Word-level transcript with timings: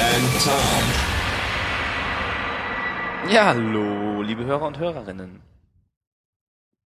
and 0.00 0.42
Tom. 0.44 0.84
Ja, 3.30 3.46
hallo, 3.46 4.22
liebe 4.22 4.44
Hörer 4.44 4.66
und 4.66 4.78
Hörerinnen. 4.78 5.40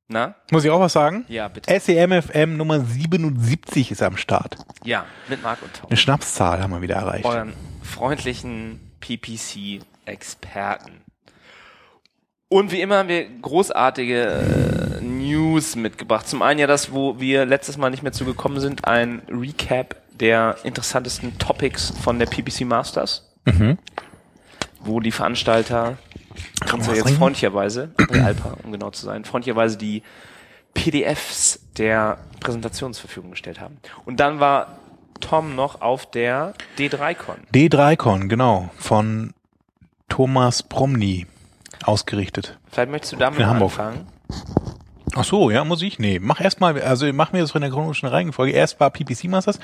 Na? 0.08 0.34
Muss 0.50 0.64
ich 0.64 0.70
auch 0.70 0.80
was 0.80 0.94
sagen? 0.94 1.24
Ja, 1.28 1.48
bitte. 1.48 1.78
SEMFM 1.78 2.56
Nummer 2.56 2.80
77 2.80 3.90
ist 3.90 4.02
am 4.02 4.16
Start. 4.16 4.56
Ja, 4.84 5.04
mit 5.28 5.42
Marc 5.42 5.62
und 5.62 5.74
Tom. 5.74 5.90
Eine 5.90 5.96
Schnapszahl 5.96 6.62
haben 6.62 6.72
wir 6.72 6.82
wieder 6.82 6.96
erreicht. 6.96 7.24
Euren 7.24 7.52
freundlichen 7.82 8.80
PPC-Experten. 9.00 11.00
Und 12.48 12.72
wie 12.72 12.80
immer 12.82 12.98
haben 12.98 13.08
wir 13.08 13.26
großartige 13.40 14.98
äh, 15.00 15.02
News 15.02 15.74
mitgebracht. 15.76 16.28
Zum 16.28 16.42
einen 16.42 16.60
ja 16.60 16.66
das, 16.66 16.92
wo 16.92 17.18
wir 17.18 17.46
letztes 17.46 17.78
Mal 17.78 17.88
nicht 17.90 18.02
mehr 18.02 18.12
zugekommen 18.12 18.60
sind, 18.60 18.86
ein 18.86 19.22
Recap 19.30 20.01
der 20.22 20.56
interessantesten 20.64 21.36
Topics 21.38 21.92
von 22.02 22.18
der 22.18 22.26
PPC 22.26 22.62
Masters. 22.62 23.28
Wo 24.80 25.00
die 25.00 25.12
Veranstalter 25.12 25.98
Kann 26.60 26.78
man 26.78 26.82
so 26.82 26.90
was 26.90 26.96
jetzt 26.96 27.04
trinken? 27.04 27.18
freundlicherweise, 27.18 27.90
André 27.98 28.24
Alpa, 28.24 28.56
um 28.62 28.72
genau 28.72 28.90
zu 28.90 29.04
sein, 29.04 29.24
freundlicherweise 29.24 29.76
die 29.76 30.02
PDFs 30.74 31.60
der 31.76 32.18
Präsentation 32.40 32.94
zur 32.94 33.02
Verfügung 33.08 33.32
gestellt 33.32 33.60
haben. 33.60 33.76
Und 34.06 34.18
dann 34.20 34.40
war 34.40 34.78
Tom 35.20 35.54
noch 35.54 35.80
auf 35.82 36.10
der 36.10 36.54
D3Con. 36.78 37.36
D3Con, 37.54 38.28
genau, 38.28 38.70
von 38.78 39.34
Thomas 40.08 40.62
Promny 40.62 41.26
ausgerichtet. 41.84 42.58
Vielleicht 42.70 42.90
möchtest 42.90 43.12
du 43.12 43.16
damit 43.18 43.38
In 43.40 43.46
Hamburg. 43.46 43.70
anfangen. 43.72 44.06
Ach 45.14 45.24
so, 45.24 45.50
ja, 45.50 45.62
muss 45.64 45.82
ich? 45.82 45.98
Nee, 45.98 46.18
mach 46.20 46.40
erst 46.40 46.60
mal, 46.60 46.80
also 46.80 47.12
mach 47.12 47.32
mir 47.32 47.40
das 47.40 47.50
von 47.50 47.60
der 47.60 47.70
chronologischen 47.70 48.08
Reihenfolge. 48.08 48.52
Erst 48.52 48.80
war 48.80 48.90
PPC 48.90 49.24
Masters 49.24 49.58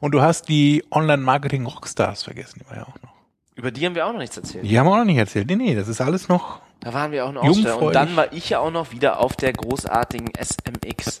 und 0.00 0.12
du 0.12 0.20
hast 0.22 0.48
die 0.48 0.84
Online-Marketing 0.90 1.66
Rockstars 1.66 2.22
vergessen, 2.22 2.60
die 2.64 2.70
war 2.70 2.76
ja 2.76 2.82
auch 2.84 3.02
noch. 3.02 3.10
Über 3.54 3.70
die 3.70 3.84
haben 3.84 3.94
wir 3.94 4.06
auch 4.06 4.12
noch 4.12 4.18
nichts 4.20 4.36
erzählt. 4.36 4.64
Die 4.64 4.78
haben 4.78 4.86
wir 4.86 4.92
auch 4.92 4.96
noch 4.98 5.04
nicht 5.04 5.18
erzählt. 5.18 5.48
Nee, 5.48 5.56
nee, 5.56 5.74
das 5.74 5.88
ist 5.88 6.00
alles 6.00 6.28
noch, 6.28 6.60
Da 6.80 6.94
waren 6.94 7.12
wir 7.12 7.26
auch 7.26 7.32
noch 7.32 7.42
Aussteller. 7.42 7.74
Und 7.74 7.82
Jungfräulich. 7.82 7.92
dann 7.94 8.16
war 8.16 8.32
ich 8.32 8.48
ja 8.50 8.58
auch 8.60 8.70
noch 8.70 8.90
wieder 8.92 9.20
auf 9.20 9.36
der 9.36 9.52
großartigen 9.52 10.30
SMX. 10.34 11.20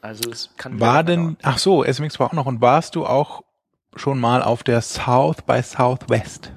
Also 0.00 0.30
es 0.30 0.50
kann 0.56 0.78
war 0.80 1.02
denn, 1.04 1.36
ach 1.42 1.58
so, 1.58 1.84
SMX 1.84 2.18
war 2.20 2.28
auch 2.28 2.32
noch 2.32 2.46
und 2.46 2.60
warst 2.60 2.94
du 2.94 3.06
auch 3.06 3.42
schon 3.96 4.20
mal 4.20 4.42
auf 4.42 4.62
der 4.62 4.80
South 4.80 5.42
by 5.42 5.62
Southwest? 5.62 6.52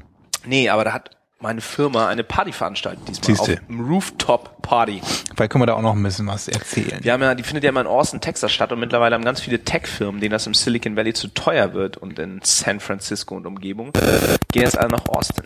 Nee, 0.46 0.70
aber 0.70 0.84
da 0.84 0.94
hat 0.94 1.15
meine 1.40 1.62
Firma 1.62 2.08
eine 2.08 2.24
Party 2.24 2.52
veranstaltet 2.52 3.08
diesmal. 3.08 3.36
Siehste. 3.36 3.54
Auf 3.62 3.70
einem 3.70 3.88
Rooftop 3.88 4.62
Party. 4.62 5.02
Vielleicht 5.36 5.52
können 5.52 5.62
wir 5.62 5.68
da 5.68 5.74
auch 5.74 5.82
noch 5.82 5.94
ein 5.94 6.02
bisschen 6.02 6.28
was 6.28 6.48
erzählen. 6.48 7.04
Wir 7.04 7.14
haben 7.14 7.22
ja, 7.22 7.36
die 7.36 7.44
findet 7.44 7.64
ja 7.64 7.70
immer 7.70 7.82
in 7.82 7.88
Austin, 7.88 8.22
Texas 8.22 8.52
statt 8.52 8.72
und 8.72 8.80
mittlerweile 8.80 9.14
haben 9.16 9.26
ganz 9.26 9.42
viele 9.42 9.64
Tech-Firmen, 9.64 10.22
denen 10.22 10.32
das 10.32 10.48
im 10.48 10.54
Silicon 10.54 10.96
Valley 10.96 11.14
zu 11.14 11.28
teuer 11.28 11.74
wird 11.74 11.98
und 11.98 12.18
in 12.20 12.40
San 12.44 12.80
Francisco 12.80 13.36
und 13.36 13.46
Umgebung, 13.46 13.92
gehen 13.94 14.64
jetzt 14.64 14.78
alle 14.78 14.90
nach 14.90 15.06
Austin 15.08 15.44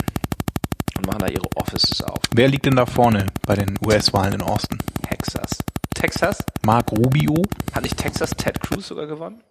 und 0.98 1.06
machen 1.08 1.20
da 1.20 1.28
ihre 1.28 1.50
Offices 1.56 2.02
auf. 2.04 2.20
Wer 2.34 2.48
liegt 2.48 2.66
denn 2.66 2.76
da 2.76 2.86
vorne 2.86 3.26
bei 3.46 3.56
den 3.56 3.78
US-Wahlen 3.86 4.34
in 4.34 4.42
Austin? 4.42 4.78
Texas. 5.02 5.50
Texas? 5.96 6.38
Mark 6.62 6.92
Rubio? 6.92 7.42
Hat 7.74 7.84
nicht 7.84 7.98
Texas 7.98 8.30
Ted 8.32 8.62
Cruz 8.62 8.88
sogar 8.88 9.08
gewonnen? 9.08 9.42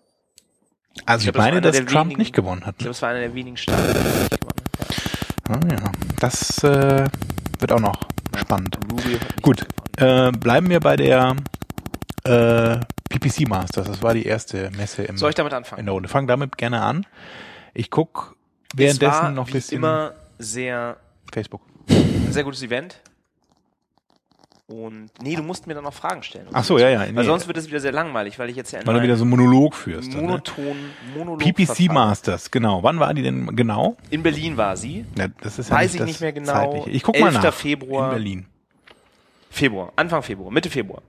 Also 1.05 1.27
ich, 1.29 1.33
glaub, 1.33 1.35
das 1.35 1.39
war 1.39 1.43
meine, 1.45 1.57
einer 1.59 1.61
dass 1.61 1.77
der 1.77 1.87
Trump 1.87 2.05
wenigen- 2.07 2.19
nicht 2.21 2.35
gewonnen 2.35 2.65
hat. 2.65 2.75
Ich 2.77 2.79
glaube, 2.79 2.93
es 2.93 3.03
war 3.03 3.11
einer 3.11 3.21
der 3.21 3.35
wenigen 3.35 3.57
Staaten, 3.57 3.83
die 3.93 3.99
nicht 3.99 4.41
gewonnen 4.41 4.63
hat. 4.79 4.89
Ah, 5.49 5.59
ja. 5.71 5.93
Das 6.21 6.63
äh, 6.63 7.07
wird 7.59 7.73
auch 7.73 7.81
noch 7.81 8.07
spannend. 8.37 8.79
Gut, 9.43 9.67
äh, 9.97 10.31
bleiben 10.33 10.69
wir 10.69 10.81
bei 10.81 10.97
der 10.97 11.37
äh, 12.25 12.79
PPC 13.09 13.49
Masters. 13.49 13.87
Das 13.89 14.03
war 14.03 14.13
die 14.15 14.27
erste 14.27 14.71
Messe 14.77 15.05
im, 15.05 15.17
Soll 15.17 15.31
ich 15.31 15.37
damit 15.37 15.55
anfangen? 15.55 15.81
in 15.81 15.87
der 15.87 15.95
Runde. 15.95 16.09
Fang 16.09 16.27
damit 16.27 16.59
gerne 16.59 16.83
an. 16.83 17.07
Ich 17.73 17.91
guck 17.91 18.37
es 18.73 18.79
währenddessen 18.79 19.23
war, 19.23 19.31
noch 19.31 19.45
ein 19.47 19.49
wie 19.49 19.53
bisschen 19.53 19.79
immer 19.79 20.13
sehr, 20.39 20.99
Facebook. 21.33 21.63
ein 21.89 22.33
sehr 22.33 22.45
gutes 22.45 22.63
Event. 22.63 23.01
Und 24.71 25.09
nee, 25.23 25.35
du 25.35 25.43
musst 25.43 25.67
mir 25.67 25.73
dann 25.73 25.85
noch 25.85 25.95
Fragen 25.95 26.23
stellen. 26.23 26.47
Ach 26.53 26.63
so, 26.63 26.79
ja, 26.79 26.91
ja. 26.91 27.01
Weil 27.01 27.13
nee. 27.13 27.23
sonst 27.25 27.47
wird 27.47 27.57
es 27.57 27.69
wieder 27.69 27.81
sehr 27.81 27.91
langweilig, 27.91 28.39
weil 28.39 28.51
ich 28.51 28.57
jetzt 28.57 28.71
ja 28.71 28.81
weil 28.85 28.97
du 28.97 29.03
wieder 29.03 29.17
so 29.17 29.23
einen 29.23 29.31
Monolog 29.31 29.75
führst. 29.75 30.13
Ne? 30.13 30.21
monoton 30.21 30.77
Monolog 31.17 31.41
PPC. 31.41 31.91
Masters, 31.91 32.51
genau. 32.51 32.83
Wann 32.83 33.01
war 33.01 33.15
die 33.15 33.23
denn 33.23 33.57
genau? 33.57 33.97
In 34.11 34.23
Berlin 34.23 34.59
war 34.59 34.77
sie. 34.77 35.07
Ja, 35.17 35.29
das 35.41 35.59
ist 35.59 35.71
ja 35.71 35.77
Weiß 35.77 35.95
ich 35.95 36.01
das 36.01 36.07
nicht 36.07 36.21
mehr 36.21 36.33
genau. 36.33 36.53
Zeitliche. 36.53 36.91
Ich 36.91 37.03
guck 37.03 37.19
mal 37.19 37.29
11. 37.29 37.43
nach. 37.43 37.55
Februar. 37.55 38.09
In 38.09 38.11
Berlin. 38.11 38.47
Februar, 39.49 39.91
Anfang 39.97 40.23
Februar, 40.23 40.51
Mitte 40.51 40.69
Februar. 40.69 41.01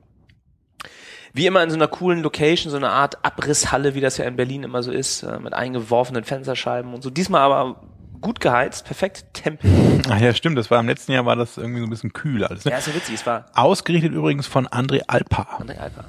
Wie 1.33 1.45
immer 1.45 1.61
in 1.61 1.69
so 1.69 1.75
einer 1.75 1.89
coolen 1.89 2.23
Location, 2.23 2.71
so 2.71 2.77
eine 2.77 2.91
Art 2.91 3.23
Abrisshalle, 3.25 3.93
wie 3.93 4.01
das 4.01 4.17
ja 4.17 4.23
in 4.23 4.37
Berlin 4.37 4.63
immer 4.63 4.83
so 4.83 4.91
ist, 4.91 5.23
äh, 5.23 5.37
mit 5.37 5.53
eingeworfenen 5.53 6.23
Fensterscheiben 6.23 6.93
und 6.93 7.03
so. 7.03 7.09
Diesmal 7.09 7.41
aber 7.41 7.81
gut 8.21 8.39
geheizt, 8.39 8.85
perfekt 8.85 9.25
Tempel. 9.33 9.69
Ach 10.09 10.19
ja, 10.19 10.33
stimmt. 10.33 10.57
Das 10.57 10.69
war 10.71 10.79
im 10.79 10.87
letzten 10.87 11.11
Jahr 11.11 11.25
war 11.25 11.35
das 11.35 11.57
irgendwie 11.57 11.79
so 11.79 11.85
ein 11.85 11.89
bisschen 11.89 12.13
kühl 12.13 12.43
alles. 12.43 12.65
Ne? 12.65 12.71
Ja, 12.71 12.77
ist 12.77 12.87
ja 12.87 12.95
witzig, 12.95 13.15
es 13.15 13.25
war 13.25 13.45
Ausgerichtet 13.53 14.13
übrigens 14.13 14.47
von 14.47 14.67
André 14.67 15.01
Alpa. 15.07 15.59
André 15.59 15.77
Alper. 15.77 16.05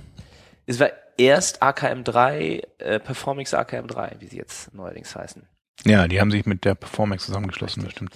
Es 0.67 0.79
war 0.79 0.91
erst 1.17 1.63
AKM3, 1.63 2.63
äh, 2.79 3.01
Performix 3.01 3.55
AKM3, 3.55 4.21
wie 4.21 4.27
sie 4.27 4.37
jetzt 4.37 4.73
neuerdings 4.75 5.15
heißen. 5.15 5.43
Ja, 5.85 6.09
die 6.09 6.21
haben 6.21 6.31
sich 6.31 6.45
mit 6.45 6.65
der 6.65 6.75
Performance 6.75 7.27
zusammengeschlossen, 7.27 7.83
das 7.85 7.93
stimmt. 7.93 8.15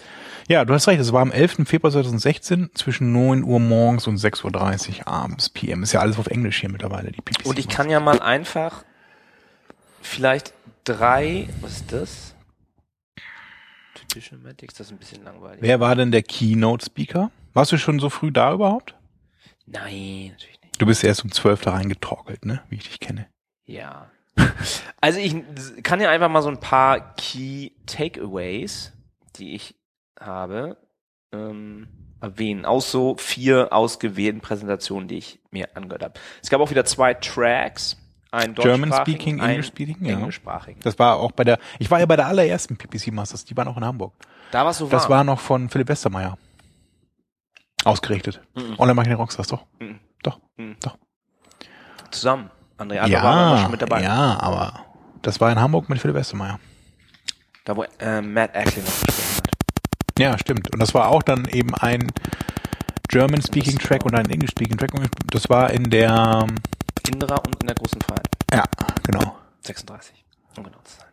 Ja, 0.48 0.64
du 0.64 0.74
hast 0.74 0.86
recht, 0.86 1.00
es 1.00 1.12
war 1.12 1.22
am 1.22 1.32
11. 1.32 1.66
Februar 1.66 1.90
2016 1.90 2.70
zwischen 2.74 3.12
9 3.12 3.42
Uhr 3.42 3.58
morgens 3.58 4.06
und 4.06 4.18
6.30 4.18 5.00
Uhr 5.00 5.08
abends 5.08 5.48
PM. 5.48 5.82
Ist 5.82 5.92
ja 5.92 6.00
alles 6.00 6.18
auf 6.18 6.26
Englisch 6.26 6.60
hier 6.60 6.70
mittlerweile, 6.70 7.10
die 7.10 7.22
PPC. 7.22 7.46
Und 7.46 7.58
ich 7.58 7.68
kann 7.68 7.88
ja 7.88 8.00
mal 8.00 8.20
einfach 8.20 8.84
vielleicht 10.02 10.52
drei, 10.84 11.48
was 11.62 11.76
ist 11.76 11.92
das? 11.92 12.33
Traditionalmatics, 14.14 14.74
das 14.74 14.86
ist 14.86 14.92
ein 14.92 14.98
bisschen 14.98 15.24
langweilig. 15.24 15.60
Wer 15.60 15.80
war 15.80 15.96
denn 15.96 16.12
der 16.12 16.22
Keynote-Speaker? 16.22 17.32
Warst 17.52 17.72
du 17.72 17.78
schon 17.78 17.98
so 17.98 18.10
früh 18.10 18.30
da 18.30 18.52
überhaupt? 18.52 18.94
Nein, 19.66 20.28
natürlich 20.30 20.60
nicht. 20.62 20.80
Du 20.80 20.86
bist 20.86 21.02
erst 21.02 21.24
um 21.24 21.32
12 21.32 21.62
da 21.62 21.72
reingetorkelt, 21.72 22.44
ne? 22.44 22.62
Wie 22.68 22.76
ich 22.76 22.88
dich 22.88 23.00
kenne. 23.00 23.26
Ja. 23.64 24.10
Also 25.00 25.18
ich 25.18 25.36
kann 25.82 26.00
ja 26.00 26.08
einfach 26.08 26.30
mal 26.30 26.40
so 26.40 26.48
ein 26.48 26.60
paar 26.60 27.14
Key 27.16 27.72
Takeaways, 27.84 28.94
die 29.36 29.54
ich 29.54 29.74
habe, 30.18 30.78
ähm, 31.30 31.88
erwähnen. 32.22 32.64
Aus 32.64 32.90
so 32.90 33.14
vier 33.18 33.70
ausgewählten 33.74 34.40
Präsentationen, 34.40 35.06
die 35.06 35.18
ich 35.18 35.40
mir 35.50 35.76
angehört 35.76 36.02
habe. 36.02 36.20
Es 36.42 36.48
gab 36.48 36.62
auch 36.62 36.70
wieder 36.70 36.86
zwei 36.86 37.12
Tracks. 37.12 37.98
Ein 38.34 38.54
German 38.54 38.90
deutschsprachigen, 38.90 39.00
speaking, 39.18 39.40
ein 39.40 39.50
English 39.50 39.66
speaking, 39.68 39.96
ja. 40.04 40.12
englischsprachigen. 40.18 40.80
Das 40.82 40.98
war 40.98 41.16
auch 41.16 41.32
bei 41.32 41.44
der, 41.44 41.58
ich 41.78 41.90
war 41.90 42.00
ja 42.00 42.06
bei 42.06 42.16
der 42.16 42.26
allerersten 42.26 42.76
PPC 42.76 43.12
Masters, 43.12 43.44
die 43.44 43.56
waren 43.56 43.68
auch 43.68 43.76
in 43.76 43.84
Hamburg. 43.84 44.12
Da 44.50 44.64
war 44.64 44.70
es 44.72 44.78
so 44.78 44.88
Das 44.88 45.08
war 45.08 45.22
noch 45.24 45.40
von 45.40 45.68
Philipp 45.68 45.88
Westermeier. 45.88 46.36
Ausgerichtet. 47.84 48.40
Mhm. 48.54 48.74
Online-Marketing 48.78 49.16
Rockstars, 49.18 49.48
doch. 49.48 49.64
Mhm. 49.78 49.98
Doch, 50.22 50.40
Mhm. 50.56 50.76
doch. 50.80 50.96
zusammen. 52.10 52.50
André 52.78 52.98
Alba 52.98 53.22
war 53.22 53.46
immer 53.52 53.62
schon 53.62 53.70
mit 53.72 53.82
dabei. 53.82 54.02
ja, 54.02 54.38
aber 54.40 54.84
das 55.22 55.40
war 55.40 55.50
in 55.52 55.60
Hamburg 55.60 55.88
mit 55.88 56.00
Philipp 56.00 56.16
Westermeier. 56.16 56.58
Da 57.64 57.76
wo 57.76 57.84
äh, 57.98 58.20
Matt 58.20 58.54
Ackley 58.54 58.82
noch 58.82 59.06
gesprochen 59.06 59.36
hat. 59.36 59.50
Ja, 60.18 60.38
stimmt. 60.38 60.72
Und 60.72 60.80
das 60.80 60.92
war 60.94 61.08
auch 61.08 61.22
dann 61.22 61.46
eben 61.46 61.74
ein 61.74 62.10
German-Speaking 63.08 63.78
Track 63.78 64.04
und 64.04 64.14
ein 64.14 64.28
English-Speaking 64.30 64.76
Track. 64.76 64.94
Und 64.94 65.08
Das 65.30 65.48
war 65.50 65.70
in 65.70 65.90
der, 65.90 66.46
Indra 67.08 67.36
und 67.36 67.60
in 67.60 67.66
der 67.66 67.76
großen 67.76 68.00
Freiheit. 68.00 68.28
ja, 68.52 68.64
genau, 69.02 69.36
36, 69.62 70.24
um 70.56 70.64
genau 70.64 70.78
zu 70.84 70.96
sein. 70.98 71.08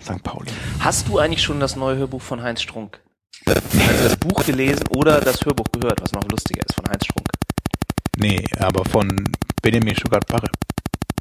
St. 0.00 0.22
Pauli. 0.22 0.50
Hast 0.80 1.08
du 1.08 1.18
eigentlich 1.18 1.42
schon 1.42 1.60
das 1.60 1.76
neue 1.76 1.96
Hörbuch 1.96 2.20
von 2.20 2.42
Heinz 2.42 2.60
Strunk? 2.62 3.00
Also 3.46 3.60
das 4.04 4.16
Buch 4.16 4.44
gelesen 4.44 4.86
oder 4.88 5.20
das 5.20 5.44
Hörbuch 5.44 5.66
gehört, 5.72 6.00
was 6.02 6.12
noch 6.12 6.24
lustiger 6.28 6.62
ist 6.68 6.74
von 6.74 6.88
Heinz 6.88 7.04
Strunk? 7.04 7.28
Nee, 8.18 8.44
aber 8.58 8.84
von 8.84 9.08
Benjamin 9.62 9.96
Stuttgart-Barre. 9.96 10.48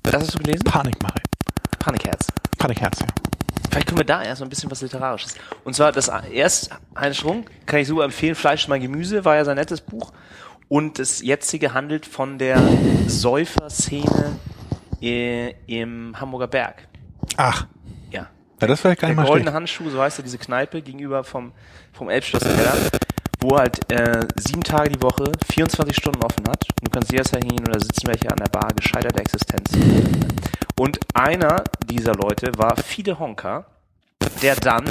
Das 0.04 0.16
hast 0.16 0.34
du 0.36 0.40
gelesen? 0.40 0.64
Panikmache. 0.66 1.22
Panikherz. 1.80 2.28
Panikherz, 2.58 3.00
ja. 3.00 3.08
Vielleicht 3.70 3.88
können 3.88 4.00
wir 4.00 4.06
da 4.06 4.22
erst 4.22 4.42
mal 4.42 4.48
ein 4.48 4.50
bisschen 4.50 4.70
was 4.70 4.82
Literarisches. 4.82 5.36
Und 5.64 5.74
zwar 5.76 5.94
das 5.94 6.10
erst 6.32 6.72
Heinz 6.96 7.18
Strunk, 7.18 7.50
kann 7.66 7.80
ich 7.80 7.88
super 7.88 8.04
empfehlen, 8.04 8.36
Fleisch 8.36 8.68
mein 8.68 8.82
Gemüse, 8.82 9.24
war 9.24 9.38
ja 9.38 9.46
sein 9.46 9.56
nettes 9.56 9.80
Buch. 9.80 10.12
Und 10.72 11.00
das 11.00 11.22
jetzige 11.22 11.74
handelt 11.74 12.06
von 12.06 12.38
der 12.38 12.58
Säuferszene 13.06 14.40
äh, 15.02 15.54
im 15.68 16.16
Hamburger 16.18 16.48
Berg. 16.48 16.88
Ach, 17.36 17.68
Ja. 18.10 18.30
Ja, 18.62 18.68
das 18.68 18.82
wäre 18.86 18.96
gar 18.96 19.08
Der 19.08 19.10
nicht 19.10 19.18
mal 19.18 19.24
goldene 19.26 19.52
schlecht. 19.52 19.56
Handschuh, 19.56 19.90
so 19.90 20.02
heißt 20.02 20.20
ja 20.20 20.24
diese 20.24 20.38
Kneipe 20.38 20.82
gegenüber 20.82 21.26
vom, 21.26 21.52
vom 21.92 22.10
Elbschloss 22.10 22.44
in 22.44 22.56
Keller, 22.56 22.74
wo 23.42 23.58
halt 23.58 23.92
äh, 23.92 24.26
sieben 24.38 24.64
Tage 24.64 24.92
die 24.92 25.02
Woche 25.02 25.34
24 25.52 25.94
Stunden 25.94 26.24
offen 26.24 26.48
hat. 26.48 26.66
Du 26.82 26.90
kannst 26.90 27.12
jederzeit 27.12 27.44
hingehen 27.44 27.68
oder 27.68 27.78
sitzen 27.82 28.08
welche 28.08 28.32
an 28.32 28.38
der 28.38 28.48
Bar, 28.48 28.70
gescheiterte 28.74 29.20
Existenz. 29.20 29.72
Und 30.80 31.00
einer 31.14 31.66
dieser 31.86 32.14
Leute 32.16 32.50
war 32.56 32.78
Fide 32.78 33.20
Honka, 33.20 33.66
der 34.42 34.56
dann 34.56 34.86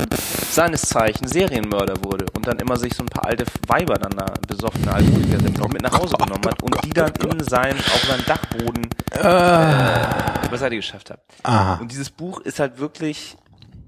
seines 0.50 0.82
Zeichens 0.82 1.32
Serienmörder 1.32 2.02
wurde 2.02 2.26
und 2.34 2.46
dann 2.46 2.58
immer 2.58 2.76
sich 2.76 2.94
so 2.94 3.02
ein 3.02 3.08
paar 3.08 3.24
alte 3.24 3.44
Weiber 3.66 3.94
dann 3.94 4.12
da 4.12 4.34
besoffene 4.46 4.92
Alkoholiker 4.92 5.38
noch 5.58 5.68
mit 5.68 5.82
nach 5.82 5.98
Hause 5.98 6.16
genommen 6.16 6.44
hat 6.46 6.62
und 6.62 6.76
die 6.84 6.90
dann 6.90 7.12
in 7.14 7.42
sein, 7.44 7.76
auf 7.76 8.04
seinen 8.06 8.24
Dachboden 8.26 8.88
äh, 9.12 10.48
beiseite 10.48 10.76
geschafft 10.76 11.10
hat. 11.10 11.20
Aha. 11.42 11.74
Und 11.80 11.90
dieses 11.90 12.10
Buch 12.10 12.40
ist 12.40 12.58
halt 12.60 12.78
wirklich 12.78 13.36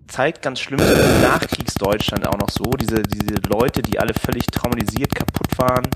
zeigt 0.08 0.42
ganz 0.42 0.60
schlimm 0.60 0.80
Nachkriegsdeutschland 1.22 2.26
auch 2.26 2.36
noch 2.36 2.50
so, 2.50 2.64
diese, 2.72 3.02
diese 3.02 3.36
Leute, 3.48 3.80
die 3.80 3.98
alle 3.98 4.12
völlig 4.12 4.46
traumatisiert 4.46 5.14
kaputt 5.14 5.56
waren 5.56 5.88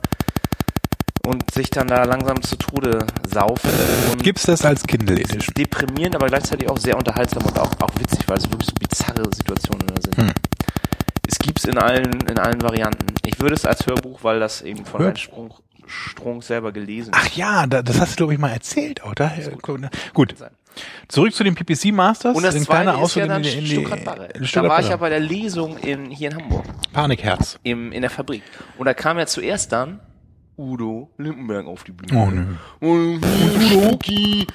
und 1.27 1.51
sich 1.51 1.71
dann 1.71 1.89
da 1.89 2.05
langsam 2.05 2.41
zu 2.43 2.57
Tode 2.57 3.07
saufen. 3.29 3.71
Und 4.13 4.23
Gibt's 4.23 4.45
das 4.45 4.65
als 4.65 4.85
Kindle 4.87 5.17
Edition? 5.21 5.55
deprimierend, 5.57 6.15
aber 6.17 6.27
gleichzeitig 6.29 6.69
auch 6.69 6.79
sehr 6.79 6.97
unterhaltsam 6.97 7.45
und 7.45 7.59
auch, 7.59 7.71
auch 7.81 7.91
witzig, 7.99 8.21
weil 8.29 8.39
es 8.39 8.51
wirklich 8.51 8.69
so 8.69 8.75
bizarre 8.75 9.29
Situationen 9.35 9.87
da 9.89 10.01
sind. 10.01 10.17
Hm. 10.17 10.31
Es 11.29 11.39
gibt's 11.39 11.65
in 11.65 11.77
allen, 11.79 12.21
in 12.29 12.39
allen 12.39 12.63
Varianten. 12.63 13.07
Ich 13.27 13.41
würde 13.41 13.55
es 13.57 13.65
als 13.65 13.87
Hörbuch, 13.87 14.23
weil 14.23 14.39
das 14.41 14.63
eben 14.63 14.85
von 14.85 15.01
Hör- 15.01 15.07
Herrn 15.09 15.17
Strunk, 15.89 16.43
selber 16.43 16.73
gelesen 16.73 17.13
Ach 17.15 17.29
ja, 17.37 17.67
da, 17.67 17.81
das 17.83 18.01
hast 18.01 18.13
du, 18.13 18.17
glaube 18.17 18.35
ich, 18.35 18.39
mal 18.41 18.51
erzählt, 18.51 19.05
oder? 19.05 19.33
Gut. 20.15 20.37
sein. 20.37 20.51
Zurück 21.09 21.33
zu 21.33 21.45
den 21.45 21.55
PPC 21.55 21.93
Masters. 21.93 22.37
Und 22.37 22.43
das 22.43 22.61
zweite 22.65 22.91
ist 23.03 23.15
ja 23.15 23.27
dann 23.27 23.43
in 23.45 23.65
die, 23.65 23.75
in 23.77 23.85
die, 23.85 24.39
in 24.39 24.49
Da 24.53 24.63
war 24.65 24.81
ich 24.81 24.89
ja 24.89 24.97
bei 24.97 25.09
der 25.09 25.21
Lesung 25.21 25.79
in, 25.79 26.11
hier 26.11 26.31
in 26.31 26.37
Hamburg. 26.37 26.65
Panikherz. 26.93 27.59
im, 27.63 27.93
in 27.93 28.03
der 28.03 28.11
Fabrik. 28.11 28.43
Und 28.79 28.87
da 28.87 28.95
kam 28.95 29.19
ja 29.19 29.27
zuerst 29.27 29.73
dann 29.73 30.01
Udo 30.57 31.11
Lindenberg 31.19 31.67
auf 31.67 31.85
die 31.85 31.93
Bühne. 31.93 32.21
Oh, 32.21 32.31
nö. 32.31 32.45
Und 32.81 33.17
Udo, 33.17 33.61
Schoki, 33.61 34.47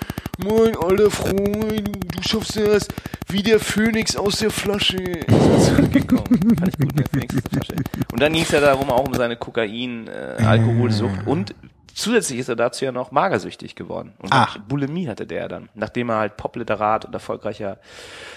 mein 0.43 0.75
alter 0.75 1.11
Freund, 1.11 1.87
du 2.15 2.23
schaffst 2.27 2.57
das 2.57 2.87
wie 3.29 3.43
der 3.43 3.59
Phönix 3.59 4.15
aus 4.15 4.39
der 4.39 4.51
Flasche. 4.51 4.97
Ist 4.97 5.29
er 5.29 5.59
zurückgekommen. 5.59 6.55
Fand 6.57 6.67
ich 6.69 6.77
gut, 6.77 6.99
der 6.99 7.05
Phönix 7.07 7.35
aus 7.35 7.43
der 7.43 7.63
Flasche. 7.63 7.83
Und 8.11 8.19
dann 8.19 8.33
ging 8.33 8.43
es 8.43 8.51
ja 8.51 8.59
darum, 8.59 8.89
auch 8.89 9.07
um 9.07 9.13
seine 9.13 9.37
Kokain, 9.37 10.07
äh, 10.07 10.43
Alkoholsucht 10.43 11.27
und 11.27 11.53
zusätzlich 11.93 12.39
ist 12.39 12.49
er 12.49 12.55
dazu 12.55 12.85
ja 12.85 12.91
noch 12.91 13.11
magersüchtig 13.11 13.75
geworden. 13.75 14.13
Und 14.19 14.29
Ach. 14.31 14.57
Bulimie 14.57 15.07
hatte 15.07 15.27
der 15.27 15.47
dann, 15.47 15.69
nachdem 15.75 16.09
er 16.09 16.17
halt 16.17 16.37
Popliterat 16.37 17.05
und 17.05 17.13
erfolgreicher 17.13 17.77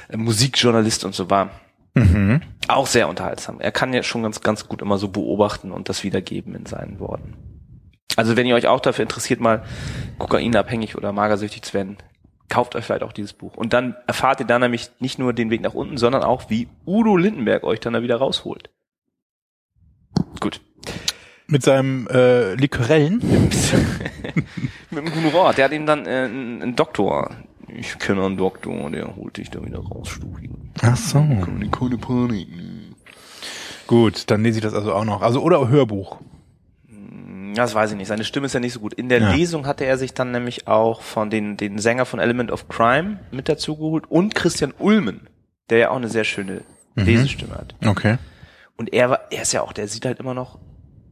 äh, 0.09 0.17
Musikjournalist 0.17 1.05
und 1.05 1.15
so 1.15 1.31
war. 1.31 1.51
Mhm. 1.95 2.43
Auch 2.69 2.87
sehr 2.87 3.09
unterhaltsam. 3.09 3.61
Er 3.61 3.71
kann 3.71 3.93
ja 3.93 4.03
schon 4.03 4.23
ganz, 4.23 4.41
ganz 4.41 4.69
gut 4.69 4.83
immer 4.83 4.99
so 4.99 5.09
beobachten 5.09 5.71
und 5.71 5.89
das 5.89 6.03
wiedergeben 6.03 6.55
in 6.55 6.67
seinen 6.67 6.99
Worten. 6.99 7.54
Also 8.17 8.37
wenn 8.37 8.47
ihr 8.47 8.55
euch 8.55 8.67
auch 8.67 8.81
dafür 8.81 9.03
interessiert, 9.03 9.41
mal 9.41 9.65
kokainabhängig 10.19 10.97
oder 10.97 11.13
magersüchtig 11.13 11.63
zu 11.63 11.75
werden, 11.75 11.97
kauft 12.49 12.77
euch 12.77 12.85
vielleicht 12.85 13.03
auch 13.03 13.13
dieses 13.13 13.33
Buch. 13.33 13.57
Und 13.57 13.73
dann 13.73 13.97
erfahrt 14.07 14.41
ihr 14.41 14.47
dann 14.47 14.61
nämlich 14.61 14.91
nicht 15.01 15.19
nur 15.19 15.33
den 15.33 15.51
Weg 15.51 15.61
nach 15.61 15.75
unten, 15.75 15.97
sondern 15.97 16.23
auch, 16.23 16.51
wie 16.51 16.69
Udo 16.87 17.17
Lindenberg 17.17 17.65
euch 17.65 17.81
dann 17.81 17.95
da 17.95 18.03
wieder 18.03 18.17
rausholt. 18.17 18.71
Gut. 20.41 20.61
Mit 21.47 21.63
seinem 21.63 22.07
äh, 22.09 22.55
Liquorellen. 22.55 23.19
Mit 24.91 25.07
dem 25.07 25.15
Honorar. 25.15 25.53
Der 25.55 25.67
hat 25.67 25.73
ihm 25.73 25.87
dann 25.87 26.07
äh, 26.07 26.25
einen 26.25 26.63
einen 26.63 26.77
Doktor. 26.77 27.31
Ich 27.69 27.99
kenne 27.99 28.25
einen 28.25 28.37
Doktor, 28.37 28.91
der 28.91 29.17
holt 29.17 29.37
dich 29.37 29.51
da 29.51 29.65
wieder 29.65 29.81
raus, 29.81 30.09
Stufi. 30.09 30.51
Ach 30.83 30.97
so. 30.97 31.19
Keine 31.19 31.99
Panik. 31.99 32.49
Gut, 33.87 34.31
dann 34.31 34.43
lese 34.43 34.59
ich 34.59 34.65
das 34.65 34.75
also 34.75 34.95
auch 34.95 35.05
noch. 35.05 35.23
Also 35.23 35.43
oder 35.43 35.69
Hörbuch. 35.69 36.19
Das 37.55 37.75
weiß 37.75 37.93
ich 37.93 37.97
nicht. 37.97 38.09
Seine 38.09 38.25
Stimme 38.25 38.47
ist 38.47 38.53
ja 38.55 38.61
nicht 38.61 38.73
so 38.73 38.81
gut. 38.81 38.95
In 38.95 39.09
der 39.09 39.21
Ja. 39.21 39.33
Lesung 39.33 39.67
hatte 39.67 39.85
er 39.85 39.99
sich 39.99 40.15
dann 40.15 40.31
nämlich 40.33 40.67
auch 40.69 41.03
von 41.03 41.31
den, 41.31 41.57
den 41.57 41.79
Sänger 41.79 42.05
von 42.07 42.19
Element 42.21 42.51
of 42.51 42.69
Crime 42.69 43.19
mit 43.31 43.49
dazu 43.49 43.77
geholt 43.77 44.05
und 44.11 44.35
Christian 44.35 44.73
Ulmen, 44.79 45.29
der 45.71 45.79
ja 45.79 45.91
auch 45.91 45.97
eine 45.97 46.09
sehr 46.09 46.25
schöne 46.25 46.63
Lesestimme 46.97 47.55
hat. 47.55 47.75
Okay. 47.85 48.19
Und 48.77 48.93
er 48.93 49.11
war, 49.11 49.21
er 49.31 49.43
ist 49.43 49.53
ja 49.53 49.63
auch, 49.63 49.73
der 49.73 49.89
sieht 49.89 50.05
halt 50.07 50.19
immer 50.21 50.35
noch 50.35 50.59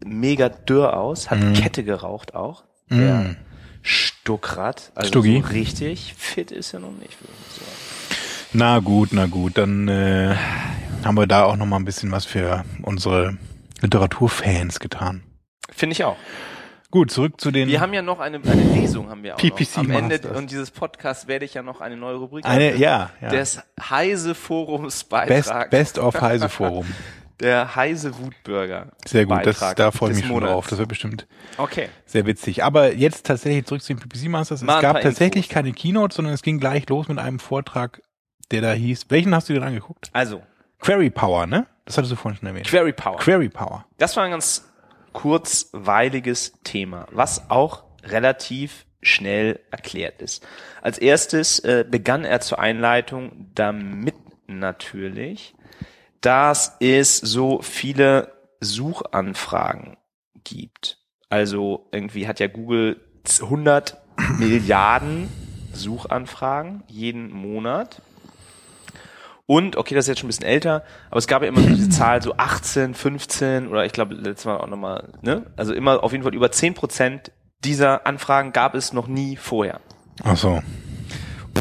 mega 0.05 0.49
dürr 0.49 0.97
aus, 0.97 1.31
hat 1.31 1.39
Kette 1.55 1.85
geraucht 1.85 2.35
auch. 2.35 2.65
Der 2.91 2.97
Mhm. 3.15 3.37
Stuckrad, 3.83 4.93
also 4.94 5.09
Stuggi. 5.09 5.41
so 5.43 5.49
richtig 5.49 6.15
fit 6.17 6.50
ist 6.50 6.73
er 6.75 6.81
noch 6.81 6.93
nicht, 6.93 7.21
würde 7.21 7.33
ich 7.49 7.55
sagen. 7.56 7.71
Na 8.53 8.79
gut, 8.81 9.09
na 9.12 9.27
gut, 9.27 9.56
dann 9.59 9.89
äh, 9.89 10.37
haben 11.05 11.17
wir 11.17 11.27
da 11.27 11.44
auch 11.44 11.56
noch 11.56 11.67
mal 11.67 11.77
ein 11.77 11.85
bisschen 11.85 12.11
was 12.12 12.25
für 12.25 12.65
unsere 12.83 13.37
Literaturfans 13.81 14.79
getan. 14.81 15.23
Finde 15.74 15.92
ich 15.94 16.04
auch. 16.04 16.16
Gut, 16.90 17.10
zurück 17.10 17.40
zu 17.40 17.50
den 17.50 17.69
Wir 17.69 17.80
haben 17.80 17.94
ja 17.94 18.02
noch 18.02 18.20
eine, 18.20 18.38
eine 18.44 18.62
Lesung, 18.74 19.08
haben 19.08 19.22
wir 19.22 19.34
auch 19.34 19.38
PPC 19.38 19.78
noch. 19.78 19.84
Am 19.84 19.90
Ende 19.92 20.16
Masters. 20.16 20.36
und 20.36 20.50
dieses 20.50 20.70
Podcasts 20.70 21.26
werde 21.26 21.46
ich 21.46 21.54
ja 21.54 21.62
noch 21.62 21.80
eine 21.80 21.96
neue 21.96 22.16
Rubrik 22.16 22.44
eine 22.44 22.64
einführen. 22.66 22.82
ja, 22.82 23.10
ja. 23.22 23.28
des 23.30 23.62
Heise 23.80 24.34
Forums 24.34 25.04
Best 25.04 25.48
Beitrag. 25.48 25.70
Best 25.70 25.98
of 25.98 26.20
Heise 26.20 26.48
Forum. 26.50 26.86
Der 27.40 27.74
Heise 27.74 28.16
Wutbürger. 28.19 28.92
Sehr 29.06 29.24
gut, 29.26 29.44
das, 29.44 29.58
da 29.74 29.90
freue 29.90 30.10
ich 30.10 30.19
mich 30.19 30.26
schon 30.26 30.44
drauf. 30.44 30.69
Das 30.69 30.78
wird 30.78 30.88
bestimmt 30.88 31.26
Okay. 31.56 31.88
sehr 32.04 32.24
witzig. 32.26 32.62
Aber 32.62 32.92
jetzt 32.94 33.26
tatsächlich 33.26 33.64
zurück 33.64 33.82
zu 33.82 33.94
den 33.94 33.98
PPC 34.00 34.28
Masters. 34.28 34.60
Es 34.60 34.66
Mal 34.66 34.80
gab 34.80 35.00
tatsächlich 35.00 35.46
Infos. 35.46 35.54
keine 35.54 35.72
Keynote, 35.72 36.14
sondern 36.14 36.34
es 36.34 36.42
ging 36.42 36.60
gleich 36.60 36.88
los 36.88 37.08
mit 37.08 37.19
einem 37.19 37.40
Vortrag, 37.40 38.00
der 38.52 38.60
da 38.60 38.72
hieß. 38.72 39.06
Welchen 39.08 39.34
hast 39.34 39.48
du 39.48 39.54
dir 39.54 39.62
angeguckt? 39.62 40.10
Also, 40.12 40.42
Query 40.78 41.10
Power, 41.10 41.46
ne? 41.46 41.66
Das 41.84 41.96
hattest 41.96 42.12
du 42.12 42.16
vorhin 42.16 42.38
schon 42.38 42.48
erwähnt. 42.48 42.66
Query 42.69 42.92
Power. 42.92 43.16
Query 43.16 43.48
Power. 43.48 43.86
Das 43.98 44.16
war 44.16 44.22
ein 44.24 44.30
ganz 44.30 44.69
kurzweiliges 45.12 46.53
Thema, 46.64 47.06
was 47.11 47.50
auch 47.50 47.85
relativ 48.05 48.87
schnell 49.03 49.61
erklärt 49.70 50.23
ist. 50.23 50.47
Als 50.81 50.99
erstes 50.99 51.59
äh, 51.61 51.85
begann 51.88 52.25
er 52.25 52.41
zur 52.41 52.59
Einleitung 52.61 53.50
damit 53.55 54.14
natürlich, 54.47 55.55
dass 56.20 56.76
es 56.81 57.17
so 57.19 57.61
viele 57.62 58.32
Suchanfragen 58.61 59.97
gibt. 60.44 60.99
Also 61.29 61.88
irgendwie 61.91 62.29
hat 62.29 62.41
ja 62.41 62.47
Google 62.47 63.00
100 63.41 64.00
Milliarden 64.38 65.29
Suchanfragen 65.73 66.85
jeden 66.87 67.31
Monat. 67.32 68.03
Und, 69.53 69.77
okay, 69.77 69.94
das 69.94 70.06
ist 70.06 70.09
jetzt 70.09 70.21
schon 70.21 70.29
ein 70.29 70.32
bisschen 70.32 70.47
älter, 70.47 70.82
aber 71.11 71.19
es 71.19 71.27
gab 71.27 71.43
ja 71.43 71.49
immer 71.49 71.61
so 71.61 71.69
diese 71.69 71.91
Zahl, 71.91 72.23
so 72.23 72.32
18, 72.39 72.94
15 72.94 73.69
oder 73.69 73.85
ich 73.85 73.93
glaube 73.93 74.15
letztes 74.15 74.47
Mal 74.47 74.56
auch 74.56 74.67
nochmal, 74.67 75.13
ne? 75.21 75.44
Also 75.59 75.75
immer 75.75 76.03
auf 76.03 76.13
jeden 76.13 76.25
Fall 76.25 76.35
über 76.35 76.51
10 76.51 76.73
Prozent 76.73 77.32
dieser 77.63 78.06
Anfragen 78.06 78.55
gab 78.55 78.75
es 78.75 78.94
noch 78.94 79.09
nie 79.09 79.37
vorher. 79.37 79.81
Ach 80.25 80.39
so. 80.39 80.63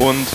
Und 0.00 0.26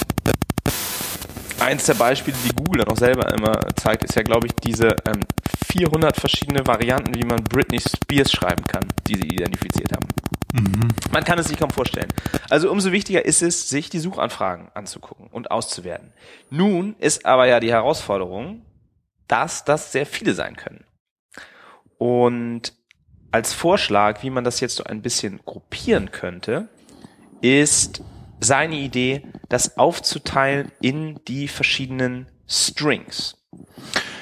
eins 1.59 1.85
der 1.85 1.95
Beispiele, 1.95 2.37
die 2.45 2.53
Google 2.53 2.83
dann 2.83 2.93
auch 2.93 2.99
selber 2.99 3.33
immer 3.33 3.59
zeigt, 3.75 4.03
ist 4.03 4.15
ja, 4.15 4.21
glaube 4.21 4.45
ich, 4.45 4.53
diese 4.53 4.89
ähm, 5.07 5.21
400 5.65 6.15
verschiedene 6.15 6.67
Varianten, 6.67 7.15
wie 7.15 7.25
man 7.25 7.43
Britney 7.43 7.79
Spears 7.79 8.31
schreiben 8.31 8.65
kann, 8.65 8.85
die 9.07 9.15
sie 9.15 9.29
identifiziert 9.29 9.93
haben. 9.93 10.07
Man 10.53 11.23
kann 11.23 11.39
es 11.39 11.47
sich 11.47 11.57
kaum 11.57 11.71
vorstellen. 11.71 12.07
Also 12.49 12.71
umso 12.71 12.91
wichtiger 12.91 13.25
ist 13.25 13.41
es, 13.41 13.69
sich 13.69 13.89
die 13.89 13.99
Suchanfragen 13.99 14.69
anzugucken 14.73 15.27
und 15.27 15.51
auszuwerten. 15.51 16.13
Nun 16.49 16.95
ist 16.99 17.25
aber 17.25 17.47
ja 17.47 17.59
die 17.59 17.71
Herausforderung, 17.71 18.65
dass 19.27 19.65
das 19.65 19.91
sehr 19.91 20.05
viele 20.05 20.33
sein 20.33 20.55
können. 20.55 20.85
Und 21.97 22.73
als 23.31 23.53
Vorschlag, 23.53 24.23
wie 24.23 24.29
man 24.29 24.43
das 24.43 24.59
jetzt 24.61 24.75
so 24.75 24.83
ein 24.85 25.01
bisschen 25.01 25.41
gruppieren 25.45 26.11
könnte, 26.11 26.69
ist 27.41 28.01
seine 28.39 28.75
Idee, 28.75 29.23
das 29.49 29.77
aufzuteilen 29.77 30.71
in 30.81 31.19
die 31.27 31.47
verschiedenen 31.47 32.27
Strings. 32.47 33.35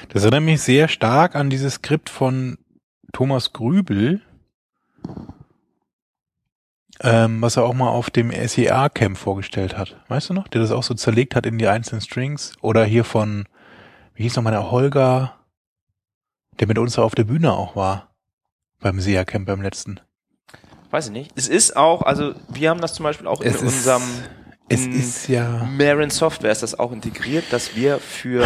Das 0.08 0.22
erinnert 0.22 0.42
mich 0.42 0.62
sehr 0.62 0.88
stark 0.88 1.36
an 1.36 1.50
dieses 1.50 1.74
Skript 1.74 2.10
von 2.10 2.58
Thomas 3.12 3.52
Grübel, 3.52 4.22
ähm, 7.00 7.42
was 7.42 7.56
er 7.56 7.64
auch 7.64 7.74
mal 7.74 7.88
auf 7.88 8.10
dem 8.10 8.30
SEA-Camp 8.30 9.16
vorgestellt 9.18 9.76
hat. 9.76 9.96
Weißt 10.08 10.30
du 10.30 10.34
noch? 10.34 10.48
Der 10.48 10.60
das 10.60 10.70
auch 10.70 10.82
so 10.82 10.94
zerlegt 10.94 11.34
hat 11.34 11.46
in 11.46 11.58
die 11.58 11.68
einzelnen 11.68 12.00
Strings. 12.00 12.54
Oder 12.60 12.84
hier 12.84 13.04
von, 13.04 13.46
wie 14.14 14.22
hieß 14.24 14.36
nochmal 14.36 14.52
der 14.52 14.70
Holger, 14.70 15.34
der 16.58 16.66
mit 16.68 16.78
uns 16.78 16.94
da 16.94 17.02
auf 17.02 17.14
der 17.14 17.24
Bühne 17.24 17.52
auch 17.52 17.76
war. 17.76 18.08
Beim 18.80 19.00
SEA-Camp 19.00 19.46
beim 19.46 19.62
letzten. 19.62 20.00
Weiß 20.90 21.06
ich 21.06 21.12
nicht. 21.12 21.32
Es 21.34 21.48
ist 21.48 21.76
auch, 21.76 22.02
also 22.02 22.34
wir 22.48 22.70
haben 22.70 22.80
das 22.80 22.94
zum 22.94 23.04
Beispiel 23.04 23.26
auch 23.26 23.40
in 23.40 23.48
Es 23.48 23.56
ist- 23.56 23.62
unserem 23.62 24.02
Es 24.68 24.84
in 24.84 24.92
ist 24.98 25.28
ja, 25.28 25.64
Marin 25.76 26.10
Software 26.10 26.50
ist 26.52 26.62
das 26.62 26.76
auch 26.78 26.92
integriert, 26.92 27.44
dass 27.50 27.76
wir 27.76 27.98
für 27.98 28.44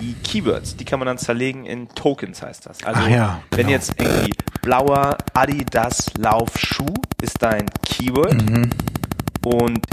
die 0.00 0.14
Keywords, 0.24 0.76
die 0.76 0.84
kann 0.84 0.98
man 0.98 1.06
dann 1.06 1.18
zerlegen 1.18 1.66
in 1.66 1.88
Tokens, 1.90 2.42
heißt 2.42 2.66
das. 2.66 2.82
Also 2.84 3.02
ja, 3.08 3.40
wenn 3.50 3.66
genau. 3.66 3.70
jetzt 3.70 3.94
irgendwie 4.00 4.32
blauer 4.62 5.18
Adidas 5.34 6.12
Laufschuh 6.16 6.86
ist 7.20 7.42
dein 7.42 7.66
Keyword 7.84 8.34
Mhm. 8.48 8.70
und 9.44 9.86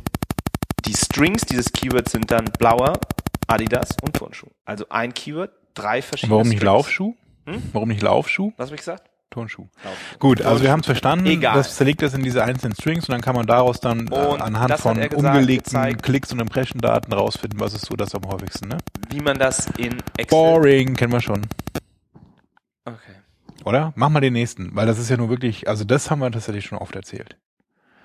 die 0.85 0.93
Strings 0.93 1.41
dieses 1.41 1.71
Keywords 1.71 2.11
sind 2.13 2.31
dann 2.31 2.45
blauer 2.57 2.93
Adidas 3.47 3.89
und 4.01 4.15
Turnschuh. 4.15 4.47
Also 4.65 4.85
ein 4.89 5.13
Keyword, 5.13 5.51
drei 5.73 5.97
Und 5.97 6.03
verschiedene 6.05 6.31
warum 6.35 6.47
nicht 6.47 6.57
Strings. 6.59 6.65
Laufschuh? 6.73 7.15
Hm? 7.45 7.63
Warum 7.73 7.89
nicht 7.89 8.01
Laufschuh? 8.01 8.53
Was 8.57 8.67
habe 8.67 8.75
ich 8.75 8.81
gesagt? 8.81 9.03
Turnschuh. 9.31 9.67
Laufschuh. 9.83 10.17
Gut, 10.19 10.41
also 10.41 10.63
wir 10.63 10.71
haben 10.71 10.79
es 10.79 10.85
verstanden. 10.87 11.27
Egal. 11.27 11.55
Das 11.55 11.75
zerlegt 11.75 12.01
das 12.01 12.13
in 12.15 12.23
diese 12.23 12.43
einzelnen 12.43 12.73
Strings 12.73 13.07
und 13.07 13.13
dann 13.13 13.21
kann 13.21 13.35
man 13.35 13.45
daraus 13.45 13.79
dann 13.79 14.07
äh, 14.07 14.15
Und 14.15 14.41
anhand 14.41 14.73
von 14.79 14.95
gesagt, 14.95 15.13
umgelegten 15.13 15.65
gezeigt. 15.73 16.03
Klicks 16.03 16.31
und 16.31 16.39
Impression-Daten 16.39 17.13
rausfinden, 17.13 17.59
was 17.59 17.73
ist 17.75 17.85
so 17.85 17.95
das 17.95 18.15
am 18.15 18.23
häufigsten, 18.25 18.69
ne? 18.69 18.77
Wie 19.09 19.19
man 19.19 19.37
das 19.37 19.67
in 19.77 19.97
Excel... 20.17 20.29
Boring, 20.29 20.95
kennen 20.95 21.13
wir 21.13 21.21
schon. 21.21 21.45
Okay. 22.85 22.97
Oder? 23.65 23.91
Mach 23.95 24.09
mal 24.09 24.19
den 24.21 24.33
nächsten, 24.33 24.75
weil 24.75 24.85
das 24.87 24.97
ist 24.99 25.09
ja 25.09 25.17
nur 25.17 25.29
wirklich, 25.29 25.67
also 25.67 25.83
das 25.83 26.09
haben 26.09 26.19
wir 26.19 26.31
tatsächlich 26.31 26.65
schon 26.65 26.77
oft 26.77 26.95
erzählt. 26.95 27.35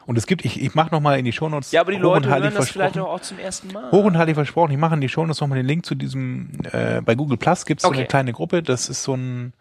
Und 0.07 0.19
es 0.19 0.27
gibt, 0.27 0.45
ich, 0.45 0.61
ich 0.61 0.75
mach 0.75 0.91
noch 0.91 1.01
mal 1.01 1.19
in 1.19 1.25
die 1.25 1.33
Shownotes 1.33 1.73
Ja, 1.73 1.81
aber 1.81 1.93
die 1.93 1.97
Leute 1.99 2.29
heilig 2.29 2.51
hören 2.51 2.55
das 2.57 2.71
vielleicht 2.71 2.99
auch, 2.99 3.21
zum 3.21 3.39
ersten 3.39 3.73
Mal. 3.73 3.91
Hoch 3.91 4.05
und 4.05 4.19
heilig 4.19 4.35
versprochen, 4.35 4.73
ich 4.73 4.79
mache 4.79 4.95
in 4.95 5.01
die 5.01 5.09
Shownotes 5.09 5.41
noch 5.41 5.49
mal 5.49 5.55
den 5.57 5.65
Link 5.67 5.87
zu 5.87 5.95
diesem, 5.95 6.51
äh, 6.73 7.01
bei 7.01 7.15
Google 7.15 7.39
Plus 7.39 7.65
gibt 7.65 7.81
es 7.81 7.83
so 7.85 7.89
Okay. 7.89 7.99
eine 8.01 8.07
kleine 8.07 8.33
Gruppe, 8.33 8.63
das 8.63 8.89
ist 8.91 9.03
so 9.03 9.15
ein 9.15 9.55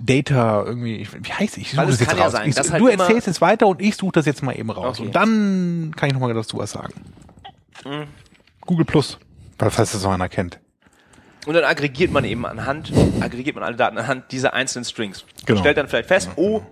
Data 0.00 0.64
irgendwie, 0.64 0.96
ich, 0.96 1.12
wie 1.12 1.32
heißt 1.32 1.58
ich? 1.58 1.64
Ich 1.64 1.70
suche 1.72 1.84
es 1.84 1.90
das 1.98 2.00
jetzt 2.00 2.16
ja 2.18 2.22
raus. 2.24 2.32
sein, 2.32 2.48
ich, 2.48 2.54
dass 2.54 2.70
halt 2.70 2.82
du 2.82 2.88
immer- 2.88 3.02
erzählst 3.04 3.26
jetzt 3.26 3.40
weiter 3.40 3.66
und 3.66 3.80
ich 3.80 3.96
suche 3.96 4.12
das 4.12 4.26
jetzt 4.26 4.42
mal 4.42 4.52
eben 4.56 4.70
raus. 4.70 4.98
Okay. 4.98 5.06
Und 5.08 5.16
dann 5.16 5.92
kann 5.96 6.08
ich 6.08 6.12
noch 6.14 6.20
mal 6.20 6.32
dazu 6.34 6.58
was 6.58 6.72
sagen. 6.72 6.92
Mhm. 7.84 8.04
Google 8.62 8.84
Plus, 8.84 9.18
falls 9.58 9.92
das 9.92 10.02
noch 10.02 10.12
einer 10.12 10.28
kennt. 10.28 10.58
Und 11.46 11.54
dann 11.54 11.64
aggregiert 11.64 12.10
man 12.10 12.24
eben 12.24 12.44
anhand, 12.44 12.92
aggregiert 13.20 13.54
man 13.54 13.64
alle 13.64 13.76
Daten 13.76 13.96
anhand 13.96 14.32
dieser 14.32 14.52
einzelnen 14.52 14.84
Strings. 14.84 15.24
Genau. 15.46 15.60
Stellt 15.60 15.78
dann 15.78 15.88
vielleicht 15.88 16.08
fest, 16.08 16.30
oh, 16.36 16.62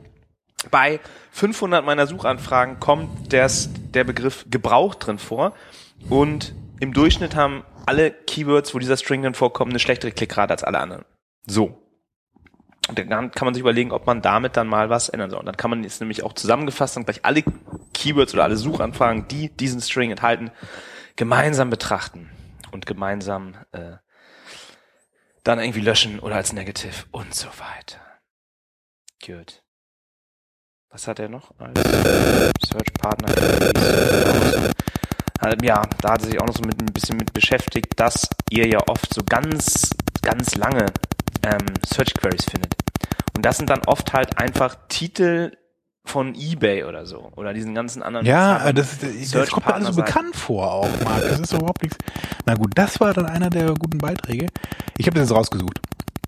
bei 0.71 1.01
500 1.31 1.85
meiner 1.85 2.07
Suchanfragen 2.07 2.81
kommt 2.81 3.33
des, 3.33 3.71
der 3.93 4.05
Begriff 4.05 4.47
gebraucht 4.51 5.07
drin 5.07 5.19
vor 5.19 5.55
und 6.11 6.55
im 6.81 6.93
Durchschnitt 6.93 7.37
haben 7.37 7.65
alle 7.87 8.11
Keywords, 8.11 8.75
wo 8.75 8.79
dieser 8.79 8.97
String 8.97 9.23
dann 9.23 9.35
vorkommt, 9.35 9.71
eine 9.71 9.79
schlechtere 9.79 10.11
Klickrate 10.11 10.53
als 10.53 10.65
alle 10.65 10.81
anderen. 10.81 11.05
So. 11.47 11.79
Und 12.89 12.99
dann 12.99 13.31
kann 13.31 13.47
man 13.47 13.55
sich 13.55 13.61
überlegen, 13.61 13.93
ob 13.93 14.07
man 14.07 14.21
damit 14.21 14.57
dann 14.57 14.67
mal 14.67 14.91
was 14.91 15.09
ändern 15.09 15.31
soll. 15.31 15.41
Und 15.41 15.47
dann 15.47 15.57
kann 15.57 15.71
man 15.71 15.83
jetzt 15.85 16.01
nämlich 16.01 16.23
auch 16.23 16.35
zusammengefasst 16.35 16.97
dann 16.97 17.05
gleich 17.05 17.25
alle 17.25 17.43
Keywords 17.95 18.35
oder 18.35 18.45
alle 18.45 18.57
Suchanfragen, 18.57 19.27
die 19.29 19.49
diesen 19.49 19.81
String 19.81 20.11
enthalten, 20.11 20.51
gemeinsam 21.17 21.71
betrachten 21.71 22.29
und 22.73 22.85
gemeinsam 22.85 23.55
äh, 23.73 23.93
dann 25.45 25.59
irgendwie 25.61 25.81
löschen 25.81 26.19
oder 26.19 26.37
als 26.37 26.53
Negative 26.53 27.05
und 27.13 27.35
so 27.35 27.49
weiter. 27.49 28.01
Gut. 29.25 29.63
Was 30.91 31.07
hat 31.07 31.19
er 31.19 31.29
noch? 31.29 31.53
als 31.59 31.81
Search 32.67 32.93
Partner. 32.95 33.29
Ja, 35.63 35.83
da 36.01 36.13
hat 36.13 36.23
er 36.23 36.27
sich 36.27 36.41
auch 36.41 36.47
noch 36.47 36.57
so 36.57 36.63
mit 36.63 36.81
ein 36.81 36.93
bisschen 36.93 37.19
mit 37.19 37.33
beschäftigt, 37.33 37.93
dass 37.97 38.29
ihr 38.51 38.67
ja 38.67 38.79
oft 38.89 39.13
so 39.13 39.23
ganz, 39.23 39.91
ganz 40.23 40.55
lange 40.55 40.87
ähm, 41.43 41.67
Search 41.87 42.15
Queries 42.15 42.47
findet. 42.47 42.75
Und 43.37 43.45
das 43.45 43.59
sind 43.59 43.69
dann 43.69 43.83
oft 43.87 44.13
halt 44.13 44.39
einfach 44.39 44.77
Titel 44.89 45.57
von 46.05 46.35
eBay 46.35 46.85
oder 46.85 47.07
so. 47.07 47.33
Oder 47.37 47.55
diesen 47.55 47.75
ganzen 47.75 48.03
anderen. 48.03 48.27
Ja, 48.27 48.69
äh, 48.69 48.75
das, 48.75 48.99
das 49.33 49.51
kommt 49.51 49.67
mir 49.67 49.75
alles 49.75 49.89
so 49.89 50.03
bekannt 50.03 50.37
vor 50.37 50.71
auch, 50.73 51.01
Marc. 51.05 51.23
Das 51.23 51.41
ist 51.41 51.53
überhaupt 51.53 51.83
nichts. 51.83 51.97
Na 52.47 52.55
gut, 52.55 52.73
das 52.75 53.01
war 53.01 53.15
dann 53.15 53.27
einer 53.27 53.51
der 53.51 53.67
guten 53.75 53.99
Beiträge. 53.99 54.47
Ich 54.99 55.07
habe 55.07 55.19
das 55.19 55.29
jetzt 55.29 55.37
rausgesucht. 55.37 55.81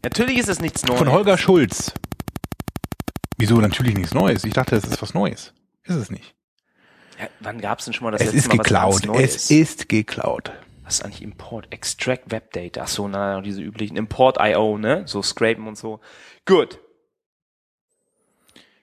Natürlich 0.02 0.38
ist 0.38 0.48
es 0.48 0.60
nichts 0.60 0.84
Neues. 0.84 0.98
Von 0.98 1.10
Holger 1.12 1.36
Schulz. 1.36 1.92
Wieso 3.38 3.60
natürlich 3.60 3.94
nichts 3.96 4.14
Neues? 4.14 4.44
Ich 4.44 4.54
dachte, 4.54 4.76
das 4.76 4.84
ist 4.84 5.02
was 5.02 5.12
Neues. 5.14 5.52
Ist 5.84 5.96
es 5.96 6.10
nicht. 6.10 6.34
Ja, 7.20 7.28
wann 7.40 7.60
gab's 7.60 7.84
denn 7.84 7.94
schon 7.94 8.04
mal 8.04 8.10
das 8.12 8.22
Es 8.22 8.32
letzte 8.32 8.38
ist 8.38 8.48
Mal 8.48 8.58
was 8.58 8.64
geklaut. 8.66 9.06
Neues? 9.06 9.34
Es 9.36 9.50
ist 9.50 9.88
geklaut. 9.88 10.52
Was 10.84 10.94
ist 10.94 11.04
eigentlich 11.04 11.22
Import? 11.22 11.66
Extract 11.70 12.30
Web 12.30 12.52
Data. 12.52 12.82
Ach 12.84 12.88
so, 12.88 13.08
na, 13.08 13.40
diese 13.40 13.60
üblichen 13.60 13.96
Import 13.96 14.38
IO, 14.40 14.78
ne? 14.78 15.02
So 15.06 15.22
scrapen 15.22 15.66
und 15.66 15.76
so. 15.76 16.00
Gut. 16.46 16.78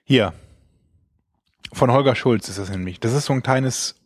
Hier. 0.04 0.34
Von 1.74 1.90
Holger 1.92 2.14
Schulz 2.14 2.48
ist 2.48 2.58
das 2.58 2.70
nämlich. 2.70 3.00
Das 3.00 3.12
ist 3.12 3.26
so 3.26 3.32
ein 3.32 3.42
kleines 3.42 3.96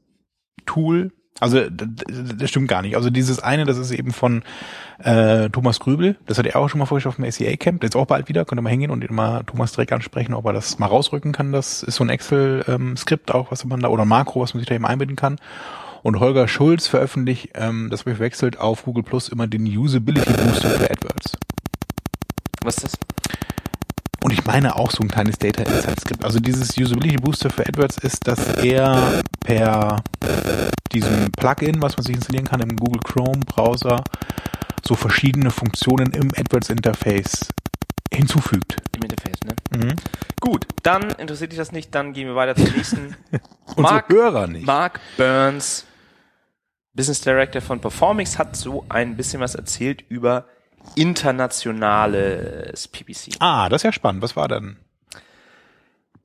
Tool. 0.67 1.13
Also 1.41 1.69
das 1.71 2.51
stimmt 2.51 2.67
gar 2.67 2.83
nicht. 2.83 2.97
Also 2.97 3.11
dieses 3.11 3.39
eine, 3.41 3.65
das 3.65 3.79
ist 3.79 3.93
eben 3.93 4.13
von 4.13 4.43
äh, 4.99 5.51
Thomas 5.51 5.79
Grübel. 5.79 6.17
Das 6.27 6.39
hat 6.39 6.47
er 6.47 6.57
auch 6.57 6.69
schon 6.69 6.79
mal 6.79 6.87
vorgestellt 6.87 7.15
auf 7.15 7.23
dem 7.23 7.31
SEA 7.31 7.57
Camp. 7.57 7.85
Jetzt 7.85 7.95
auch 7.95 8.07
bald 8.07 8.29
wieder. 8.29 8.45
Könnt 8.45 8.59
ihr 8.59 8.63
mal 8.63 8.71
hingehen 8.71 8.91
und 8.91 9.09
mal 9.11 9.45
Thomas 9.45 9.73
direkt 9.73 9.93
ansprechen, 9.93 10.35
ob 10.35 10.47
er 10.47 10.53
das 10.53 10.79
mal 10.79 10.87
rausrücken 10.87 11.33
kann. 11.33 11.53
Das 11.53 11.83
ist 11.83 11.97
so 11.97 12.05
ein 12.05 12.09
Excel-Skript 12.09 13.33
auch, 13.33 13.53
was 13.53 13.65
man 13.65 13.81
da, 13.81 13.89
oder 13.89 14.05
Makro, 14.05 14.41
was 14.41 14.55
man 14.55 14.61
sich 14.61 14.69
da 14.69 14.75
eben 14.75 14.87
einbinden 14.87 15.17
kann. 15.17 15.39
Und 16.03 16.21
Holger 16.21 16.49
Schulz 16.49 16.87
veröffentlicht, 16.87 17.51
ähm, 17.55 17.89
das 17.91 18.01
habe 18.01 18.13
ich 18.13 18.17
verwechselt, 18.17 18.59
auf 18.59 18.85
Google 18.85 19.05
Plus 19.05 19.29
immer 19.29 19.47
den 19.47 19.67
Usability 19.67 20.33
Booster 20.33 20.71
für 20.71 20.91
AdWords. 20.91 21.37
Was 22.63 22.79
ist 22.79 22.85
das? 22.85 22.93
Und 24.29 24.35
ich 24.35 24.45
meine 24.45 24.77
auch 24.77 24.91
so 24.91 25.03
ein 25.03 25.09
kleines 25.09 25.39
Data 25.39 25.63
Insight 25.63 26.01
Skript. 26.03 26.23
Also 26.23 26.39
dieses 26.39 26.77
Usability 26.77 27.17
Booster 27.17 27.49
für 27.49 27.67
AdWords 27.67 27.97
ist, 27.97 28.29
dass 28.29 28.59
er 28.59 29.23
per 29.41 30.03
diesem 30.93 31.33
Plugin, 31.33 31.81
was 31.81 31.97
man 31.97 32.05
sich 32.05 32.15
installieren 32.15 32.47
kann 32.47 32.61
im 32.61 32.77
Google 32.77 33.01
Chrome 33.01 33.41
Browser, 33.47 34.05
so 34.87 34.97
verschiedene 34.97 35.51
Funktionen 35.51 36.13
im 36.13 36.31
AdWords 36.37 36.69
Interface 36.69 37.49
hinzufügt. 38.13 38.77
Im 38.97 39.05
Interface, 39.05 39.41
ne? 39.45 39.55
Mhm. 39.75 39.97
Gut, 40.41 40.67
dann 40.83 41.09
interessiert 41.13 41.53
dich 41.53 41.59
das 41.59 41.73
nicht, 41.73 41.95
dann 41.95 42.13
gehen 42.13 42.27
wir 42.27 42.35
weiter 42.35 42.55
zum 42.55 42.71
nächsten. 42.77 43.17
Mark, 43.79 44.11
Hörer 44.11 44.47
nicht. 44.47 44.67
Mark 44.67 45.01
Burns, 45.17 45.87
Business 46.93 47.23
Director 47.23 47.63
von 47.63 47.81
Performix, 47.81 48.39
hat 48.39 48.57
so 48.57 48.85
ein 48.91 49.17
bisschen 49.17 49.41
was 49.41 49.55
erzählt 49.55 50.05
über 50.11 50.45
internationales 50.95 52.89
PPC. 52.89 53.37
Ah, 53.39 53.69
das 53.69 53.81
ist 53.81 53.85
ja 53.85 53.93
spannend. 53.93 54.23
Was 54.23 54.37
war 54.37 54.49
denn? 54.49 54.79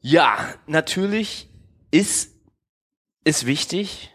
Ja, 0.02 0.38
natürlich 0.68 1.50
ist 1.92 2.34
es 3.24 3.46
wichtig 3.46 4.12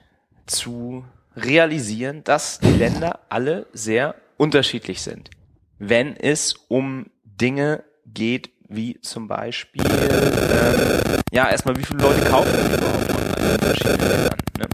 zu 0.46 1.04
realisieren, 1.36 2.24
dass 2.24 2.58
die 2.58 2.70
Länder 2.70 3.20
alle 3.28 3.66
sehr 3.72 4.14
unterschiedlich 4.36 5.02
sind. 5.02 5.30
Wenn 5.78 6.16
es 6.16 6.54
um 6.68 7.10
Dinge 7.24 7.84
geht, 8.04 8.50
wie 8.68 9.00
zum 9.00 9.28
Beispiel, 9.28 9.82
ähm, 9.86 11.20
ja, 11.32 11.48
erstmal, 11.48 11.76
wie 11.76 11.84
viele 11.84 12.02
Leute 12.02 12.28
kaufen 12.28 12.50
überhaupt 12.74 13.10
online 13.10 13.54
in 13.54 13.58
verschiedenen 13.60 14.08
Ländern? 14.08 14.38
Ne? 14.58 14.68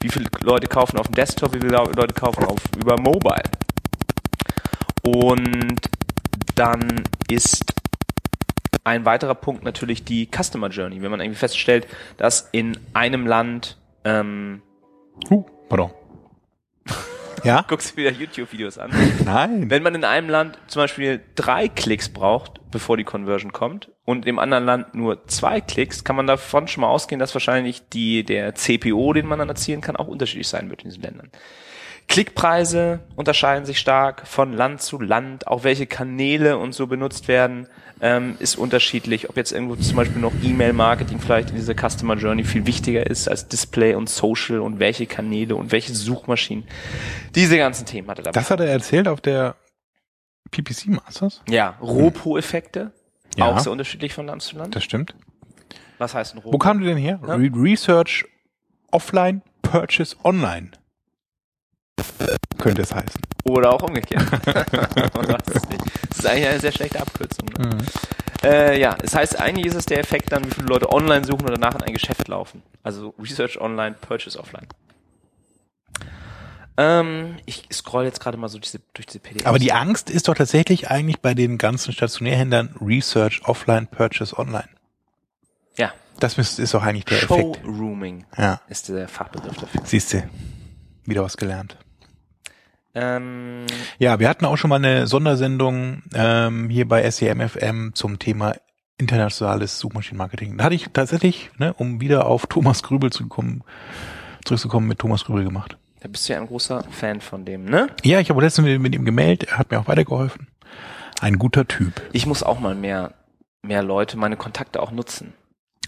Wie 0.00 0.08
viele 0.10 0.26
Leute 0.42 0.66
kaufen 0.68 0.98
auf 0.98 1.06
dem 1.06 1.14
Desktop, 1.14 1.54
wie 1.54 1.60
viele 1.60 1.72
Leute 1.72 2.14
kaufen 2.14 2.44
auf 2.44 2.60
über 2.76 3.00
Mobile? 3.00 3.42
Und 5.06 5.76
dann 6.56 7.04
ist 7.30 7.74
ein 8.82 9.04
weiterer 9.04 9.36
Punkt 9.36 9.62
natürlich 9.62 10.02
die 10.02 10.28
Customer 10.28 10.68
Journey. 10.68 11.00
Wenn 11.00 11.12
man 11.12 11.20
irgendwie 11.20 11.38
feststellt, 11.38 11.86
dass 12.16 12.48
in 12.50 12.76
einem 12.92 13.24
Land, 13.24 13.78
ähm, 14.04 14.62
Huh, 15.30 15.44
pardon. 15.68 15.92
Ja? 17.44 17.64
guckst 17.68 17.92
du 17.92 17.96
wieder 17.98 18.10
YouTube-Videos 18.10 18.78
an, 18.78 18.90
Nein. 19.24 19.70
wenn 19.70 19.84
man 19.84 19.94
in 19.94 20.02
einem 20.02 20.28
Land 20.28 20.58
zum 20.66 20.82
Beispiel 20.82 21.20
drei 21.36 21.68
Klicks 21.68 22.08
braucht, 22.08 22.60
bevor 22.72 22.96
die 22.96 23.04
Conversion 23.04 23.52
kommt, 23.52 23.92
und 24.04 24.26
im 24.26 24.40
anderen 24.40 24.64
Land 24.64 24.94
nur 24.96 25.24
zwei 25.28 25.60
Klicks, 25.60 26.02
kann 26.02 26.16
man 26.16 26.26
davon 26.26 26.66
schon 26.66 26.80
mal 26.80 26.88
ausgehen, 26.88 27.20
dass 27.20 27.32
wahrscheinlich 27.32 27.88
die, 27.90 28.24
der 28.24 28.56
CPO, 28.56 29.12
den 29.12 29.26
man 29.26 29.38
dann 29.38 29.48
erzielen 29.48 29.82
kann, 29.82 29.94
auch 29.94 30.08
unterschiedlich 30.08 30.48
sein 30.48 30.68
wird 30.68 30.82
in 30.82 30.90
diesen 30.90 31.02
Ländern. 31.02 31.30
Klickpreise 32.08 33.00
unterscheiden 33.16 33.66
sich 33.66 33.78
stark 33.78 34.26
von 34.26 34.52
Land 34.52 34.80
zu 34.80 35.00
Land. 35.00 35.46
Auch 35.48 35.64
welche 35.64 35.86
Kanäle 35.86 36.56
und 36.58 36.72
so 36.72 36.86
benutzt 36.86 37.28
werden, 37.28 37.68
ähm, 38.00 38.36
ist 38.38 38.56
unterschiedlich. 38.56 39.28
Ob 39.28 39.36
jetzt 39.36 39.52
irgendwo 39.52 39.76
zum 39.76 39.96
Beispiel 39.96 40.20
noch 40.20 40.32
E-Mail-Marketing 40.42 41.18
vielleicht 41.18 41.50
in 41.50 41.56
dieser 41.56 41.74
Customer 41.74 42.14
Journey 42.14 42.44
viel 42.44 42.66
wichtiger 42.66 43.06
ist 43.06 43.28
als 43.28 43.48
Display 43.48 43.94
und 43.94 44.08
Social 44.08 44.60
und 44.60 44.78
welche 44.78 45.06
Kanäle 45.06 45.56
und 45.56 45.72
welche 45.72 45.94
Suchmaschinen. 45.94 46.64
Diese 47.34 47.58
ganzen 47.58 47.86
Themen 47.86 48.08
hat 48.08 48.18
er 48.18 48.24
dabei. 48.24 48.38
Das 48.40 48.50
hat 48.50 48.60
er 48.60 48.66
erzählt 48.66 49.08
auf 49.08 49.20
der 49.20 49.56
PPC 50.52 50.86
Masters. 50.88 51.42
ja, 51.48 51.76
Ropo-Effekte. 51.80 52.92
Ja. 53.36 53.46
Auch 53.46 53.58
sehr 53.58 53.72
unterschiedlich 53.72 54.14
von 54.14 54.26
Land 54.26 54.42
zu 54.42 54.56
Land. 54.56 54.74
Das 54.76 54.84
stimmt. 54.84 55.14
Was 55.98 56.14
heißt 56.14 56.34
ein 56.34 56.38
Wo 56.38 56.50
Ropo? 56.50 56.58
kam 56.58 56.78
du 56.78 56.86
denn 56.86 56.96
her? 56.96 57.18
Ja. 57.26 57.34
Re 57.34 57.50
Research 57.54 58.24
Offline, 58.92 59.42
Purchase 59.62 60.16
Online. 60.24 60.70
Könnte 62.58 62.82
es 62.82 62.94
heißen. 62.94 63.20
Oder 63.44 63.70
auch 63.72 63.82
umgekehrt. 63.82 64.24
Das 66.08 66.18
ist 66.24 66.26
eigentlich 66.26 66.48
eine 66.48 66.60
sehr 66.60 66.72
schlechte 66.72 67.00
Abkürzung. 67.00 67.46
Ne? 67.58 67.66
Mhm. 67.66 67.78
Äh, 68.42 68.80
ja, 68.80 68.96
es 69.02 69.14
heißt, 69.14 69.38
eigentlich 69.38 69.66
ist 69.66 69.74
es 69.74 69.84
der 69.86 69.98
Effekt 69.98 70.32
dann, 70.32 70.44
wie 70.46 70.50
viele 70.50 70.66
Leute 70.68 70.90
online 70.90 71.24
suchen 71.26 71.42
oder 71.42 71.54
danach 71.58 71.74
in 71.74 71.82
ein 71.82 71.92
Geschäft 71.92 72.28
laufen. 72.28 72.62
Also 72.82 73.14
Research 73.18 73.60
online, 73.60 73.96
Purchase 74.00 74.38
offline. 74.38 74.66
Ähm, 76.78 77.36
ich 77.46 77.68
scroll 77.72 78.04
jetzt 78.04 78.20
gerade 78.20 78.36
mal 78.38 78.48
so 78.48 78.58
diese, 78.58 78.80
durch 78.94 79.06
diese 79.06 79.18
PDFs. 79.18 79.46
Aber 79.46 79.58
die 79.58 79.72
Angst 79.72 80.10
ist 80.10 80.28
doch 80.28 80.34
tatsächlich 80.34 80.90
eigentlich 80.90 81.20
bei 81.20 81.34
den 81.34 81.58
ganzen 81.58 81.92
Stationärhändlern 81.92 82.74
Research 82.80 83.42
Offline, 83.44 83.86
Purchase 83.86 84.38
Online. 84.38 84.68
Ja, 85.76 85.92
Das 86.20 86.36
ist, 86.38 86.72
doch 86.74 86.82
eigentlich 86.82 87.04
der 87.06 87.22
Effekt. 87.22 87.56
Showrooming 87.62 88.24
Ja, 88.36 88.60
ist 88.68 88.88
der 88.88 89.08
Fachbegriff 89.08 89.56
dafür. 89.56 89.80
siehst 89.84 90.12
du. 90.14 90.22
Wieder 91.04 91.22
was 91.22 91.36
gelernt. 91.36 91.76
Ähm, 92.96 93.66
Ja, 93.98 94.18
wir 94.18 94.28
hatten 94.28 94.46
auch 94.46 94.56
schon 94.56 94.70
mal 94.70 94.76
eine 94.76 95.06
Sondersendung 95.06 96.02
ähm, 96.14 96.70
hier 96.70 96.88
bei 96.88 97.08
SEMFM 97.08 97.90
zum 97.94 98.18
Thema 98.18 98.54
internationales 98.98 99.78
Suchmaschinenmarketing. 99.78 100.56
Da 100.56 100.64
hatte 100.64 100.74
ich 100.74 100.86
tatsächlich, 100.92 101.50
ne, 101.58 101.74
um 101.74 102.00
wieder 102.00 102.26
auf 102.26 102.46
Thomas 102.46 102.82
Grübel 102.82 103.12
zu 103.12 103.28
kommen, 103.28 103.62
zurückzukommen, 104.44 104.88
mit 104.88 104.98
Thomas 104.98 105.24
Grübel 105.24 105.44
gemacht. 105.44 105.76
da 106.00 106.08
bist 106.08 106.26
du 106.28 106.32
ja 106.32 106.40
ein 106.40 106.46
großer 106.46 106.84
Fan 106.90 107.20
von 107.20 107.44
dem, 107.44 107.66
ne? 107.66 107.88
Ja, 108.02 108.20
ich 108.20 108.30
habe 108.30 108.40
letztens 108.40 108.80
mit, 108.80 108.94
ihm 108.94 109.04
gemeldet, 109.04 109.50
er 109.50 109.58
hat 109.58 109.70
mir 109.70 109.78
auch 109.78 109.88
weitergeholfen. 109.88 110.48
Ein 111.20 111.38
guter 111.38 111.68
Typ. 111.68 112.00
Ich 112.12 112.26
muss 112.26 112.42
auch 112.42 112.60
mal 112.60 112.74
mehr, 112.74 113.12
mehr 113.62 113.82
Leute, 113.82 114.16
meine 114.16 114.36
Kontakte 114.36 114.82
auch 114.82 114.92
nutzen. 114.92 115.34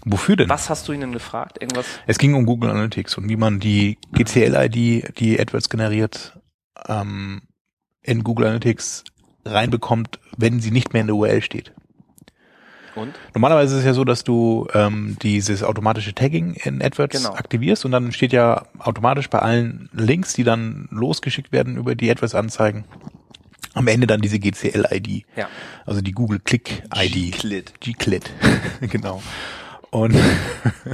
Wofür 0.05 0.35
denn? 0.35 0.49
Was 0.49 0.69
hast 0.69 0.87
du 0.87 0.93
ihnen 0.93 1.11
gefragt? 1.11 1.57
Irgendwas? 1.61 1.85
Es 2.07 2.19
ging 2.19 2.33
um 2.35 2.45
Google 2.45 2.69
Analytics 2.69 3.17
und 3.17 3.27
wie 3.27 3.35
man 3.35 3.59
die 3.59 3.97
GCL-ID, 4.13 5.19
die 5.19 5.39
AdWords 5.39 5.69
generiert, 5.69 6.38
ähm, 6.87 7.41
in 8.01 8.23
Google 8.23 8.45
Analytics 8.47 9.03
reinbekommt, 9.45 10.19
wenn 10.37 10.59
sie 10.59 10.71
nicht 10.71 10.93
mehr 10.93 11.01
in 11.01 11.07
der 11.07 11.15
URL 11.15 11.41
steht. 11.41 11.73
Und? 12.95 13.13
Normalerweise 13.33 13.75
ist 13.75 13.79
es 13.81 13.85
ja 13.85 13.93
so, 13.93 14.03
dass 14.03 14.23
du 14.23 14.67
ähm, 14.73 15.15
dieses 15.21 15.63
automatische 15.63 16.13
Tagging 16.13 16.55
in 16.55 16.81
AdWords 16.81 17.17
Genau. 17.17 17.35
aktivierst 17.35 17.85
und 17.85 17.91
dann 17.91 18.11
steht 18.11 18.33
ja 18.33 18.65
automatisch 18.79 19.29
bei 19.29 19.39
allen 19.39 19.89
Links, 19.93 20.33
die 20.33 20.43
dann 20.43 20.87
losgeschickt 20.91 21.51
werden 21.51 21.77
über 21.77 21.95
die 21.95 22.09
AdWords-Anzeigen, 22.11 22.83
am 23.73 23.87
Ende 23.87 24.07
dann 24.07 24.21
diese 24.21 24.39
GCL-ID, 24.39 25.23
Ja. 25.35 25.47
also 25.85 26.01
die 26.01 26.11
Google 26.11 26.39
Click-ID. 26.39 27.13
G-Clit. 27.13 27.79
G-Clit, 27.79 28.31
genau. 28.81 29.21
Und, 29.91 30.15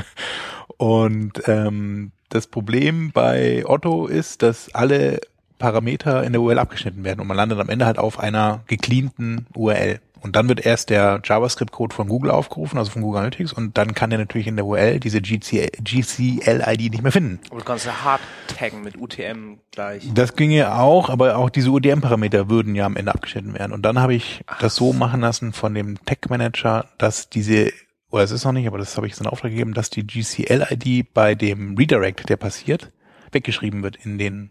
und 0.77 1.41
ähm, 1.47 2.11
das 2.29 2.47
Problem 2.47 3.11
bei 3.11 3.63
Otto 3.65 4.07
ist, 4.07 4.41
dass 4.41 4.73
alle 4.75 5.21
Parameter 5.57 6.23
in 6.23 6.33
der 6.33 6.41
URL 6.41 6.59
abgeschnitten 6.59 7.03
werden 7.03 7.19
und 7.21 7.27
man 7.27 7.37
landet 7.37 7.59
am 7.59 7.69
Ende 7.69 7.85
halt 7.85 7.97
auf 7.97 8.19
einer 8.19 8.63
gecleanten 8.67 9.47
URL. 9.55 9.99
Und 10.25 10.35
dann 10.35 10.49
wird 10.49 10.65
erst 10.65 10.89
der 10.89 11.21
JavaScript-Code 11.23 11.93
von 11.93 12.07
Google 12.07 12.31
aufgerufen, 12.31 12.79
also 12.79 12.89
von 12.89 13.03
Google 13.03 13.19
Analytics, 13.19 13.53
und 13.53 13.77
dann 13.77 13.93
kann 13.93 14.11
er 14.11 14.17
natürlich 14.17 14.47
in 14.47 14.55
der 14.55 14.65
URL 14.65 14.99
diese 14.99 15.21
GCL 15.21 15.69
GCL-ID 15.83 16.91
nicht 16.91 17.03
mehr 17.03 17.11
finden. 17.11 17.39
Aber 17.51 17.59
du 17.59 17.65
kannst 17.65 17.85
ja 17.85 18.03
hart 18.03 18.21
taggen 18.47 18.83
mit 18.83 18.97
UTM 18.97 19.59
gleich. 19.69 20.09
Das 20.15 20.35
ginge 20.35 20.73
auch, 20.73 21.11
aber 21.11 21.37
auch 21.37 21.51
diese 21.51 21.69
UDM-Parameter 21.69 22.49
würden 22.49 22.73
ja 22.73 22.87
am 22.87 22.95
Ende 22.95 23.13
abgeschnitten 23.13 23.53
werden. 23.53 23.71
Und 23.71 23.83
dann 23.83 23.99
habe 23.99 24.15
ich 24.15 24.41
das 24.59 24.75
so 24.75 24.93
machen 24.93 25.21
lassen 25.21 25.53
von 25.53 25.75
dem 25.75 26.03
Tech-Manager, 26.05 26.85
dass 26.97 27.29
diese, 27.29 27.71
oder 28.09 28.23
es 28.23 28.31
ist 28.31 28.45
noch 28.45 28.51
nicht, 28.51 28.65
aber 28.65 28.79
das 28.79 28.97
habe 28.97 29.05
ich 29.05 29.13
jetzt 29.13 29.21
in 29.21 29.27
Auftrag 29.27 29.51
gegeben, 29.51 29.75
dass 29.75 29.91
die 29.91 30.07
GCL-ID 30.07 31.13
bei 31.13 31.35
dem 31.35 31.77
Redirect, 31.77 32.29
der 32.29 32.37
passiert, 32.37 32.91
weggeschrieben 33.31 33.83
wird 33.83 33.97
in 33.97 34.17
den, 34.17 34.49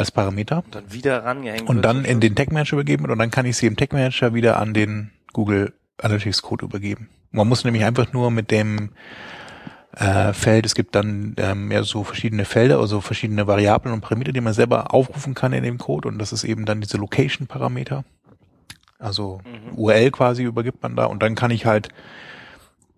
als 0.00 0.10
Parameter. 0.10 0.64
Und 0.64 0.74
dann 0.74 0.92
wieder 0.92 1.24
rangehängt. 1.24 1.68
Und 1.68 1.82
dann 1.82 2.04
in 2.04 2.20
den 2.20 2.34
Tech-Manager 2.34 2.74
übergeben 2.74 3.04
wird 3.04 3.12
und 3.12 3.18
dann 3.18 3.30
kann 3.30 3.46
ich 3.46 3.56
sie 3.56 3.66
im 3.66 3.76
Tech-Manager 3.76 4.34
wieder 4.34 4.58
an 4.58 4.74
den 4.74 5.10
Google 5.32 5.72
Analytics-Code 5.98 6.64
übergeben. 6.64 7.08
Man 7.30 7.46
muss 7.46 7.64
nämlich 7.64 7.84
einfach 7.84 8.12
nur 8.12 8.30
mit 8.30 8.50
dem 8.50 8.90
äh, 9.96 10.32
Feld, 10.32 10.66
es 10.66 10.74
gibt 10.74 10.94
dann 10.94 11.34
ähm, 11.36 11.70
ja 11.70 11.82
so 11.82 12.02
verschiedene 12.02 12.44
Felder, 12.44 12.78
also 12.78 13.00
verschiedene 13.00 13.46
Variablen 13.46 13.92
und 13.94 14.00
Parameter, 14.00 14.32
die 14.32 14.40
man 14.40 14.54
selber 14.54 14.94
aufrufen 14.94 15.34
kann 15.34 15.52
in 15.52 15.62
dem 15.62 15.78
Code 15.78 16.08
und 16.08 16.18
das 16.18 16.32
ist 16.32 16.44
eben 16.44 16.64
dann 16.64 16.80
diese 16.80 16.96
Location-Parameter. 16.96 18.04
Also 18.98 19.40
URL 19.76 20.10
quasi 20.10 20.42
übergibt 20.42 20.82
man 20.82 20.96
da 20.96 21.06
und 21.06 21.22
dann 21.22 21.34
kann 21.34 21.50
ich 21.50 21.66
halt 21.66 21.88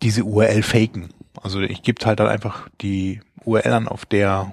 diese 0.03 0.25
URL 0.25 0.63
faken. 0.63 1.11
Also 1.41 1.61
ich 1.61 1.83
gebe 1.83 2.05
halt 2.05 2.21
dann 2.21 2.29
einfach 2.29 2.69
die 2.81 3.21
URL 3.45 3.73
an, 3.73 3.89
auf 3.89 4.05
der 4.05 4.53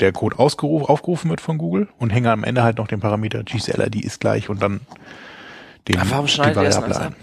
der 0.00 0.12
Code 0.12 0.38
ausgerufen, 0.38 0.86
aufgerufen 0.86 1.30
wird 1.30 1.40
von 1.40 1.58
Google 1.58 1.88
und 1.98 2.10
hänge 2.10 2.30
am 2.30 2.44
Ende 2.44 2.62
halt 2.62 2.78
noch 2.78 2.88
den 2.88 3.00
Parameter 3.00 3.42
GCLID 3.42 3.96
ist 4.04 4.20
gleich 4.20 4.48
und 4.48 4.60
dann 4.62 4.80
den, 5.88 5.98
Aber 5.98 6.10
warum 6.10 6.26
die 6.26 6.38
Variable 6.38 6.96
ein. 6.96 7.06
ab? 7.08 7.14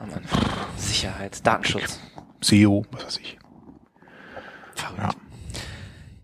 Am 0.00 0.08
Anfang. 0.14 0.40
Sicherheit, 0.76 1.44
Datenschutz. 1.46 2.00
SEO, 2.40 2.84
was 2.92 3.04
weiß 3.06 3.18
ich. 3.18 3.38
Verrückt. 4.74 4.98
Ja. 5.02 5.10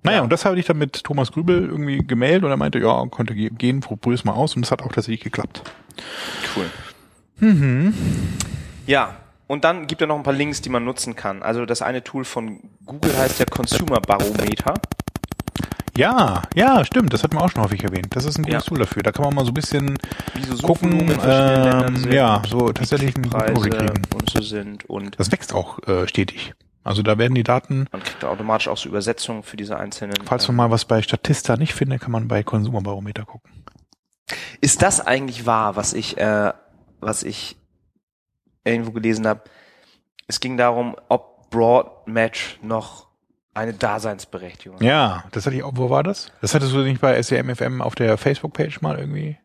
Naja, 0.05 0.23
und 0.23 0.31
das 0.33 0.45
habe 0.45 0.59
ich 0.59 0.67
dann 0.67 0.79
mit 0.79 1.05
Thomas 1.05 1.31
Grübel 1.31 1.65
irgendwie 1.65 1.99
gemeldet 1.99 2.45
und 2.45 2.51
er 2.51 2.57
meinte, 2.57 2.81
ja, 2.81 3.07
könnte 3.07 3.35
ge- 3.35 3.51
gehen, 3.57 3.81
probier 3.81 4.15
es 4.15 4.25
mal 4.25 4.33
aus 4.33 4.57
und 4.57 4.63
das 4.63 4.73
hat 4.73 4.83
auch 4.83 4.93
tatsächlich 4.93 5.21
geklappt. 5.21 5.63
Cool. 6.57 6.69
Mhm. 7.39 7.95
Ja, 8.87 9.17
und 9.47 9.65
dann 9.65 9.87
gibt 9.87 10.01
er 10.01 10.09
noch 10.09 10.17
ein 10.17 10.23
paar 10.25 10.33
Links, 10.33 10.61
die 10.61 10.71
man 10.71 10.85
nutzen 10.85 11.15
kann. 11.15 11.43
Also 11.43 11.67
das 11.67 11.83
eine 11.83 12.03
Tool 12.03 12.25
von 12.25 12.61
Google 12.85 13.17
heißt 13.17 13.39
ja 13.39 13.45
Consumer 13.47 14.01
Barometer. 14.01 14.75
Ja, 15.97 16.43
ja, 16.55 16.85
stimmt, 16.85 17.13
das 17.13 17.23
hatten 17.23 17.37
wir 17.37 17.43
auch 17.43 17.51
schon 17.51 17.63
häufig 17.63 17.85
erwähnt. 17.85 18.09
Das 18.17 18.25
ist 18.25 18.39
ein 18.39 18.45
gutes 18.45 18.65
Ja. 18.65 18.69
Tool 18.69 18.79
dafür. 18.79 19.03
Da 19.03 19.13
kann 19.13 19.25
man 19.25 19.35
mal 19.35 19.45
so 19.45 19.51
ein 19.51 19.55
bisschen 19.55 19.99
so 20.51 20.67
gucken, 20.67 21.11
ähm, 21.23 22.11
ja, 22.11 22.43
so 22.49 22.73
tatsächlich 22.73 23.15
einen 23.17 23.29
guten 23.31 23.51
Überblick 23.51 23.73
kriegen. 23.75 24.03
und 24.15 24.31
so 24.31 24.41
sind 24.41 24.89
und 24.89 25.19
Das 25.21 25.31
wächst 25.33 25.53
auch 25.53 25.87
äh, 25.87 26.09
stetig. 26.09 26.55
Also 26.85 27.03
da 27.03 27.17
werden 27.19 27.35
die 27.35 27.45
Daten, 27.45 27.87
man 27.93 28.03
kriegt 28.03 28.25
automatisch 28.25 28.69
auch 28.69 28.77
so 28.77 28.89
Übersetzungen 28.89 29.43
für 29.45 29.57
diese 29.57 29.77
einzelnen. 29.77 30.15
falls 30.25 30.49
ähm, 30.49 30.57
man 30.57 30.69
mal 30.69 30.75
was 30.75 30.85
bei 30.85 31.01
Statista 31.03 31.57
nicht 31.57 31.75
findet, 31.75 32.01
kann 32.01 32.11
man 32.11 32.27
bei 32.27 32.43
Konsumerbarometer 32.43 33.25
gucken. 33.25 33.51
Ist 34.61 34.83
das 34.83 35.01
eigentlich 35.01 35.47
wahr, 35.47 35.77
was 35.77 35.93
ich, 35.93 36.17
äh, 36.19 36.53
was 37.01 37.23
ich 37.23 37.57
irgendwo 38.65 38.93
gelesen 38.93 39.27
habe? 39.27 39.43
Es 40.27 40.41
ging 40.41 40.57
darum, 40.57 40.97
ob 41.09 41.51
Broad 41.51 42.07
Match 42.07 42.59
noch 42.63 43.09
eine 43.55 43.75
Daseinsberechtigung. 43.75 44.83
Ja, 44.83 45.25
das 45.33 45.47
hatte 45.47 45.57
ich 45.57 45.63
auch, 45.63 45.73
wo 45.75 45.91
war 45.91 46.03
das? 46.03 46.33
Das 46.41 46.55
hattest 46.55 46.73
du 46.73 46.79
nicht 46.79 47.01
bei 47.01 47.21
SEMFM 47.23 47.83
auf 47.83 47.95
der 47.95 48.17
Facebook-Page 48.19 48.81
mal 48.81 48.99
irgendwie? 48.99 49.37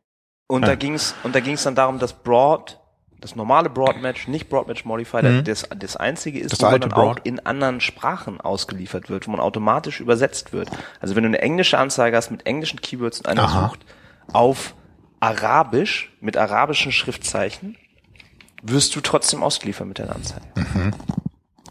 Und 0.48 0.62
Ja. 0.62 0.70
da 0.70 0.76
ging's 0.76 1.14
und 1.24 1.36
da 1.36 1.40
ging's 1.42 1.64
dann 1.64 1.76
darum, 1.76 2.00
dass 2.00 2.14
Broad, 2.14 2.80
das 3.20 3.36
normale 3.36 3.70
Broad 3.70 4.02
Match, 4.02 4.28
nicht 4.30 4.48
Broad 4.48 4.68
Match 4.68 4.86
Modifier, 4.86 5.24
Mhm. 5.24 5.44
das, 5.44 5.68
das 5.78 5.98
einzige 5.98 6.40
ist, 6.40 6.54
Das 6.54 6.62
wo 6.62 6.66
man 6.72 6.80
dann 6.80 6.94
auch 6.94 7.18
in 7.24 7.46
anderen 7.46 7.82
Sprachen 7.82 8.40
ausgeliefert 8.40 9.10
wird, 9.10 9.28
wo 9.28 9.32
man 9.32 9.42
automatisch 9.42 10.00
übersetzt 10.00 10.54
wird. 10.54 10.70
Also 11.02 11.16
wenn 11.18 11.24
du 11.24 11.28
eine 11.28 11.42
englische 11.42 11.78
Anzeige 11.78 12.16
hast 12.16 12.32
mit 12.32 12.46
englischen 12.46 12.80
Keywords 12.80 13.20
und 13.20 13.28
einer 13.28 13.44
Aha. 13.44 13.68
sucht 13.70 13.86
auf 14.32 14.74
Arabisch 15.20 16.14
mit 16.22 16.38
arabischen 16.38 16.92
Schriftzeichen, 16.92 17.76
wirst 18.62 18.96
du 18.96 19.02
trotzdem 19.02 19.44
ausgeliefert 19.44 19.88
mit 19.88 20.00
deiner 20.00 20.16
Anzeige. 20.16 20.46
Mhm. 20.56 20.94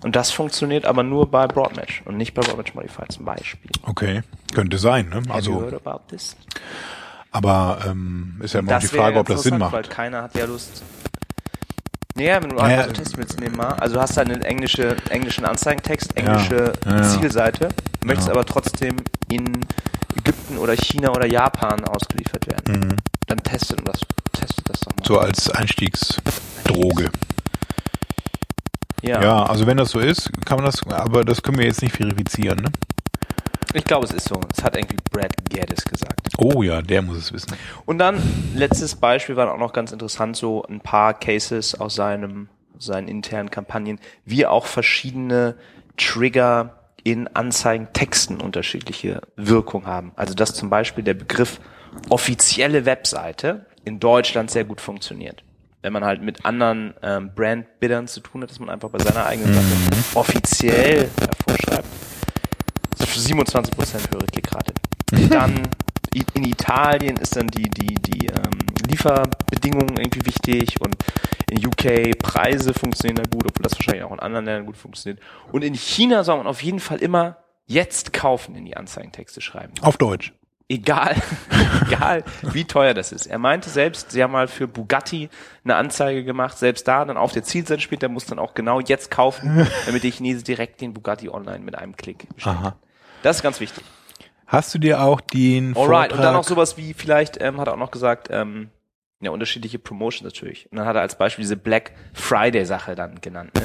Und 0.06 0.14
das 0.14 0.30
funktioniert 0.30 0.84
aber 0.84 1.02
nur 1.02 1.28
bei 1.32 1.48
Broadmatch 1.48 2.02
und 2.04 2.16
nicht 2.16 2.32
bei 2.32 2.40
Broadmatch 2.40 2.74
Modifier 2.74 3.08
zum 3.08 3.24
Beispiel. 3.24 3.72
Okay, 3.82 4.22
könnte 4.54 4.78
sein, 4.78 5.08
ne? 5.08 5.20
Also, 5.28 5.60
heard 5.60 5.84
about 5.84 6.04
this? 6.08 6.36
aber 7.32 7.80
ähm, 7.88 8.36
ist 8.40 8.54
ja 8.54 8.60
immer 8.60 8.78
die 8.78 8.86
Frage, 8.86 9.18
ob 9.18 9.26
das 9.26 9.42
Sinn 9.42 9.58
macht. 9.58 9.72
Weil 9.72 9.82
keiner 9.82 10.22
hat 10.22 10.36
ja 10.36 10.44
Lust. 10.44 10.84
Naja, 12.14 12.40
wenn 12.40 12.50
du 12.50 12.54
Naja, 12.54 12.82
einfach 12.82 12.86
so 12.86 12.92
testen 12.92 13.18
willst, 13.18 13.40
nehmen 13.40 13.56
mal. 13.56 13.72
Also 13.80 13.96
du 13.96 14.00
hast 14.00 14.16
da 14.16 14.20
einen 14.20 14.42
englische, 14.42 14.94
englischen 15.10 15.44
Anzeigentext, 15.44 16.16
englische 16.16 16.72
ja, 16.86 16.96
ja. 16.98 17.02
Zielseite, 17.02 17.70
möchtest 18.04 18.28
Ja. 18.28 18.34
aber 18.34 18.46
trotzdem 18.46 18.98
in 19.28 19.66
Ägypten 20.16 20.58
oder 20.58 20.76
China 20.76 21.10
oder 21.10 21.26
Japan 21.26 21.84
ausgeliefert 21.84 22.46
werden. 22.46 23.02
Dann 23.26 23.38
testet 23.38 23.80
das, 23.84 23.98
testet 24.32 24.70
das 24.70 24.78
doch 24.82 24.92
mal. 24.92 25.00
Mhm. 25.00 25.04
So 25.04 25.18
als 25.18 25.50
Einstiegsdroge. 25.50 27.10
Ja. 29.06 29.22
Ja, 29.22 29.42
also 29.44 29.66
wenn 29.66 29.76
das 29.76 29.90
so 29.90 29.98
ist, 29.98 30.30
kann 30.44 30.58
man 30.58 30.66
das, 30.66 30.86
aber 30.86 31.24
das 31.24 31.42
können 31.42 31.58
wir 31.58 31.66
jetzt 31.66 31.82
nicht 31.82 31.96
verifizieren, 31.96 32.58
ne? 32.60 32.70
Ich 33.74 33.84
glaube, 33.84 34.06
es 34.06 34.12
ist 34.12 34.28
so. 34.28 34.40
Es 34.56 34.64
hat 34.64 34.76
irgendwie 34.76 34.96
Brad 35.10 35.32
Geddes 35.50 35.84
gesagt. 35.84 36.30
Oh 36.38 36.62
ja, 36.62 36.80
der 36.80 37.02
muss 37.02 37.18
es 37.18 37.32
wissen. 37.32 37.54
Und 37.84 37.98
dann, 37.98 38.22
letztes 38.54 38.94
Beispiel 38.94 39.36
war 39.36 39.52
auch 39.52 39.58
noch 39.58 39.72
ganz 39.72 39.92
interessant, 39.92 40.36
so 40.36 40.64
ein 40.64 40.80
paar 40.80 41.12
Cases 41.12 41.78
aus 41.78 41.94
seinem, 41.94 42.48
seinen 42.78 43.08
internen 43.08 43.50
Kampagnen, 43.50 43.98
wie 44.24 44.46
auch 44.46 44.64
verschiedene 44.64 45.56
Trigger 45.98 46.76
in 47.04 47.28
Anzeigentexten 47.28 48.40
unterschiedliche 48.40 49.20
Wirkung 49.36 49.86
haben. 49.86 50.12
Also 50.16 50.34
dass 50.34 50.54
zum 50.54 50.70
Beispiel 50.70 51.04
der 51.04 51.14
Begriff 51.14 51.60
offizielle 52.08 52.84
Webseite 52.84 53.66
in 53.84 54.00
Deutschland 54.00 54.50
sehr 54.50 54.64
gut 54.64 54.80
funktioniert. 54.80 55.44
Wenn 55.86 55.92
man 55.92 56.04
halt 56.04 56.20
mit 56.20 56.44
anderen 56.44 56.94
ähm, 57.00 57.30
Brandbiddern 57.32 58.08
zu 58.08 58.18
tun 58.18 58.42
hat, 58.42 58.50
dass 58.50 58.58
man 58.58 58.70
einfach 58.70 58.88
bei 58.90 58.98
seiner 58.98 59.24
eigenen 59.24 59.54
Seite 59.54 59.66
offiziell 60.18 61.08
hervorschreibt. 61.20 61.86
Das 62.98 63.16
ist 63.16 63.30
27% 63.30 64.10
höhere 64.10 64.26
Klickrate. 64.26 64.72
Dann 65.30 65.68
i- 66.12 66.24
in 66.34 66.42
Italien 66.44 67.16
ist 67.18 67.36
dann 67.36 67.46
die, 67.46 67.70
die, 67.70 67.94
die 67.94 68.26
ähm, 68.26 68.58
Lieferbedingungen 68.88 69.96
irgendwie 69.96 70.26
wichtig 70.26 70.80
und 70.80 70.96
in 71.50 71.64
UK 71.64 72.18
Preise 72.18 72.74
funktionieren 72.74 73.22
da 73.22 73.30
gut, 73.30 73.46
obwohl 73.48 73.62
das 73.62 73.74
wahrscheinlich 73.74 74.02
auch 74.02 74.10
in 74.12 74.18
anderen 74.18 74.44
Ländern 74.44 74.66
gut 74.66 74.76
funktioniert. 74.76 75.20
Und 75.52 75.62
in 75.62 75.74
China 75.74 76.24
soll 76.24 76.38
man 76.38 76.48
auf 76.48 76.64
jeden 76.64 76.80
Fall 76.80 76.98
immer 76.98 77.36
jetzt 77.66 78.12
kaufen 78.12 78.56
in 78.56 78.64
die 78.64 78.76
Anzeigentexte 78.76 79.40
schreiben. 79.40 79.72
Auf 79.82 79.98
Deutsch. 79.98 80.32
Egal, 80.68 81.14
egal 81.86 82.24
wie 82.42 82.64
teuer 82.64 82.92
das 82.92 83.12
ist. 83.12 83.26
Er 83.26 83.38
meinte 83.38 83.70
selbst, 83.70 84.10
sie 84.10 84.22
haben 84.22 84.32
mal 84.32 84.48
für 84.48 84.66
Bugatti 84.66 85.28
eine 85.62 85.76
Anzeige 85.76 86.24
gemacht, 86.24 86.58
selbst 86.58 86.88
da 86.88 87.04
dann 87.04 87.16
auf 87.16 87.30
der 87.30 87.44
Zielseite 87.44 87.80
später 87.80 88.08
muss 88.08 88.26
dann 88.26 88.40
auch 88.40 88.54
genau 88.54 88.80
jetzt 88.80 89.10
kaufen, 89.10 89.68
damit 89.86 90.02
der 90.02 90.10
Chinese 90.10 90.42
direkt 90.42 90.80
den 90.80 90.92
Bugatti 90.92 91.28
online 91.28 91.60
mit 91.60 91.76
einem 91.76 91.96
Klick 91.96 92.26
bestellt. 92.34 92.56
Aha. 92.56 92.76
Das 93.22 93.36
ist 93.36 93.42
ganz 93.42 93.60
wichtig. 93.60 93.84
Hast 94.48 94.74
du 94.74 94.78
dir 94.78 95.02
auch 95.02 95.20
den 95.20 95.76
Alright, 95.76 96.10
Vortrag... 96.10 96.12
und 96.12 96.22
dann 96.22 96.34
noch 96.34 96.44
sowas 96.44 96.76
wie, 96.76 96.94
vielleicht 96.94 97.40
ähm, 97.40 97.60
hat 97.60 97.68
er 97.68 97.74
auch 97.74 97.78
noch 97.78 97.90
gesagt, 97.92 98.28
ähm, 98.30 98.70
ja, 99.20 99.30
unterschiedliche 99.30 99.78
Promotions 99.78 100.24
natürlich. 100.24 100.70
Und 100.70 100.78
dann 100.78 100.86
hat 100.86 100.96
er 100.96 101.02
als 101.02 101.16
Beispiel 101.16 101.42
diese 101.42 101.56
Black 101.56 101.92
Friday-Sache 102.12 102.94
dann 102.94 103.20
genannt. 103.20 103.54
Ne? 103.54 103.62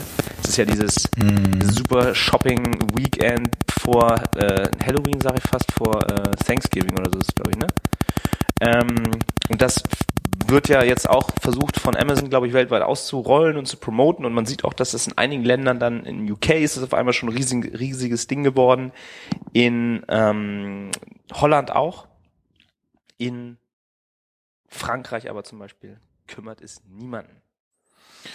Das 0.51 0.57
ist 0.57 0.67
ja 0.67 0.75
dieses 0.75 1.09
Mhm. 1.15 1.61
super 1.61 2.13
Shopping-Weekend 2.13 3.55
vor 3.79 4.21
äh, 4.35 4.69
Halloween, 4.85 5.21
sage 5.21 5.37
ich 5.37 5.49
fast, 5.49 5.71
vor 5.71 5.95
äh, 6.11 6.31
Thanksgiving 6.45 6.99
oder 6.99 7.09
so 7.09 7.19
ist 7.19 7.33
glaube 7.33 7.51
ich, 7.51 7.57
ne? 7.57 7.67
Ähm, 8.59 9.11
und 9.47 9.61
das 9.61 9.81
wird 10.47 10.67
ja 10.67 10.83
jetzt 10.83 11.09
auch 11.09 11.29
versucht 11.39 11.79
von 11.79 11.95
Amazon, 11.95 12.29
glaube 12.29 12.47
ich, 12.47 12.53
weltweit 12.53 12.81
auszurollen 12.81 13.55
und 13.55 13.65
zu 13.65 13.77
promoten. 13.77 14.25
Und 14.25 14.33
man 14.33 14.45
sieht 14.45 14.65
auch, 14.65 14.73
dass 14.73 14.91
das 14.91 15.07
in 15.07 15.17
einigen 15.17 15.45
Ländern 15.45 15.79
dann, 15.79 16.03
in 16.05 16.29
UK 16.29 16.49
ist 16.49 16.75
es 16.75 16.83
auf 16.83 16.93
einmal 16.93 17.13
schon 17.13 17.29
ein 17.29 17.35
riesig, 17.37 17.79
riesiges 17.79 18.27
Ding 18.27 18.43
geworden. 18.43 18.91
In 19.53 20.03
ähm, 20.09 20.91
Holland 21.31 21.71
auch. 21.71 22.09
In 23.17 23.57
Frankreich 24.67 25.29
aber 25.29 25.45
zum 25.45 25.59
Beispiel 25.59 25.97
kümmert 26.27 26.59
es 26.59 26.81
niemanden. 26.89 27.41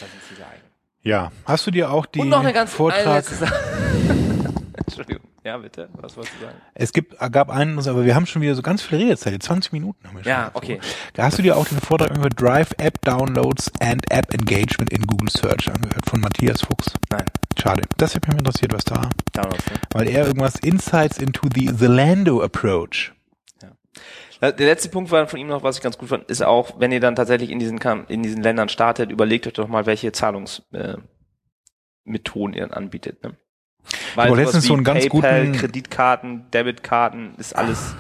Da 0.01 0.07
sind 0.07 0.23
sie 0.35 0.43
eigen. 0.43 0.76
Ja, 1.07 1.31
hast 1.45 1.65
du 1.65 1.71
dir 1.71 1.93
auch 1.93 2.05
die 2.05 2.19
Und 2.19 2.31
noch 2.31 2.41
eine 2.41 2.53
ganz 2.53 2.71
eine 2.71 2.77
Vortrag... 2.77 3.25
Sache. 3.25 3.55
Entschuldigung. 4.75 5.23
Ja, 5.45 5.57
bitte. 5.57 5.89
Was 5.93 6.17
wolltest 6.17 6.35
du 6.35 6.47
sagen? 6.47 6.57
Es 6.75 6.93
gibt, 6.93 7.17
gab 7.31 7.49
einen, 7.49 7.79
aber 7.79 8.05
wir 8.05 8.17
haben 8.17 8.27
schon 8.27 8.43
wieder 8.43 8.57
so 8.57 8.63
ganz 8.63 8.83
viel 8.83 8.99
Redezeit. 8.99 9.33
Jetzt 9.33 9.45
20 9.45 9.73
Minuten 9.73 10.05
haben 10.05 10.17
wir 10.17 10.25
schon. 10.25 10.33
Ja, 10.33 10.51
okay. 10.55 10.81
Hast 11.17 11.39
du 11.39 11.43
dir 11.43 11.57
auch 11.57 11.69
den 11.69 11.79
Vortrag 11.79 12.11
über 12.11 12.29
Drive 12.29 12.73
App 12.79 13.01
Downloads 13.03 13.71
and 13.79 14.11
App 14.11 14.35
Engagement 14.35 14.93
in 14.93 15.07
Google 15.07 15.29
Search 15.31 15.69
angehört 15.73 16.11
von 16.11 16.21
Matthias 16.21 16.63
Fuchs? 16.63 16.93
Nein. 17.09 17.27
Schade. 17.57 17.83
Das 17.99 18.17
hätte 18.17 18.29
mich 18.29 18.39
interessiert, 18.39 18.73
was 18.73 18.83
da, 18.83 19.09
Downloads, 19.33 19.71
ne? 19.71 19.77
weil 19.93 20.09
er 20.09 20.27
irgendwas 20.27 20.57
Insights 20.57 21.19
into 21.19 21.49
the 21.55 21.67
Zalando 21.67 22.43
Approach. 22.43 23.13
Äh, 23.63 23.67
Der 24.41 24.53
letzte 24.53 24.89
Punkt 24.91 25.11
war 25.11 25.27
von 25.27 25.39
ihm 25.41 25.47
noch, 25.49 25.63
was 25.63 25.77
ich 25.77 25.83
ganz 25.83 25.97
gut 25.99 26.09
fand, 26.11 26.25
ist 26.31 26.43
auch, 26.43 26.79
wenn 26.79 26.93
ihr 26.93 27.01
dann 27.01 27.17
tatsächlich 27.17 27.51
in 27.51 27.59
diesen, 27.59 27.79
in 28.09 28.23
diesen 28.23 28.43
Ländern 28.43 28.69
startet, 28.69 29.11
überlegt 29.11 29.47
euch 29.47 29.55
doch 29.55 29.69
mal, 29.69 29.87
welche 29.87 30.13
Zahlungsmethoden 30.13 31.05
Methoden 32.05 32.53
ihr 32.55 32.63
dann 32.67 32.73
anbietet. 32.73 33.23
Ne? 33.25 33.33
Weil 34.15 34.29
sowas 34.29 34.45
letztens 34.45 34.67
so 34.67 34.75
einen 34.75 34.85
ganz 34.85 35.07
PayPal, 35.09 35.47
guten- 35.47 35.59
Kreditkarten, 35.59 36.51
Debitkarten, 36.53 37.35
ist 37.39 37.57
alles 37.57 37.95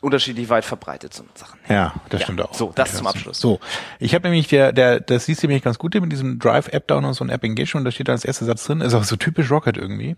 unterschiedlich 0.00 0.48
weit 0.48 0.64
verbreitet, 0.64 1.12
so 1.12 1.24
Sachen. 1.34 1.58
Ja, 1.68 1.92
das 2.08 2.20
Ja, 2.20 2.24
stimmt 2.26 2.40
auch. 2.42 2.54
so, 2.54 2.72
das 2.74 2.94
zum 2.96 3.06
Abschluss. 3.08 3.40
So, 3.40 3.58
ich 3.98 4.14
habe 4.14 4.28
nämlich 4.28 4.46
der, 4.48 4.72
der, 4.72 5.00
das 5.00 5.24
siehst 5.26 5.42
du 5.42 5.48
nämlich 5.48 5.64
ganz 5.64 5.78
gut 5.78 5.94
mit 5.94 6.12
diesem 6.12 6.38
Drive 6.38 6.68
App 6.68 6.86
Downloads 6.86 7.20
und 7.20 7.30
App 7.30 7.42
Engagement. 7.42 7.84
Da 7.86 7.90
steht 7.90 8.06
da 8.08 8.12
als 8.12 8.24
erster 8.24 8.44
Satz 8.44 8.64
drin, 8.64 8.80
ist 8.80 8.94
auch 8.94 9.02
so 9.04 9.16
typisch 9.16 9.50
Rocket 9.50 9.76
irgendwie. 9.76 10.16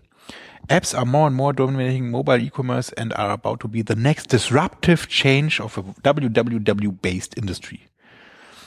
Apps 0.67 0.95
are 0.95 1.05
more 1.05 1.27
and 1.27 1.35
more 1.35 1.53
dominating 1.53 2.09
mobile 2.09 2.41
e-commerce 2.41 2.91
and 2.93 3.15
are 3.15 3.31
about 3.31 3.57
to 3.57 3.67
be 3.67 3.83
the 3.85 3.95
next 3.95 4.31
disruptive 4.31 5.07
change 5.07 5.61
of 5.61 5.77
a 5.77 5.83
www-based 6.03 7.37
industry. 7.37 7.81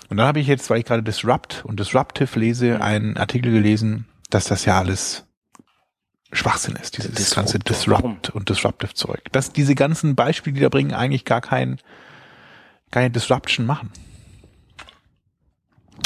Und 0.09 0.17
dann 0.17 0.27
habe 0.27 0.41
ich 0.41 0.47
jetzt, 0.47 0.71
weil 0.71 0.79
ich 0.79 0.85
gerade 0.85 1.03
Disrupt 1.03 1.65
und 1.65 1.79
Disruptive 1.79 2.39
lese, 2.39 2.81
einen 2.81 3.17
Artikel 3.17 3.53
gelesen, 3.53 4.07
dass 4.31 4.45
das 4.45 4.65
ja 4.65 4.79
alles 4.79 5.25
Schwachsinn 6.33 6.77
ist, 6.77 6.97
dieses 6.97 7.13
Disruptor. 7.13 7.43
ganze 7.43 7.59
Disrupt 7.59 8.31
und 8.31 8.49
Disruptive 8.49 8.95
Zeug. 8.95 9.21
Dass 9.33 9.53
diese 9.53 9.75
ganzen 9.75 10.15
Beispiele, 10.15 10.55
die 10.55 10.61
da 10.61 10.69
bringen, 10.69 10.93
eigentlich 10.93 11.25
gar 11.25 11.41
kein, 11.41 11.81
keine 12.91 13.11
Disruption 13.11 13.67
machen. 13.67 13.91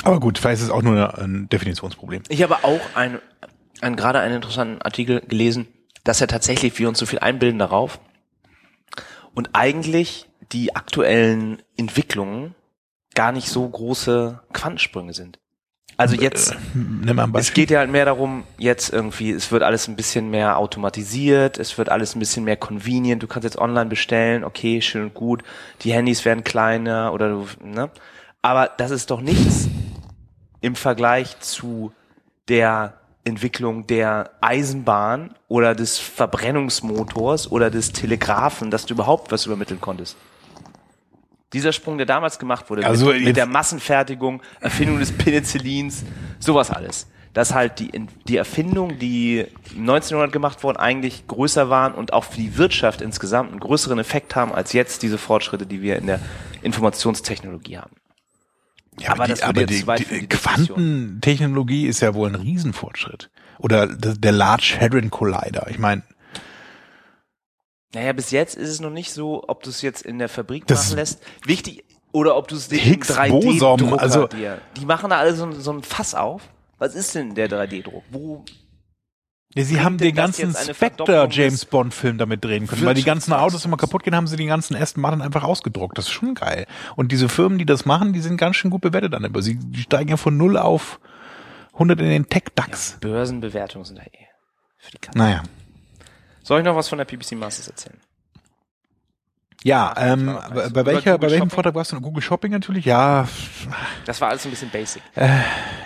Aber 0.05 0.21
gut, 0.21 0.39
vielleicht 0.39 0.61
ist 0.61 0.67
es 0.67 0.71
auch 0.71 0.83
nur 0.83 1.19
ein 1.19 1.49
Definitionsproblem. 1.49 2.23
Ich 2.29 2.43
habe 2.43 2.65
auch 2.65 2.81
ein, 2.95 3.21
ein, 3.81 3.95
gerade 3.95 4.21
einen 4.21 4.37
interessanten 4.37 4.83
Artikel 4.83 5.21
gelesen, 5.21 5.69
dass 6.05 6.21
ja 6.21 6.27
tatsächlich 6.27 6.79
wir 6.79 6.89
uns 6.89 6.99
so 6.99 7.07
viel 7.07 7.21
einbilden 7.21 7.59
darauf 7.59 8.01
und 9.35 9.51
eigentlich 9.53 10.29
die 10.53 10.77
aktuellen 10.77 11.63
Entwicklungen 11.77 12.55
gar 13.15 13.33
nicht 13.33 13.49
so 13.49 13.69
große 13.69 14.41
Quantensprünge 14.53 15.15
sind. 15.15 15.39
Also 15.99 16.17
jetzt, 16.17 16.57
mal 16.75 17.25
ein 17.25 17.35
es 17.35 17.53
geht 17.53 17.71
ja 17.71 17.81
halt 17.81 17.91
mehr 17.91 18.07
darum, 18.07 18.45
jetzt 18.57 18.93
irgendwie, 18.93 19.31
es 19.31 19.53
wird 19.53 19.63
alles 19.63 19.89
ein 19.89 19.97
bisschen 19.97 20.31
mehr 20.31 20.57
automatisiert, 20.57 21.59
es 21.59 21.77
wird 21.77 21.91
alles 21.91 22.17
ein 22.17 22.19
bisschen 22.19 22.45
mehr 22.45 22.57
convenient, 22.57 23.23
du 23.23 23.27
kannst 23.27 23.45
jetzt 23.45 23.59
online 23.59 23.91
bestellen, 23.91 24.43
okay, 24.43 24.81
schön 24.81 25.05
und 25.05 25.15
gut, 25.15 25.43
die 25.83 25.93
Handys 25.93 26.25
werden 26.25 26.45
kleiner 26.45 27.13
oder 27.13 27.29
du, 27.29 27.47
ne? 27.63 27.91
Aber 28.41 28.71
das 28.77 28.91
ist 28.91 29.11
doch 29.11 29.21
nichts 29.21 29.69
im 30.61 30.75
Vergleich 30.75 31.39
zu 31.41 31.93
der 32.49 32.95
Entwicklung 33.25 33.87
der 33.87 34.31
Eisenbahn 34.41 35.35
oder 35.49 35.75
des 35.75 35.99
Verbrennungsmotors 35.99 37.51
oder 37.51 37.71
des 37.71 37.93
Telegraphen, 37.93 38.71
dass 38.71 38.87
du 38.87 38.95
überhaupt 38.95 39.31
was 39.31 39.47
übermitteln 39.47 39.81
konntest. 39.81 40.17
Dieser 41.53 41.73
Sprung, 41.73 41.99
der 41.99 42.07
damals 42.07 42.39
gemacht 42.39 42.71
wurde, 42.71 42.85
Also 42.87 43.07
mit, 43.07 43.25
mit 43.25 43.37
der 43.37 43.47
Massenfertigung, 43.47 44.43
Erfindung 44.61 44.99
des 44.99 45.13
Penicillins, 45.13 46.05
sowas 46.39 46.71
alles. 46.71 47.07
Dass 47.35 47.55
halt 47.55 47.79
die, 47.79 47.91
die 48.27 48.37
Erfindungen, 48.37 48.99
die 48.99 49.47
1900 49.71 50.33
gemacht 50.33 50.63
wurden, 50.63 50.77
eigentlich 50.77 51.27
größer 51.27 51.71
waren 51.71 51.95
und 51.95 52.13
auch 52.13 52.25
für 52.25 52.37
die 52.37 52.57
Wirtschaft 52.59 53.01
insgesamt 53.01 53.51
einen 53.51 53.61
größeren 53.61 53.99
Effekt 53.99 54.35
haben 54.35 54.53
als 54.53 54.73
jetzt 54.73 55.03
diese 55.03 55.17
Fortschritte, 55.17 55.67
die 55.67 55.81
wir 55.81 55.97
in 55.97 56.07
der 56.07 56.21
Informationstechnologie 56.63 57.79
haben. 57.79 57.93
Ja, 58.99 59.11
aber 59.13 59.27
das 59.27 59.41
jetzt 59.41 59.81
zu 59.81 59.87
weit 59.87 60.01
für 60.03 60.15
die 60.15 60.21
die. 60.21 60.27
Quantentechnologie 60.29 61.87
ist 61.87 62.01
ja 62.01 62.15
wohl 62.15 62.29
ein 62.29 62.35
Riesenfortschritt. 62.35 63.31
Oder 63.59 63.87
der 63.87 64.33
Large 64.33 64.77
Hadron 64.81 65.11
Collider. 65.11 65.67
Ich 65.71 65.79
meine, 65.79 66.03
Naja, 67.95 68.13
bis 68.15 68.31
jetzt 68.31 68.57
ist 68.57 68.71
es 68.71 68.81
noch 68.81 68.91
nicht 68.91 69.13
so, 69.13 69.45
ob 69.49 69.63
du 69.63 69.71
es 69.71 69.83
jetzt 69.83 70.03
in 70.03 70.19
der 70.19 70.29
Fabrik 70.31 70.67
Das- 70.67 70.89
machen 70.89 70.97
lässt. 70.97 71.23
Wichtig, 71.45 71.85
oder 72.13 72.37
ob 72.37 72.49
du 72.49 72.57
es 72.57 72.71
Higgs-Boson, 72.71 73.79
3D-Drucker 73.79 74.01
also- 74.01 74.27
dir. 74.29 74.61
Die 74.79 74.87
machen 74.87 75.11
da 75.11 75.19
alle 75.19 75.35
so, 75.35 75.51
so 75.53 75.73
ein 75.73 75.83
Fass 75.83 76.15
auf. 76.15 76.43
Was 76.79 76.95
ist 76.95 77.15
denn 77.15 77.35
der 77.35 77.49
3D-Druck? 77.49 78.03
Wo, 78.11 78.45
ja, 79.55 79.65
sie 79.65 79.81
haben 79.81 79.99
den 79.99 80.15
ganzen 80.15 80.55
Spectre 80.55 81.29
James 81.31 81.65
Bond 81.65 81.93
Film 81.93 82.19
damit 82.19 82.45
drehen 82.45 82.67
können. 82.67 82.85
Weil 82.87 82.95
die 82.95 83.03
ganzen? 83.03 83.33
Autos 83.33 83.65
immer 83.65 83.77
kaputt 83.77 84.03
gehen, 84.03 84.15
haben 84.17 84.27
sie 84.27 84.37
die 84.37 84.47
ganzen 84.47 84.77
Aston 84.77 85.03
Martin 85.03 85.21
einfach 85.21 85.45
ausgedruckt. 85.45 85.99
Das 85.99 86.07
ist 86.07 86.13
schon 86.13 86.35
geil. 86.35 86.67
Und 86.97 87.13
diese 87.13 87.29
Firmen, 87.29 87.59
die 87.59 87.67
das 87.67 87.85
machen, 87.85 88.13
die 88.13 88.21
sind 88.21 88.37
ganz 88.37 88.57
schön 88.57 88.71
gut 88.71 88.81
bewertet 88.81 89.15
an 89.15 89.23
der 89.23 89.29
Börse. 89.29 89.57
Sie 89.73 89.83
steigen 89.83 90.09
ja 90.11 90.17
von 90.17 90.37
null 90.37 90.57
auf 90.57 91.01
100 91.75 92.01
in 92.01 92.09
den 92.09 92.29
Tech-DAX. 92.29 92.99
Börsenbewertungen 93.01 93.85
sind 93.85 93.99
da 93.99 94.03
eh 94.05 94.27
für 94.79 94.91
die 94.93 94.99
Katze. 94.99 95.19
Naja. 95.19 95.43
Soll 96.43 96.61
ich 96.61 96.65
noch 96.65 96.77
was 96.77 96.89
von 96.89 96.99
der 96.99 97.05
PPC 97.05 97.33
Masters 97.33 97.69
erzählen? 97.69 97.99
Ja, 99.65 99.95
ähm, 99.97 100.27
bei, 100.27 100.63
also 100.63 100.75
bei 100.75 100.87
welcher, 100.87 101.19
bei 101.19 101.31
welchem 101.31 101.39
Shopping? 101.39 101.51
Vortrag 101.51 101.75
warst 101.75 101.93
du? 101.93 102.01
Google 102.01 102.23
Shopping 102.23 102.51
natürlich? 102.51 102.85
Ja, 102.85 103.29
Das 104.07 104.21
war 104.21 104.31
alles 104.31 104.45
ein 104.45 104.51
bisschen 104.51 104.71
basic. 104.71 105.03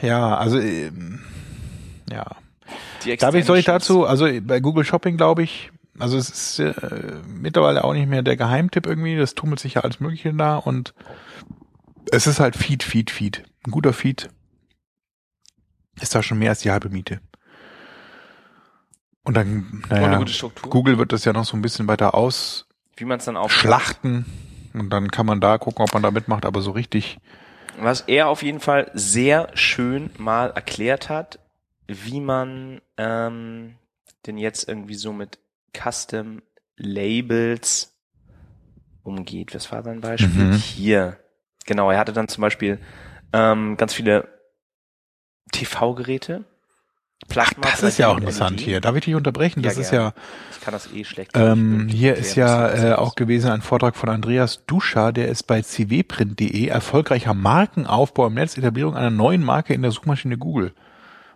ja, 0.03 0.37
also, 0.37 0.59
ähm, 0.59 1.21
ja. 2.11 2.25
Die 3.07 3.17
Darf 3.17 3.35
ich, 3.35 3.45
soll 3.45 3.59
ich 3.59 3.65
dazu, 3.65 4.05
also 4.05 4.27
bei 4.43 4.61
Google 4.61 4.85
Shopping 4.85 5.17
glaube 5.17 5.43
ich, 5.43 5.71
also 5.99 6.19
es 6.19 6.29
ist 6.29 6.59
äh, 6.59 6.75
mittlerweile 7.27 7.85
auch 7.85 7.93
nicht 7.93 8.09
mehr 8.09 8.23
der 8.23 8.37
Geheimtipp 8.37 8.87
irgendwie, 8.87 9.17
das 9.17 9.35
tummelt 9.35 9.61
sich 9.61 9.75
ja 9.75 9.83
alles 9.83 10.01
Mögliche 10.01 10.35
da 10.35 10.57
und 10.57 10.93
es 12.11 12.27
ist 12.27 12.41
halt 12.41 12.57
Feed, 12.57 12.83
Feed, 12.83 13.11
Feed. 13.11 13.45
Ein 13.67 13.71
guter 13.71 13.93
Feed 13.93 14.29
ist 16.01 16.15
da 16.15 16.23
schon 16.23 16.39
mehr 16.39 16.51
als 16.51 16.61
die 16.61 16.71
halbe 16.71 16.89
Miete. 16.89 17.21
Und 19.25 19.37
dann, 19.37 19.83
naja, 19.89 20.25
Struktur. 20.27 20.71
Google 20.71 20.99
wird 20.99 21.13
das 21.13 21.25
ja 21.25 21.33
noch 21.33 21.45
so 21.45 21.57
ein 21.57 21.63
bisschen 21.63 21.89
weiter 21.89 22.13
Wie 22.15 23.05
man 23.05 23.19
es 23.19 23.25
dann 23.25 23.37
auch 23.37 23.47
ausschlachten 23.47 24.25
und 24.73 24.91
dann 24.91 25.11
kann 25.11 25.27
man 25.27 25.41
da 25.41 25.59
gucken, 25.59 25.85
ob 25.85 25.93
man 25.95 26.03
da 26.03 26.11
mitmacht, 26.11 26.45
aber 26.45 26.61
so 26.61 26.71
richtig, 26.71 27.19
Was 27.81 28.03
er 28.03 28.29
auf 28.29 28.43
jeden 28.43 28.61
Fall 28.61 28.91
sehr 28.95 29.49
schön 29.55 30.11
mal 30.17 30.51
erklärt 30.51 31.09
hat, 31.09 31.41
wie 31.89 32.21
man 32.21 32.81
ähm, 32.97 33.77
denn 34.27 34.39
jetzt 34.39 34.69
irgendwie 34.69 34.95
so 34.95 35.13
mit 35.13 35.39
Custom 35.77 36.43
Labels 36.77 37.95
umgeht. 39.03 39.55
Was 39.55 39.71
war 39.73 39.83
sein 39.83 40.01
Beispiel? 40.01 40.45
Mhm. 40.45 40.53
Hier. 40.55 41.19
Genau, 41.67 41.91
er 41.91 41.99
hatte 41.99 42.13
dann 42.13 42.29
zum 42.29 42.43
Beispiel 42.43 42.81
ähm, 43.33 43.77
ganz 43.77 43.95
viele 43.95 44.29
TV-Geräte. 45.53 46.45
Ach, 47.35 47.53
das 47.61 47.83
ist 47.83 47.99
ja 47.99 48.09
auch 48.09 48.17
3D, 48.17 48.21
interessant 48.21 48.51
LED. 48.59 48.61
hier. 48.61 48.81
Darf 48.81 48.95
ich 48.95 49.05
dich 49.05 49.15
unterbrechen? 49.15 49.63
Das 49.63 49.77
Ja, 49.77 49.81
ist 49.81 49.91
ja, 49.91 50.13
Ich 50.53 50.61
kann 50.61 50.73
das 50.73 50.93
eh 50.93 51.05
schlecht. 51.05 51.33
Ähm, 51.35 51.89
hier 51.89 52.15
ist 52.15 52.35
ja 52.35 52.93
äh, 52.93 52.95
auch 52.95 53.15
gewesen 53.15 53.51
ein 53.51 53.63
Vortrag 53.63 53.97
von 53.97 54.09
Andreas 54.11 54.65
Duscher, 54.67 55.13
der 55.13 55.29
ist 55.29 55.45
bei 55.45 55.63
cwprint.de 55.63 56.67
erfolgreicher 56.67 57.33
Markenaufbau 57.35 58.27
im 58.27 58.35
Netz, 58.35 58.59
Etablierung 58.59 58.95
einer 58.97 59.11
neuen 59.11 59.43
Marke 59.43 59.73
in 59.73 59.83
der 59.83 59.93
Suchmaschine 59.93 60.37
Google. 60.37 60.73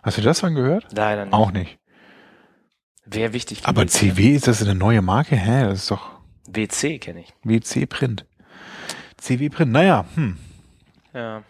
Hast 0.03 0.17
du 0.17 0.21
das 0.21 0.39
dann 0.41 0.55
gehört? 0.55 0.87
Leider 0.95 1.25
nicht. 1.25 1.33
Auch 1.33 1.51
nicht. 1.51 1.77
Wäre 3.05 3.33
wichtig. 3.33 3.61
Aber. 3.65 3.85
CW, 3.87 4.35
ist 4.35 4.47
das 4.47 4.61
eine 4.61 4.75
neue 4.75 5.01
Marke? 5.01 5.35
Hä, 5.35 5.63
das 5.63 5.79
ist 5.79 5.91
doch 5.91 6.09
WC 6.47 6.99
kenne 6.99 7.21
ich. 7.21 7.33
WC 7.43 7.85
Print. 7.85 8.25
CW 9.17 9.49
Print, 9.49 9.71
naja, 9.71 10.05
hm. 10.15 10.37
Ja. 11.13 11.43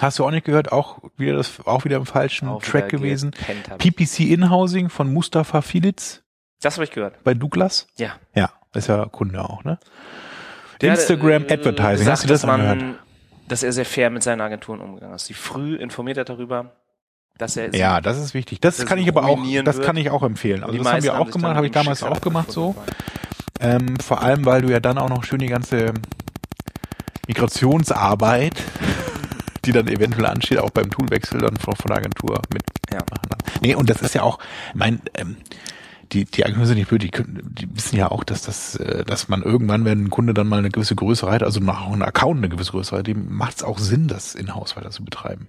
Hast 0.00 0.18
du 0.18 0.24
auch 0.24 0.30
nicht 0.30 0.46
gehört? 0.46 0.72
Auch 0.72 0.98
wieder 1.16 1.36
das, 1.36 1.60
auch 1.66 1.84
wieder 1.84 1.96
im 1.96 2.06
falschen 2.06 2.48
Auch 2.48 2.62
Track 2.62 2.88
gewesen. 2.88 3.32
PPC 3.78 4.20
Inhousing 4.20 4.88
von 4.88 5.12
Mustafa 5.12 5.60
Filitz 5.62 6.22
Das 6.62 6.76
habe 6.76 6.84
ich 6.84 6.90
gehört. 6.90 7.22
bei 7.24 7.34
Douglas. 7.34 7.86
Ja. 7.96 8.12
Ja. 8.34 8.50
Ist 8.72 8.88
ja 8.88 9.04
Kunde 9.06 9.42
auch, 9.42 9.64
ne? 9.64 9.78
Der 10.80 10.92
hat, 10.92 10.98
Instagram 11.00 11.44
äh, 11.44 11.52
Advertising, 11.52 11.98
gesagt, 11.98 12.10
hast 12.10 12.24
du 12.24 12.28
das 12.28 12.40
dass 12.42 12.46
man, 12.46 12.60
angehört? 12.60 12.98
dass 13.48 13.62
er 13.62 13.72
sehr 13.72 13.84
fair 13.84 14.10
mit 14.10 14.22
seinen 14.22 14.40
Agenturen 14.40 14.80
umgegangen 14.80 15.14
ist. 15.16 15.28
Die 15.28 15.34
früh 15.34 15.74
informiert 15.74 16.16
hat 16.18 16.28
darüber, 16.28 16.76
dass 17.40 17.56
er 17.56 17.74
Ja, 17.74 18.00
das 18.00 18.18
ist 18.18 18.34
wichtig. 18.34 18.60
Das 18.60 18.84
kann 18.86 18.98
ich 18.98 19.08
aber 19.08 19.24
auch, 19.24 19.38
das 19.64 19.76
wird. 19.76 19.86
kann 19.86 19.96
ich 19.96 20.10
auch 20.10 20.22
empfehlen. 20.22 20.62
Also 20.62 20.76
das 20.76 20.92
haben 20.92 21.02
wir 21.02 21.18
auch 21.18 21.30
gemacht, 21.30 21.56
habe 21.56 21.66
ich 21.66 21.72
damals 21.72 22.00
Schicksal 22.00 22.16
auch 22.16 22.20
gemacht 22.20 22.52
so. 22.52 22.74
Ähm, 23.60 23.98
vor 24.00 24.22
allem, 24.22 24.44
weil 24.46 24.62
du 24.62 24.70
ja 24.70 24.80
dann 24.80 24.98
auch 24.98 25.08
noch 25.08 25.24
schön 25.24 25.38
die 25.38 25.46
ganze 25.46 25.92
Migrationsarbeit, 27.28 28.54
die 29.64 29.72
dann 29.72 29.86
eventuell 29.88 30.26
ansteht, 30.26 30.58
auch 30.58 30.70
beim 30.70 30.90
Toolwechsel 30.90 31.40
dann 31.40 31.56
von, 31.56 31.76
von 31.76 31.88
der 31.88 31.98
Agentur 31.98 32.40
mit 32.52 32.62
Ja. 32.92 33.00
Nee, 33.60 33.74
und 33.74 33.90
das 33.90 34.00
ist 34.00 34.14
ja 34.14 34.22
auch, 34.22 34.38
mein, 34.74 35.02
ähm, 35.14 35.36
die, 36.12 36.24
die 36.24 36.44
Agenturen 36.44 36.66
sind 36.66 36.78
nicht 36.78 36.88
blöd, 36.88 37.02
die, 37.02 37.10
die 37.10 37.76
wissen 37.76 37.96
ja 37.96 38.10
auch, 38.10 38.24
dass 38.24 38.42
das, 38.42 38.76
äh, 38.76 39.04
dass 39.04 39.28
man 39.28 39.42
irgendwann, 39.42 39.84
wenn 39.84 40.04
ein 40.04 40.10
Kunde 40.10 40.34
dann 40.34 40.48
mal 40.48 40.58
eine 40.58 40.70
gewisse 40.70 40.96
Größe 40.96 41.30
hat, 41.30 41.42
also 41.42 41.60
nach 41.60 41.86
einem 41.86 42.02
Account 42.02 42.38
eine 42.38 42.48
gewisse 42.48 42.72
Größe 42.72 42.96
hat, 42.96 43.06
dem 43.06 43.34
macht 43.34 43.56
es 43.56 43.62
auch 43.62 43.78
Sinn, 43.78 44.08
das 44.08 44.34
in-house 44.34 44.76
weiter 44.76 44.90
zu 44.90 45.04
betreiben. 45.04 45.48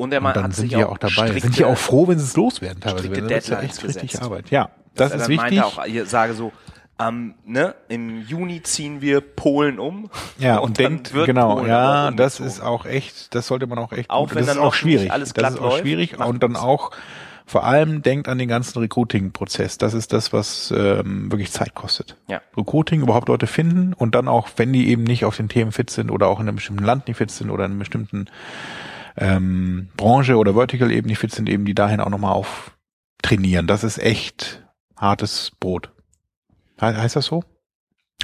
Und 0.00 0.12
er 0.12 0.22
Und 0.24 0.34
dann 0.36 0.44
hat 0.44 0.54
sind 0.54 0.62
sich 0.62 0.70
die 0.74 0.80
ja 0.80 0.88
auch 0.88 0.98
dabei. 0.98 1.12
strikte- 1.28 1.40
sind 1.42 1.58
die 1.58 1.64
auch 1.64 1.76
froh, 1.78 2.08
wenn 2.08 2.18
sie 2.18 2.24
es 2.24 2.36
loswerden 2.36 2.80
teilweise. 2.80 3.04
strikte 3.06 3.28
Das 3.28 3.38
ist 3.44 3.48
ja 3.48 3.56
Deadlines 3.56 3.76
echt 3.78 3.84
richtig 3.88 4.10
gesetzt. 4.12 4.24
Arbeit. 4.24 4.50
Ja, 4.50 4.70
das 4.94 5.10
er 5.12 5.16
ist 5.18 5.28
wichtig. 5.28 5.36
meinte 5.58 5.66
auch, 5.66 5.84
ich 5.86 6.04
sage 6.08 6.34
so, 6.34 6.52
ähm, 6.98 7.34
ne, 7.46 7.74
im 7.88 8.22
Juni 8.26 8.62
ziehen 8.62 9.00
wir 9.00 9.20
Polen 9.20 9.78
um. 9.78 10.10
Ja, 10.38 10.58
und, 10.58 10.78
dann 10.78 10.84
denkt, 10.96 11.14
wird 11.14 11.26
genau, 11.26 11.54
Polen 11.56 11.68
ja, 11.68 12.10
das 12.10 12.40
ist 12.40 12.60
auch 12.60 12.84
echt, 12.86 13.34
das 13.34 13.46
sollte 13.46 13.66
man 13.66 13.78
auch 13.78 13.92
echt, 13.92 14.10
Auch 14.10 14.26
gut- 14.28 14.34
wenn 14.34 14.46
das 14.46 14.54
dann 14.54 14.62
ist 14.62 14.62
auch 14.68 14.74
schwierig. 14.74 15.10
alles 15.12 15.32
das 15.32 15.54
ist 15.54 15.58
auch 15.60 15.64
läuft, 15.70 15.80
schwierig 15.80 16.18
und 16.18 16.42
dann 16.42 16.56
auch, 16.56 16.90
vor 17.46 17.64
allem 17.64 18.02
denkt 18.02 18.28
an 18.28 18.38
den 18.38 18.48
ganzen 18.48 18.78
Recruiting-Prozess. 18.78 19.76
Das 19.78 19.92
ist 19.94 20.12
das, 20.12 20.32
was 20.32 20.72
ähm, 20.76 21.32
wirklich 21.32 21.50
Zeit 21.50 21.74
kostet. 21.74 22.16
Ja. 22.28 22.40
Recruiting, 22.56 23.00
überhaupt 23.02 23.28
Leute 23.28 23.46
finden 23.48 23.92
und 23.92 24.14
dann 24.14 24.28
auch, 24.28 24.48
wenn 24.56 24.72
die 24.72 24.88
eben 24.88 25.02
nicht 25.04 25.24
auf 25.24 25.36
den 25.36 25.48
Themen 25.48 25.72
fit 25.72 25.90
sind 25.90 26.10
oder 26.10 26.28
auch 26.28 26.38
in 26.38 26.46
einem 26.48 26.56
bestimmten 26.56 26.84
Land 26.84 27.08
nicht 27.08 27.16
fit 27.16 27.30
sind 27.30 27.50
oder 27.50 27.64
in 27.64 27.72
einer 27.72 27.78
bestimmten 27.80 28.26
ähm, 29.20 29.88
Branche 29.96 30.36
oder 30.36 30.54
Vertical 30.54 30.90
eben 30.90 31.06
nicht 31.06 31.18
fit 31.18 31.32
sind, 31.32 31.48
eben 31.48 31.64
die 31.64 31.74
dahin 31.74 32.00
auch 32.00 32.08
nochmal 32.10 32.32
auf 32.32 32.76
trainieren. 33.22 33.66
Das 33.66 33.84
ist 33.84 33.98
echt 33.98 34.64
hartes 34.96 35.52
Brot. 35.60 35.90
He 36.80 36.86
heißt 36.86 37.16
das 37.16 37.26
so? 37.26 37.44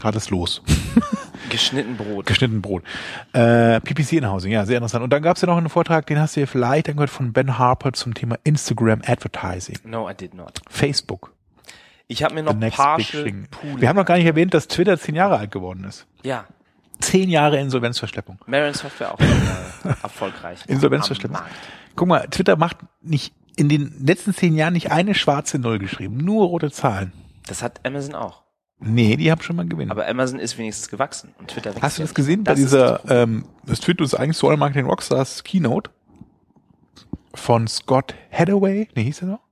Hartes 0.02 0.30
Los. 0.30 0.62
Geschnitten 1.50 1.96
Brot. 1.96 2.26
Geschnitten 2.26 2.60
Brot. 2.60 2.82
Äh, 3.32 3.80
PPC 3.80 4.14
in-Housing, 4.14 4.50
ja, 4.52 4.66
sehr 4.66 4.76
interessant. 4.78 5.04
Und 5.04 5.12
dann 5.12 5.22
gab 5.22 5.36
es 5.36 5.42
ja 5.42 5.46
noch 5.46 5.56
einen 5.56 5.68
Vortrag, 5.68 6.06
den 6.06 6.18
hast 6.18 6.36
du 6.36 6.40
ja 6.40 6.46
vielleicht 6.46 6.88
angehört 6.88 7.10
von 7.10 7.32
Ben 7.32 7.56
Harper 7.58 7.92
zum 7.92 8.14
Thema 8.14 8.36
Instagram 8.44 9.00
Advertising. 9.06 9.78
No, 9.84 10.10
I 10.10 10.14
did 10.14 10.34
not. 10.34 10.60
Facebook. 10.68 11.32
Ich 12.08 12.22
habe 12.22 12.34
mir 12.34 12.42
noch 12.42 12.58
partial. 12.70 13.22
Pooling. 13.50 13.80
Wir 13.80 13.88
haben 13.88 13.96
noch 13.96 14.04
gar 14.04 14.16
nicht 14.16 14.26
erwähnt, 14.26 14.54
dass 14.54 14.68
Twitter 14.68 14.98
zehn 14.98 15.14
Jahre 15.14 15.38
alt 15.38 15.50
geworden 15.50 15.84
ist. 15.84 16.06
ja, 16.22 16.46
Zehn 17.00 17.28
Jahre 17.28 17.58
Insolvenzverschleppung. 17.58 18.38
Marin 18.46 18.74
Software 18.74 19.14
auch 19.14 19.18
erfolgreich. 20.02 20.60
Insolvenzverschleppung. 20.66 21.38
Guck 21.94 22.08
mal, 22.08 22.26
Twitter 22.28 22.56
macht 22.56 22.78
nicht 23.02 23.34
in 23.56 23.68
den 23.68 23.94
letzten 24.04 24.34
zehn 24.34 24.54
Jahren 24.54 24.74
nicht 24.74 24.90
eine 24.90 25.14
schwarze 25.14 25.58
Null 25.58 25.78
geschrieben, 25.78 26.18
nur 26.18 26.46
rote 26.46 26.70
Zahlen. 26.70 27.12
Das 27.46 27.62
hat 27.62 27.80
Amazon 27.86 28.14
auch. 28.14 28.42
Nee, 28.78 29.16
die 29.16 29.30
haben 29.30 29.40
schon 29.40 29.56
mal 29.56 29.66
Gewinn. 29.66 29.90
Aber 29.90 30.06
Amazon 30.06 30.38
ist 30.38 30.58
wenigstens 30.58 30.88
gewachsen 30.88 31.34
und 31.38 31.48
Twitter 31.48 31.70
wächst 31.70 31.82
Hast 31.82 31.98
du 31.98 32.02
das 32.02 32.14
gesehen 32.14 32.44
bei 32.44 32.52
Das 32.52 32.60
ist 32.60 32.72
dieser, 32.72 33.00
das 33.04 33.10
ähm, 33.10 33.46
das 33.64 33.80
Twitter 33.80 34.04
ist 34.04 34.14
eigentlich 34.14 34.36
so 34.36 34.54
Marketing 34.54 34.86
Rockstars 34.86 35.44
Keynote 35.44 35.90
von 37.34 37.66
Scott 37.68 38.14
Hathaway, 38.30 38.88
nee, 38.94 39.04
hieß 39.04 39.22
er 39.22 39.28
noch? 39.28 39.45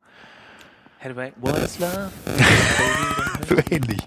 Hathaway, 1.04 1.32
what 1.36 1.58
is 1.58 1.78
love? 1.78 2.10
so 3.48 3.56
ähnlich. 3.70 4.00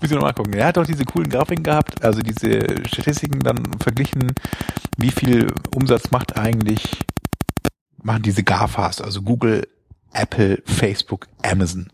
Muss 0.00 0.10
ich 0.10 0.12
noch 0.12 0.22
mal 0.22 0.32
gucken. 0.32 0.52
Er 0.52 0.66
hat 0.66 0.76
doch 0.76 0.86
diese 0.86 1.04
coolen 1.04 1.28
Grafiken 1.28 1.64
gehabt, 1.64 2.04
also 2.04 2.20
diese 2.20 2.86
Statistiken 2.86 3.40
dann 3.40 3.64
verglichen, 3.80 4.32
wie 4.96 5.10
viel 5.10 5.52
Umsatz 5.74 6.12
macht 6.12 6.36
eigentlich, 6.36 7.00
machen 8.00 8.22
diese 8.22 8.44
GAFAs, 8.44 9.00
also 9.00 9.22
Google, 9.22 9.66
Apple, 10.12 10.62
Facebook, 10.66 11.26
Amazon, 11.42 11.88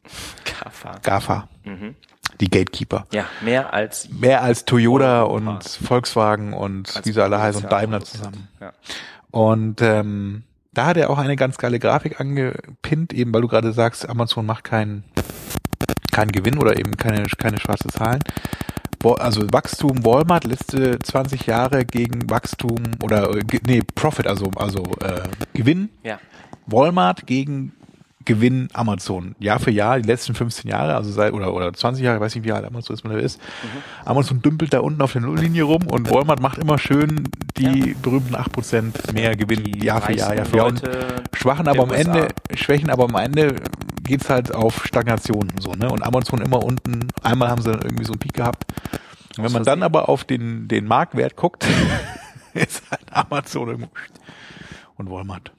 Kafa. 0.44 0.98
GAFA, 1.02 1.48
Mhm. 1.64 1.94
die 2.40 2.50
Gatekeeper. 2.50 3.06
Ja, 3.12 3.24
mehr 3.40 3.72
als 3.72 4.10
Mehr 4.10 4.42
als 4.42 4.66
Toyota 4.66 5.22
und 5.22 5.64
Volkswagen 5.64 6.52
und 6.52 6.94
als 6.94 7.06
wie 7.06 7.12
sie 7.12 7.22
alle 7.22 7.40
heißen 7.40 7.62
und 7.64 7.72
Daimler 7.72 8.02
zusammen. 8.02 8.48
Ja. 8.60 8.72
Und 9.30 9.80
ähm, 9.80 10.42
da 10.72 10.86
hat 10.86 10.96
er 10.96 11.10
auch 11.10 11.18
eine 11.18 11.36
ganz 11.36 11.58
geile 11.58 11.78
Grafik 11.78 12.20
angepinnt, 12.20 13.12
eben 13.12 13.32
weil 13.32 13.42
du 13.42 13.48
gerade 13.48 13.72
sagst, 13.72 14.08
Amazon 14.08 14.46
macht 14.46 14.64
keinen 14.64 15.04
keinen 16.12 16.32
Gewinn 16.32 16.58
oder 16.58 16.78
eben 16.78 16.96
keine, 16.96 17.24
keine 17.38 17.58
schwarze 17.58 17.88
Zahlen. 17.88 18.20
Also 19.18 19.42
Wachstum 19.50 20.04
Walmart 20.04 20.44
letzte 20.44 20.98
20 20.98 21.46
Jahre 21.46 21.84
gegen 21.84 22.30
Wachstum 22.30 22.76
oder 23.02 23.34
äh, 23.36 23.42
nee, 23.66 23.80
Profit, 23.94 24.28
also 24.28 24.50
also 24.54 24.84
äh, 25.00 25.22
Gewinn 25.54 25.88
ja. 26.04 26.20
Walmart 26.66 27.26
gegen 27.26 27.72
Gewinn 28.24 28.68
Amazon. 28.72 29.34
Jahr 29.38 29.58
für 29.58 29.70
Jahr, 29.70 29.98
die 30.00 30.06
letzten 30.06 30.34
15 30.34 30.70
Jahre, 30.70 30.94
also 30.94 31.10
seit, 31.10 31.32
oder, 31.32 31.52
oder 31.54 31.72
20 31.72 32.04
Jahre, 32.04 32.16
ich 32.16 32.22
weiß 32.22 32.34
nicht, 32.34 32.44
wie 32.44 32.52
alt 32.52 32.64
Amazon 32.64 32.94
ist, 32.94 33.04
man 33.04 33.14
da 33.14 33.18
ist. 33.18 33.40
Amazon 34.04 34.42
dümpelt 34.42 34.72
da 34.72 34.80
unten 34.80 35.02
auf 35.02 35.12
der 35.12 35.22
Nulllinie 35.22 35.64
rum 35.64 35.86
und 35.86 36.10
Walmart 36.10 36.40
macht 36.40 36.58
immer 36.58 36.78
schön 36.78 37.28
die 37.56 37.94
berühmten 38.00 38.34
8% 38.34 39.12
mehr 39.12 39.36
Gewinn 39.36 39.64
Die 39.64 39.84
Jahr 39.84 40.00
für 40.00 40.12
Jahr, 40.12 40.34
Jahr 40.34 40.46
für 40.46 40.56
Jahr. 40.56 40.66
Und 40.66 40.82
schwachen 41.34 41.68
aber 41.68 41.82
am 41.84 41.90
USA. 41.90 42.00
Ende, 42.00 42.28
schwächen 42.54 42.90
aber 42.90 43.04
am 43.04 43.14
Ende 43.16 43.56
geht's 44.02 44.30
halt 44.30 44.54
auf 44.54 44.84
Stagnation, 44.84 45.52
so, 45.60 45.72
ne? 45.72 45.88
Und 45.90 46.02
Amazon 46.02 46.40
immer 46.40 46.62
unten, 46.62 47.08
einmal 47.22 47.48
haben 47.48 47.62
sie 47.62 47.70
dann 47.70 47.82
irgendwie 47.82 48.04
so 48.04 48.12
einen 48.12 48.20
Peak 48.20 48.34
gehabt. 48.34 48.64
Und 49.36 49.44
wenn 49.44 49.52
man 49.52 49.64
dann 49.64 49.82
aber 49.82 50.08
auf 50.08 50.24
den, 50.24 50.68
den 50.68 50.86
Marktwert 50.86 51.36
guckt, 51.36 51.66
ist 52.54 52.82
halt 52.90 53.04
Amazon 53.10 53.88
und 54.96 55.10
Walmart 55.10 55.52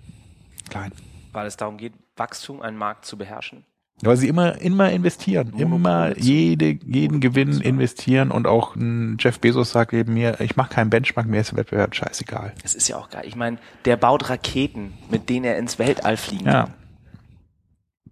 klein. 0.70 0.92
weil 1.32 1.48
es 1.48 1.58
darum 1.58 1.78
geht, 1.78 1.94
Wachstum, 2.16 2.62
einen 2.62 2.78
Markt 2.78 3.06
zu 3.06 3.18
beherrschen. 3.18 3.66
Weil 4.02 4.18
sie 4.18 4.28
immer, 4.28 4.60
immer 4.60 4.90
investieren, 4.92 5.54
immer 5.56 6.18
jede, 6.18 6.66
jeden 6.84 7.22
Gewinn 7.22 7.62
investieren 7.62 8.32
und 8.32 8.48
auch 8.48 8.76
Jeff 9.20 9.40
Bezos 9.40 9.72
sagt 9.72 9.94
eben 9.94 10.14
mir, 10.16 10.42
ich 10.42 10.56
mache 10.56 10.74
keinen 10.74 10.90
Benchmark 10.90 11.28
mehr, 11.28 11.42
ist 11.42 11.52
der 11.52 11.58
Wettbewerb 11.60 11.96
scheißegal. 11.96 12.54
Es 12.64 12.74
ist 12.76 12.88
ja 12.88 12.98
auch 12.98 13.10
geil. 13.10 13.24
Ich 13.26 13.36
meine, 13.36 13.60
der 13.86 13.96
baut 13.96 14.30
Raketen, 14.30 14.94
mit 15.12 15.30
denen 15.30 15.46
er 15.46 15.58
ins 15.58 15.78
Weltall 15.80 16.18
fliegen 16.18 16.46
Ja. 16.48 16.64
kann. 16.64 16.74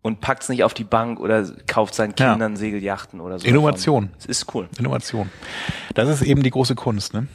Und 0.03 0.21
packt's 0.21 0.49
nicht 0.49 0.63
auf 0.63 0.73
die 0.73 0.83
Bank 0.83 1.19
oder 1.19 1.45
kauft 1.67 1.93
seinen 1.93 2.13
Ja. 2.17 2.31
Kindern 2.31 2.55
Segeljachten 2.55 3.19
oder 3.19 3.37
so. 3.39 3.45
Innovation. 3.47 4.09
Es 4.17 4.25
ist 4.27 4.53
cool. 4.55 4.69
Innovation. 4.79 5.29
Das 5.93 6.07
ist 6.09 6.21
eben 6.21 6.41
die 6.41 6.49
große 6.51 6.75
Kunst, 6.75 7.13
ne? 7.13 7.27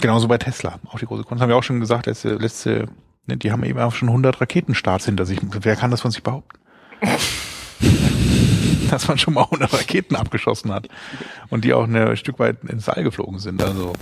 Genauso 0.00 0.26
bei 0.26 0.38
Tesla, 0.38 0.78
auch 0.88 0.98
die 0.98 1.06
große 1.06 1.22
Kunst. 1.24 1.40
Haben 1.42 1.50
wir 1.50 1.56
auch 1.56 1.62
schon 1.62 1.78
gesagt, 1.80 2.06
letzte, 2.06 2.34
letzte, 2.34 2.86
die 3.26 3.50
haben 3.52 3.64
eben 3.64 3.78
auch 3.78 3.94
schon 3.94 4.08
100 4.08 4.40
Raketenstarts 4.40 5.06
hinter 5.06 5.24
sich. 5.26 5.40
Wer 5.42 5.76
kann 5.76 5.90
das 5.90 6.00
von 6.02 6.10
sich 6.10 6.22
behaupten? 6.22 6.58
Dass 8.90 9.08
man 9.08 9.18
schon 9.18 9.34
mal 9.34 9.44
100 9.44 9.72
Raketen 9.72 10.14
abgeschossen 10.16 10.72
hat 10.72 10.88
und 11.50 11.64
die 11.64 11.72
auch 11.72 11.86
ein 11.86 12.16
Stück 12.16 12.38
weit 12.38 12.62
ins 12.64 12.88
All 12.88 13.02
geflogen 13.02 13.38
sind. 13.38 13.62
Also 13.62 13.92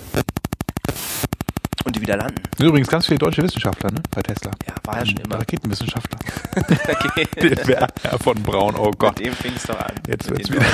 Und 1.84 1.96
die 1.96 2.00
wieder 2.00 2.16
landen. 2.16 2.42
übrigens 2.60 2.88
ganz 2.88 3.06
viele 3.06 3.18
deutsche 3.18 3.42
Wissenschaftler 3.42 3.90
ne, 3.92 4.02
bei 4.10 4.22
Tesla. 4.22 4.50
Ja, 4.66 4.74
war 4.84 4.98
ja 4.98 5.06
schon 5.06 5.16
immer. 5.18 5.36
Raketenwissenschaftler. 5.36 6.18
Okay. 6.54 7.26
Der 7.40 7.66
Werner 7.66 7.88
von 8.22 8.42
Braun, 8.42 8.76
oh 8.76 8.90
Gott. 8.90 9.18
Mit 9.18 9.28
dem 9.28 9.34
fing's 9.34 9.62
doch 9.64 9.78
an. 9.80 9.94
Jetzt 10.06 10.28
wird's 10.30 10.50
wieder. 10.52 10.66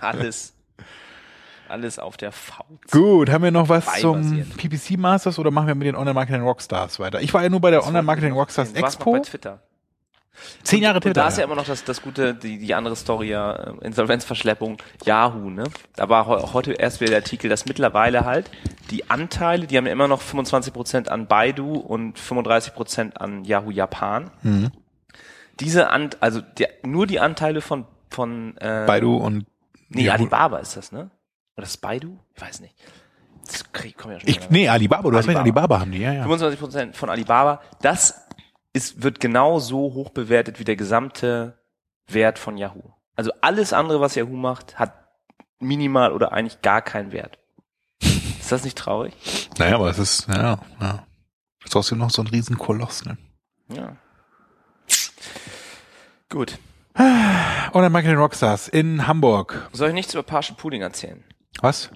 Alles, 0.00 0.54
alles 1.70 1.98
auf 1.98 2.16
der 2.16 2.32
Faust. 2.32 2.90
Gut, 2.90 3.30
haben 3.30 3.44
wir 3.44 3.50
noch 3.50 3.68
was 3.68 3.86
zum. 4.00 4.44
PPC 4.56 4.98
Masters 4.98 5.38
oder 5.38 5.50
machen 5.50 5.68
wir 5.68 5.74
mit 5.74 5.86
den 5.86 5.96
Online-Marketing 5.96 6.42
Rockstars 6.42 6.98
weiter? 7.00 7.20
Ich 7.20 7.32
war 7.32 7.42
ja 7.42 7.48
nur 7.48 7.60
bei 7.60 7.70
der 7.70 7.86
Online-Marketing 7.86 8.32
Rockstars 8.32 8.72
Expo. 8.72 9.12
bei 9.12 9.20
Twitter. 9.20 9.60
Zehn 10.62 10.82
Jahre 10.82 10.96
Und 10.96 11.02
Twitter. 11.02 11.20
da 11.22 11.28
ist 11.28 11.36
ja 11.38 11.44
immer 11.44 11.56
noch 11.56 11.66
das, 11.66 11.84
das 11.84 12.00
gute, 12.00 12.34
die, 12.34 12.58
die 12.58 12.74
andere 12.74 12.96
Story 12.96 13.28
ja, 13.28 13.52
äh, 13.52 13.72
Insolvenzverschleppung, 13.82 14.78
Yahoo, 15.04 15.50
ne? 15.50 15.64
Da 15.96 16.08
war 16.08 16.26
heu- 16.26 16.52
heute 16.54 16.72
erst 16.72 17.00
wieder 17.00 17.10
der 17.10 17.18
Artikel, 17.18 17.50
dass 17.50 17.66
mittlerweile 17.66 18.24
halt 18.24 18.50
die 18.90 19.10
Anteile, 19.10 19.66
die 19.66 19.76
haben 19.76 19.84
ja 19.86 19.92
immer 19.92 20.08
noch 20.08 20.22
25% 20.22 21.08
an 21.08 21.26
Baidu 21.26 21.74
und 21.74 22.18
35% 22.18 23.16
an 23.18 23.44
Yahoo 23.44 23.70
Japan. 23.70 24.30
Mhm. 24.42 24.70
Diese 25.58 25.90
Ant, 25.90 26.16
also 26.20 26.40
der, 26.40 26.70
nur 26.86 27.06
die 27.06 27.20
Anteile 27.20 27.60
von, 27.60 27.84
von, 28.08 28.56
äh, 28.58 28.84
Baidu 28.86 29.16
und 29.16 29.44
nee, 29.90 30.04
Yahoo. 30.04 30.20
Alibaba 30.20 30.58
ist 30.58 30.74
das, 30.76 30.90
ne? 30.90 31.10
Oder 31.56 31.66
Baidu? 31.80 32.18
Ich 32.34 32.42
weiß 32.42 32.60
nicht. 32.60 32.74
Das 33.46 33.72
krieg, 33.72 33.96
komm 33.98 34.12
ja 34.12 34.20
schon 34.20 34.28
Ich, 34.28 34.50
nee, 34.50 34.68
Alibaba, 34.68 35.10
du 35.10 35.16
hast 35.16 35.26
recht, 35.26 35.36
Alibaba. 35.36 35.76
Alibaba 35.76 35.80
haben 35.80 35.92
die, 35.92 35.98
ja, 35.98 36.12
ja. 36.12 36.26
25% 36.26 36.94
von 36.94 37.10
Alibaba, 37.10 37.60
das 37.82 38.26
ist, 38.72 39.02
wird 39.02 39.20
genau 39.20 39.58
so 39.58 39.94
hoch 39.94 40.10
bewertet 40.10 40.60
wie 40.60 40.64
der 40.64 40.76
gesamte 40.76 41.58
Wert 42.06 42.38
von 42.38 42.56
Yahoo. 42.56 42.92
Also 43.16 43.32
alles 43.40 43.72
andere, 43.72 44.00
was 44.00 44.14
Yahoo 44.14 44.36
macht, 44.36 44.78
hat 44.78 44.94
minimal 45.58 46.12
oder 46.12 46.32
eigentlich 46.32 46.62
gar 46.62 46.82
keinen 46.82 47.12
Wert. 47.12 47.38
Ist 48.00 48.52
das 48.52 48.64
nicht 48.64 48.78
traurig? 48.78 49.14
Naja, 49.58 49.76
aber 49.76 49.90
es 49.90 49.98
ist, 49.98 50.28
ja, 50.28 50.58
ja. 50.80 51.06
Das 51.58 51.66
ist 51.66 51.72
trotzdem 51.72 51.98
noch 51.98 52.10
so 52.10 52.22
ein 52.22 52.28
Riesenkoloss, 52.28 53.04
ne? 53.04 53.18
Ja. 53.68 53.96
Gut. 56.28 56.58
Online-Marketing 57.72 58.16
Rockstars 58.16 58.68
in 58.68 59.06
Hamburg. 59.06 59.68
Soll 59.72 59.88
ich 59.88 59.94
nichts 59.94 60.14
über 60.14 60.22
Partial 60.22 60.56
Pooling 60.56 60.82
erzählen? 60.82 61.22
Was? 61.62 61.90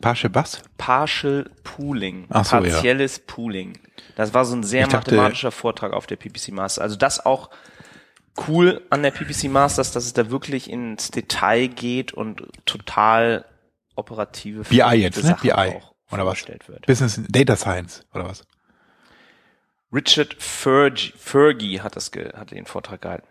Pasche 0.00 0.34
was? 0.34 0.62
Partial 0.78 1.50
Pooling. 1.62 2.26
Ach 2.30 2.44
so, 2.44 2.56
ja. 2.56 2.62
partielles 2.72 3.18
Pooling. 3.20 3.78
Das 4.16 4.32
war 4.32 4.44
so 4.44 4.56
ein 4.56 4.62
sehr 4.62 4.84
Ich 4.86 4.88
dachte- 4.92 5.14
mathematischer 5.14 5.50
Vortrag 5.52 5.92
auf 5.92 6.06
der 6.06 6.16
PPC 6.16 6.52
Masters. 6.52 6.82
Also 6.82 6.96
das 6.96 7.24
auch 7.24 7.50
cool 8.48 8.80
an 8.90 9.02
der 9.02 9.10
PPC 9.10 9.48
Masters, 9.50 9.92
dass 9.92 10.04
es 10.06 10.14
da 10.14 10.30
wirklich 10.30 10.70
ins 10.70 11.10
Detail 11.10 11.68
geht 11.68 12.12
und 12.14 12.42
total 12.64 13.44
operative 13.94 14.62
BI 14.64 14.76
jetzt, 14.94 15.22
ne? 15.22 15.36
BI. 15.42 15.52
auch 15.52 15.94
Oder 16.10 16.24
was? 16.24 16.46
wird. 16.48 16.86
Business 16.86 17.20
Data 17.28 17.56
Science 17.56 18.06
oder 18.14 18.24
was? 18.26 18.42
Richard 19.92 20.34
Fergie, 20.38 21.12
Fergie 21.16 21.80
hat 21.82 21.96
das 21.96 22.10
ge, 22.10 22.32
hat 22.34 22.52
den 22.52 22.64
Vortrag 22.64 23.02
gehalten. 23.02 23.26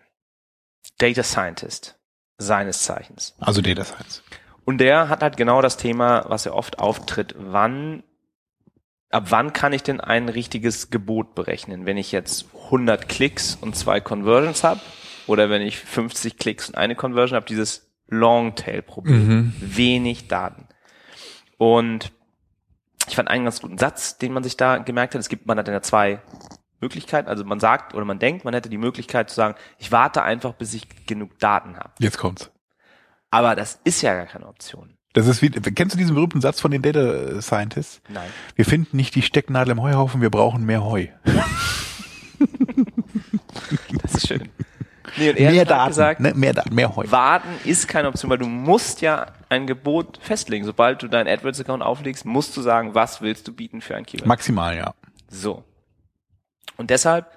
Data 0.99 1.23
Scientist 1.23 1.97
seines 2.39 2.83
Zeichens. 2.83 3.35
Also 3.39 3.61
Data 3.61 3.83
Science. 3.83 4.23
Und 4.65 4.79
der 4.79 5.09
hat 5.09 5.21
halt 5.21 5.37
genau 5.37 5.61
das 5.61 5.77
Thema, 5.77 6.25
was 6.27 6.45
er 6.45 6.55
oft 6.55 6.79
auftritt. 6.79 7.35
Wann, 7.37 8.03
ab 9.09 9.25
wann 9.29 9.53
kann 9.53 9.73
ich 9.73 9.83
denn 9.83 10.01
ein 10.01 10.29
richtiges 10.29 10.89
Gebot 10.89 11.35
berechnen? 11.35 11.85
Wenn 11.85 11.97
ich 11.97 12.11
jetzt 12.11 12.47
100 12.65 13.07
Klicks 13.07 13.57
und 13.59 13.75
zwei 13.75 13.99
Conversions 13.99 14.63
habe 14.63 14.79
oder 15.27 15.49
wenn 15.49 15.61
ich 15.61 15.77
50 15.77 16.37
Klicks 16.37 16.69
und 16.69 16.75
eine 16.75 16.95
Conversion 16.95 17.35
habe, 17.35 17.45
dieses 17.45 17.89
Longtail-Problem. 18.07 19.53
Wenig 19.59 20.27
Daten. 20.27 20.67
Und 21.57 22.11
ich 23.07 23.15
fand 23.15 23.29
einen 23.29 23.43
ganz 23.43 23.61
guten 23.61 23.77
Satz, 23.77 24.17
den 24.17 24.33
man 24.33 24.43
sich 24.43 24.57
da 24.57 24.77
gemerkt 24.77 25.13
hat. 25.13 25.21
Es 25.21 25.29
gibt, 25.29 25.45
man 25.45 25.57
hat 25.57 25.67
ja 25.67 25.81
zwei 25.81 26.21
Möglichkeiten. 26.81 27.27
Also 27.27 27.43
man 27.45 27.59
sagt 27.59 27.93
oder 27.93 28.05
man 28.05 28.19
denkt, 28.19 28.45
man 28.45 28.53
hätte 28.53 28.69
die 28.69 28.77
Möglichkeit 28.77 29.29
zu 29.29 29.35
sagen, 29.35 29.55
ich 29.77 29.91
warte 29.91 30.23
einfach, 30.23 30.53
bis 30.53 30.73
ich 30.73 30.87
genug 31.05 31.37
Daten 31.39 31.77
habe. 31.77 31.91
Jetzt 31.99 32.17
kommt's. 32.17 32.51
Aber 33.31 33.55
das 33.55 33.79
ist 33.83 34.01
ja 34.01 34.15
gar 34.15 34.25
keine 34.25 34.47
Option. 34.47 34.95
Das 35.13 35.27
ist 35.27 35.41
wie, 35.41 35.49
kennst 35.49 35.95
du 35.95 35.97
diesen 35.97 36.15
berühmten 36.15 36.41
Satz 36.41 36.59
von 36.59 36.71
den 36.71 36.81
Data 36.81 37.41
Scientists? 37.41 38.01
Nein. 38.09 38.29
Wir 38.55 38.65
finden 38.65 38.95
nicht 38.95 39.15
die 39.15 39.21
Stecknadel 39.21 39.71
im 39.71 39.81
Heuhaufen, 39.81 40.21
wir 40.21 40.29
brauchen 40.29 40.65
mehr 40.65 40.83
Heu. 40.83 41.07
Das 44.01 44.15
ist 44.15 44.27
schön. 44.27 44.49
Nee, 45.17 45.33
mehr 45.33 45.65
Daten, 45.65 45.89
gesagt, 45.89 46.19
ne? 46.19 46.33
mehr 46.33 46.53
Daten, 46.53 46.73
mehr 46.73 46.95
Heu. 46.95 47.03
warten 47.09 47.49
ist 47.65 47.87
keine 47.87 48.07
Option, 48.07 48.29
weil 48.29 48.37
du 48.37 48.47
musst 48.47 49.01
ja 49.01 49.27
ein 49.49 49.67
Gebot 49.67 50.19
festlegen. 50.21 50.65
Sobald 50.65 51.01
du 51.01 51.07
deinen 51.07 51.27
AdWords-Account 51.27 51.83
auflegst, 51.83 52.25
musst 52.25 52.55
du 52.55 52.61
sagen, 52.61 52.95
was 52.95 53.21
willst 53.21 53.47
du 53.47 53.53
bieten 53.53 53.81
für 53.81 53.95
ein 53.95 54.05
Keyword. 54.05 54.27
Maximal, 54.27 54.77
ja. 54.77 54.93
So. 55.29 55.63
Und 56.77 56.89
deshalb 56.89 57.27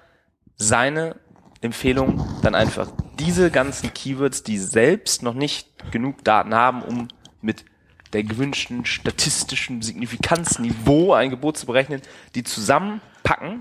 seine 0.55 1.15
Empfehlung 1.61 2.25
dann 2.41 2.55
einfach 2.55 2.91
diese 3.19 3.51
ganzen 3.51 3.93
Keywords, 3.93 4.43
die 4.43 4.57
selbst 4.57 5.23
noch 5.23 5.33
nicht 5.33 5.91
genug 5.91 6.23
Daten 6.23 6.53
haben, 6.53 6.81
um 6.81 7.07
mit 7.41 7.65
der 8.13 8.23
gewünschten 8.23 8.85
statistischen 8.85 9.81
Signifikanzniveau 9.81 11.13
ein 11.13 11.29
Gebot 11.29 11.57
zu 11.57 11.65
berechnen, 11.65 12.01
die 12.35 12.43
zusammenpacken 12.43 13.59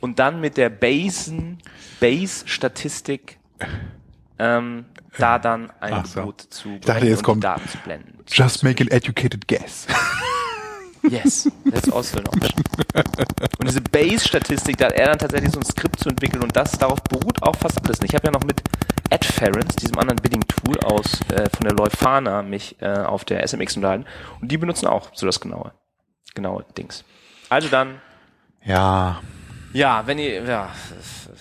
und 0.00 0.18
dann 0.18 0.40
mit 0.40 0.56
der 0.56 0.68
Basen, 0.68 1.58
Base-Statistik 2.00 3.38
ähm, 4.38 4.84
da 5.18 5.38
dann 5.38 5.72
ein 5.80 5.94
Ach 5.94 6.06
so. 6.06 6.20
Gebot 6.20 6.40
zu 6.50 6.68
berechnen 6.68 6.80
dachte, 6.82 7.06
jetzt 7.06 7.18
und 7.18 7.24
kommt 7.24 7.42
die 7.42 7.46
Daten 7.46 7.68
zu 7.68 7.78
blenden. 7.78 8.18
Just 8.28 8.62
make 8.62 8.82
an 8.82 8.88
educated 8.88 9.48
guess. 9.48 9.86
Yes, 11.10 11.50
that's 11.70 11.90
also 11.92 12.18
an 12.18 12.26
option. 12.28 12.62
Und 13.58 13.68
diese 13.68 13.80
Base-Statistik, 13.80 14.76
da 14.78 14.86
hat 14.86 14.92
er 14.94 15.06
dann 15.08 15.18
tatsächlich 15.18 15.52
so 15.52 15.60
ein 15.60 15.64
Skript 15.64 16.00
zu 16.00 16.08
entwickeln 16.08 16.42
und 16.42 16.54
das, 16.56 16.72
darauf 16.72 17.02
beruht 17.04 17.42
auch 17.42 17.56
fast 17.56 17.82
alles. 17.84 18.00
Ich 18.02 18.14
habe 18.14 18.26
ja 18.26 18.32
noch 18.32 18.44
mit 18.44 18.62
AdFerence, 19.10 19.76
diesem 19.76 19.98
anderen 19.98 20.16
Bidding-Tool 20.20 20.78
aus 20.80 21.20
äh, 21.30 21.48
von 21.50 21.62
der 21.66 21.72
Leuphana, 21.72 22.42
mich 22.42 22.76
äh, 22.80 22.86
auf 22.88 23.24
der 23.24 23.46
SMX 23.46 23.76
unterhalten 23.76 24.04
und 24.40 24.50
die 24.50 24.58
benutzen 24.58 24.86
auch 24.86 25.10
so 25.14 25.26
das 25.26 25.40
genaue, 25.40 25.72
genaue 26.34 26.64
Dings. 26.76 27.04
Also 27.48 27.68
dann, 27.68 28.00
Ja. 28.64 29.20
ja, 29.72 30.02
wenn 30.06 30.18
ihr, 30.18 30.42
ja, 30.42 30.70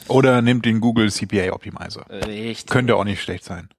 Oder 0.08 0.41
nimmt 0.43 0.65
den 0.65 0.80
Google 0.80 1.12
CPA 1.12 1.51
Optimizer. 1.54 2.06
richtig. 2.10 2.67
Könnte 2.67 2.95
auch 2.95 3.04
nicht 3.04 3.21
schlecht 3.21 3.43
sein. 3.43 3.69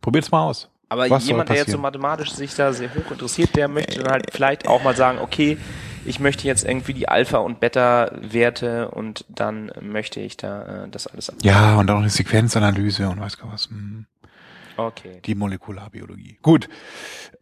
Probiert's 0.00 0.30
mal 0.30 0.42
aus. 0.42 0.68
Aber 0.88 1.10
Was 1.10 1.26
jemand, 1.26 1.48
der 1.48 1.56
jetzt 1.56 1.72
so 1.72 1.78
mathematisch 1.78 2.30
sich 2.32 2.54
da 2.54 2.72
sehr 2.72 2.94
hoch 2.94 3.10
interessiert, 3.10 3.56
der 3.56 3.68
möchte 3.68 4.00
dann 4.00 4.12
halt 4.12 4.26
vielleicht 4.32 4.68
auch 4.68 4.82
mal 4.84 4.94
sagen, 4.94 5.18
okay, 5.18 5.58
ich 6.04 6.20
möchte 6.20 6.46
jetzt 6.46 6.64
irgendwie 6.64 6.94
die 6.94 7.08
Alpha- 7.08 7.38
und 7.38 7.58
Beta-Werte 7.58 8.90
und 8.90 9.24
dann 9.28 9.72
möchte 9.80 10.20
ich 10.20 10.36
da 10.36 10.84
äh, 10.84 10.88
das 10.88 11.08
alles 11.08 11.30
ab. 11.30 11.36
Ja, 11.42 11.76
und 11.76 11.90
auch 11.90 11.98
eine 11.98 12.10
Sequenzanalyse 12.10 13.08
und 13.08 13.20
weiß 13.20 13.38
gar 13.38 13.52
was. 13.52 13.68
Hm. 13.68 14.06
Okay. 14.76 15.20
Die 15.24 15.34
Molekularbiologie. 15.34 16.38
Gut. 16.42 16.68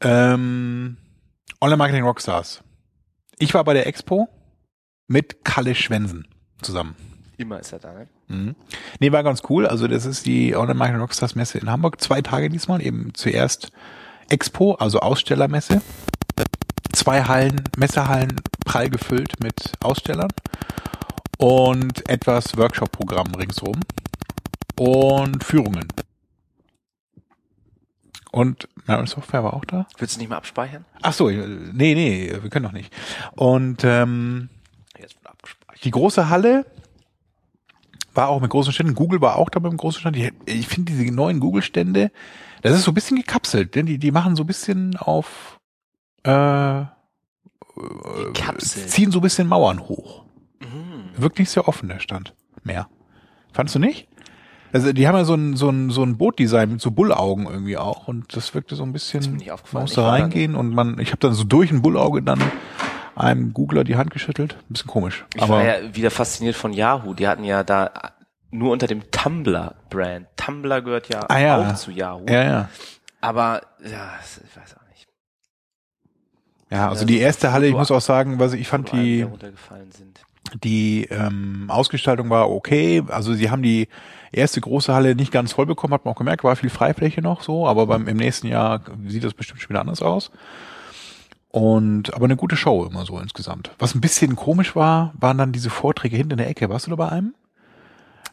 Ähm, 0.00 0.96
Online-Marketing 1.60 2.04
Rockstars. 2.04 2.62
Ich 3.38 3.52
war 3.52 3.64
bei 3.64 3.74
der 3.74 3.86
Expo 3.86 4.28
mit 5.06 5.44
Kalle 5.44 5.74
Schwensen 5.74 6.28
zusammen. 6.62 6.96
Immer 7.36 7.60
ist 7.60 7.72
er 7.72 7.80
da, 7.80 7.92
ne? 7.92 8.08
Mhm. 8.28 8.54
Nee, 9.00 9.12
war 9.12 9.22
ganz 9.22 9.42
cool. 9.48 9.66
Also 9.66 9.86
das 9.88 10.06
ist 10.06 10.26
die 10.26 10.56
Online-Marketing 10.56 11.00
Rockstars 11.00 11.34
Messe 11.34 11.58
in 11.58 11.70
Hamburg. 11.70 12.00
Zwei 12.00 12.22
Tage 12.22 12.48
diesmal. 12.48 12.82
Eben 12.82 13.12
zuerst 13.14 13.70
Expo, 14.28 14.74
also 14.74 15.00
Ausstellermesse. 15.00 15.82
Zwei 16.92 17.24
Hallen, 17.24 17.60
Messehallen 17.76 18.40
prall 18.64 18.88
gefüllt 18.88 19.42
mit 19.42 19.72
Ausstellern. 19.82 20.30
Und 21.38 22.08
etwas 22.08 22.56
Workshop-Programm 22.56 23.34
ringsrum. 23.34 23.80
Und 24.78 25.44
Führungen. 25.44 25.88
Und 28.32 28.68
Marin 28.86 29.06
Software 29.06 29.44
war 29.44 29.54
auch 29.54 29.64
da. 29.64 29.86
Willst 29.98 30.16
du 30.16 30.20
nicht 30.20 30.28
mal 30.28 30.36
abspeichern? 30.38 30.84
Ach 31.02 31.12
so, 31.12 31.28
nee, 31.30 31.94
nee, 31.94 32.36
wir 32.40 32.50
können 32.50 32.64
noch 32.64 32.72
nicht. 32.72 32.92
Und 33.36 33.84
ähm, 33.84 34.48
Jetzt 34.98 35.14
wird 35.16 35.26
abgespeichert. 35.28 35.84
die 35.84 35.90
große 35.92 36.28
Halle 36.28 36.66
war 38.14 38.28
auch 38.28 38.40
mit 38.40 38.50
großen 38.50 38.72
Ständen. 38.72 38.94
Google 38.94 39.20
war 39.20 39.36
auch 39.36 39.50
da 39.50 39.58
beim 39.60 39.76
großen 39.76 40.00
Stand. 40.00 40.16
Ich, 40.16 40.32
ich 40.46 40.68
finde 40.68 40.92
diese 40.92 41.12
neuen 41.12 41.40
Google-Stände, 41.40 42.10
das 42.62 42.74
ist 42.74 42.84
so 42.84 42.90
ein 42.90 42.94
bisschen 42.94 43.16
gekapselt. 43.16 43.74
Denn 43.74 43.86
die, 43.86 43.98
die 43.98 44.10
machen 44.10 44.36
so 44.36 44.44
ein 44.44 44.46
bisschen 44.46 44.96
auf, 44.96 45.58
äh, 46.22 46.84
Kapsel. 48.34 48.86
ziehen 48.86 49.10
so 49.10 49.18
ein 49.18 49.22
bisschen 49.22 49.48
Mauern 49.48 49.80
hoch. 49.80 50.24
Mhm. 50.60 51.22
Wirkt 51.22 51.38
nicht 51.38 51.50
sehr 51.50 51.68
offen, 51.68 51.88
der 51.88 52.00
Stand. 52.00 52.34
Mehr. 52.62 52.88
Fandst 53.52 53.74
du 53.74 53.78
nicht? 53.78 54.08
Also 54.72 54.92
die 54.92 55.06
haben 55.06 55.14
ja 55.14 55.24
so 55.24 55.34
ein, 55.34 55.54
so 55.54 55.68
ein, 55.68 55.90
so 55.90 56.02
ein 56.02 56.16
Bootdesign 56.16 56.72
mit 56.72 56.80
so 56.80 56.90
Bullaugen 56.90 57.46
irgendwie 57.46 57.76
auch 57.76 58.08
und 58.08 58.36
das 58.36 58.54
wirkte 58.54 58.74
so 58.74 58.82
ein 58.82 58.92
bisschen, 58.92 59.40
man 59.72 59.82
musste 59.82 60.04
reingehen 60.04 60.56
und 60.56 60.74
man, 60.74 60.98
ich 60.98 61.10
habe 61.10 61.20
dann 61.20 61.32
so 61.32 61.44
durch 61.44 61.70
ein 61.70 61.80
Bullauge 61.80 62.22
dann 62.22 62.42
einem 63.16 63.52
Googler 63.54 63.84
die 63.84 63.96
Hand 63.96 64.10
geschüttelt. 64.10 64.56
Ein 64.68 64.72
bisschen 64.72 64.88
komisch. 64.90 65.24
Ich 65.34 65.42
aber 65.42 65.56
war 65.56 65.64
ja 65.64 65.94
wieder 65.94 66.10
fasziniert 66.10 66.56
von 66.56 66.72
Yahoo. 66.72 67.14
Die 67.14 67.28
hatten 67.28 67.44
ja 67.44 67.62
da 67.62 67.90
nur 68.50 68.72
unter 68.72 68.86
dem 68.86 69.10
Tumblr-Brand. 69.10 70.26
Tumblr 70.36 70.82
gehört 70.82 71.08
ja, 71.08 71.20
Ah 71.28 71.38
ja. 71.38 71.70
auch 71.70 71.74
zu 71.74 71.90
Yahoo. 71.90 72.26
ja, 72.28 72.44
ja. 72.44 72.68
Aber, 73.20 73.62
ja, 73.82 74.12
ich 74.20 74.56
weiß 74.56 74.76
auch 74.76 74.88
nicht. 74.90 75.08
Ja, 76.70 76.88
also 76.88 77.06
die 77.06 77.18
erste 77.18 77.52
Halle, 77.52 77.66
ich 77.66 77.74
muss 77.74 77.90
auch 77.90 78.00
sagen, 78.00 78.38
was 78.38 78.52
ich 78.52 78.68
fand 78.68 78.92
die 78.92 79.26
die 80.62 81.06
ähm, 81.10 81.66
Ausgestaltung 81.68 82.30
war 82.30 82.50
okay. 82.50 83.02
Also 83.08 83.34
sie 83.34 83.50
haben 83.50 83.62
die 83.62 83.88
erste 84.30 84.60
große 84.60 84.92
Halle 84.92 85.14
nicht 85.14 85.32
ganz 85.32 85.52
voll 85.52 85.66
bekommen, 85.66 85.94
hat 85.94 86.04
man 86.04 86.12
auch 86.14 86.18
gemerkt, 86.18 86.44
war 86.44 86.54
viel 86.54 86.70
Freifläche 86.70 87.22
noch 87.22 87.42
so, 87.42 87.66
aber 87.66 87.86
beim 87.86 88.06
im 88.08 88.16
nächsten 88.16 88.46
Jahr 88.48 88.82
sieht 89.06 89.24
das 89.24 89.34
bestimmt 89.34 89.60
schon 89.60 89.70
wieder 89.70 89.80
anders 89.80 90.02
aus. 90.02 90.30
Und 91.54 92.12
aber 92.12 92.24
eine 92.24 92.34
gute 92.34 92.56
Show 92.56 92.84
immer 92.84 93.06
so 93.06 93.16
insgesamt. 93.20 93.70
Was 93.78 93.94
ein 93.94 94.00
bisschen 94.00 94.34
komisch 94.34 94.74
war, 94.74 95.12
waren 95.20 95.38
dann 95.38 95.52
diese 95.52 95.70
Vorträge 95.70 96.16
hinten 96.16 96.32
in 96.32 96.38
der 96.38 96.48
Ecke. 96.48 96.68
Warst 96.68 96.86
du 96.86 96.90
da 96.90 96.96
bei 96.96 97.08
einem? 97.08 97.32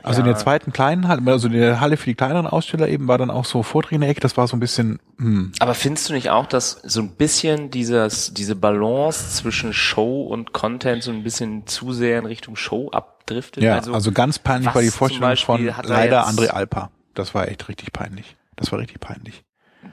Also 0.01 0.21
in 0.21 0.25
Ja. 0.25 0.33
der 0.33 0.41
zweiten 0.41 0.73
kleinen 0.73 1.07
Halle, 1.07 1.31
also 1.31 1.45
in 1.45 1.53
der 1.53 1.79
Halle 1.79 1.97
für 1.97 2.05
die 2.09 2.15
kleineren 2.15 2.47
Aussteller 2.47 2.87
eben 2.87 3.07
war 3.07 3.19
dann 3.19 3.29
auch 3.29 3.45
so 3.45 3.61
Vorträge 3.61 3.95
in 3.95 4.01
der 4.01 4.09
Ecke. 4.09 4.21
Das 4.21 4.37
war 4.37 4.47
so 4.47 4.57
ein 4.57 4.59
bisschen, 4.59 4.97
hm, 5.19 5.51
Aber 5.59 5.75
findest 5.75 6.09
du 6.09 6.13
nicht 6.13 6.31
auch, 6.31 6.47
dass 6.47 6.81
so 6.83 6.99
ein 7.01 7.11
bisschen 7.11 7.69
dieses, 7.69 8.33
diese 8.33 8.55
Balance 8.55 9.35
zwischen 9.35 9.71
Show 9.71 10.23
und 10.23 10.51
Content 10.51 11.03
so 11.03 11.11
ein 11.11 11.21
bisschen 11.21 11.67
zu 11.67 11.93
sehr 11.93 12.17
in 12.17 12.25
Richtung 12.25 12.55
Show 12.55 12.89
abdriftet? 12.89 13.61
Ja, 13.61 13.77
also, 13.93 14.11
ganz 14.11 14.39
peinlich 14.39 14.73
war 14.73 14.81
die 14.81 14.89
Vorstellung 14.89 15.37
von 15.37 15.63
er 15.63 15.75
leider 15.83 16.27
André 16.27 16.47
Alpa. 16.47 16.89
Das 17.13 17.35
war 17.35 17.47
echt 17.49 17.69
richtig 17.69 17.93
peinlich. 17.93 18.35
Das 18.55 18.71
war 18.71 18.79
richtig 18.79 18.99
peinlich. 18.99 19.43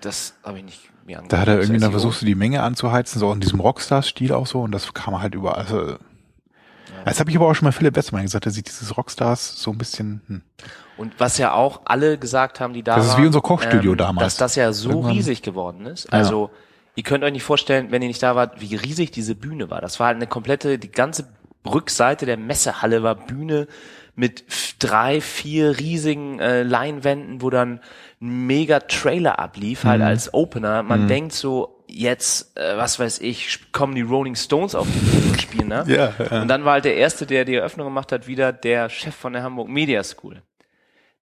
das 0.00 0.32
habe 0.42 0.56
ich 0.60 0.64
nicht 0.64 0.80
mir 1.08 1.18
angeguckt. 1.18 1.32
Da 1.32 1.40
hat 1.40 1.48
er 1.48 1.54
irgendwie 1.54 1.80
dann 1.80 1.92
Das 1.92 2.02
versucht, 2.02 2.20
so 2.20 2.26
die 2.26 2.34
Menge 2.36 2.62
anzuheizen, 2.62 3.18
so 3.18 3.32
in 3.32 3.40
diesem 3.40 3.60
Rockstars-Stil 3.60 4.32
auch 4.32 4.46
so, 4.46 4.60
und 4.60 4.70
das 4.72 4.92
kam 4.94 5.20
halt 5.20 5.34
überall. 5.34 5.58
Also, 5.58 5.96
das 7.04 7.20
habe 7.20 7.30
ich 7.30 7.36
aber 7.36 7.48
auch 7.48 7.54
schon 7.54 7.66
mal 7.66 7.72
Philipp 7.72 7.96
Westermann 7.96 8.24
gesagt, 8.24 8.44
der 8.44 8.52
sieht 8.52 8.68
dieses 8.68 8.96
Rockstars 8.96 9.60
so 9.60 9.70
ein 9.72 9.78
bisschen, 9.78 10.20
hm. 10.28 10.42
Und 10.96 11.14
was 11.18 11.38
ja 11.38 11.52
auch 11.52 11.82
alle 11.84 12.18
gesagt 12.18 12.58
haben, 12.60 12.74
die 12.74 12.82
da 12.82 12.96
Das 12.96 13.06
ist 13.06 13.18
wie 13.18 13.26
unser 13.26 13.40
Kochstudio 13.40 13.94
damals. 13.94 14.24
dass 14.26 14.36
das 14.36 14.54
ja 14.56 14.72
so 14.72 14.90
Irgendwann- 14.90 15.12
riesig 15.12 15.42
geworden 15.42 15.86
ist. 15.86 16.12
Also 16.12 16.50
ihr 16.96 17.04
könnt 17.04 17.22
euch 17.22 17.32
nicht 17.32 17.44
vorstellen, 17.44 17.92
wenn 17.92 18.02
ihr 18.02 18.08
nicht 18.08 18.22
da 18.22 18.34
wart, 18.34 18.60
wie 18.60 18.74
riesig 18.74 19.12
diese 19.12 19.36
Bühne 19.36 19.70
war. 19.70 19.80
Das 19.80 20.00
war 20.00 20.08
halt 20.08 20.16
eine 20.16 20.26
komplette, 20.26 20.76
die 20.78 20.90
ganze 20.90 21.28
Rückseite 21.64 22.26
der 22.26 22.36
Messehalle 22.36 23.04
war 23.04 23.14
Bühne 23.14 23.68
mit 24.16 24.44
drei, 24.80 25.20
vier 25.20 25.78
riesigen 25.78 26.40
äh, 26.40 26.64
Leinwänden, 26.64 27.42
wo 27.42 27.50
dann 27.50 27.78
ein 28.20 28.46
mega 28.46 28.80
Trailer 28.80 29.38
ablief, 29.38 29.84
halt 29.84 30.02
als 30.02 30.34
Opener. 30.34 30.82
Man 30.82 31.06
denkt 31.08 31.32
so, 31.32 31.84
jetzt, 31.86 32.56
äh, 32.58 32.76
was 32.76 32.98
weiß 32.98 33.20
ich, 33.20 33.72
kommen 33.72 33.94
die 33.94 34.02
Rolling 34.02 34.34
Stones 34.34 34.74
auf 34.74 34.86
die 34.92 34.98
Bühne 34.98 35.30
und 35.32 35.40
spielen, 35.40 35.68
ne? 35.68 35.84
Ja, 35.88 36.12
ja. 36.30 36.42
Und 36.42 36.48
dann 36.48 36.64
war 36.64 36.74
halt 36.74 36.84
der 36.84 36.96
Erste, 36.96 37.26
der 37.26 37.44
die 37.44 37.54
Eröffnung 37.54 37.86
gemacht 37.86 38.10
hat, 38.12 38.26
wieder 38.26 38.52
der 38.52 38.88
Chef 38.88 39.14
von 39.14 39.32
der 39.32 39.42
Hamburg 39.42 39.68
Media 39.68 40.02
School 40.02 40.42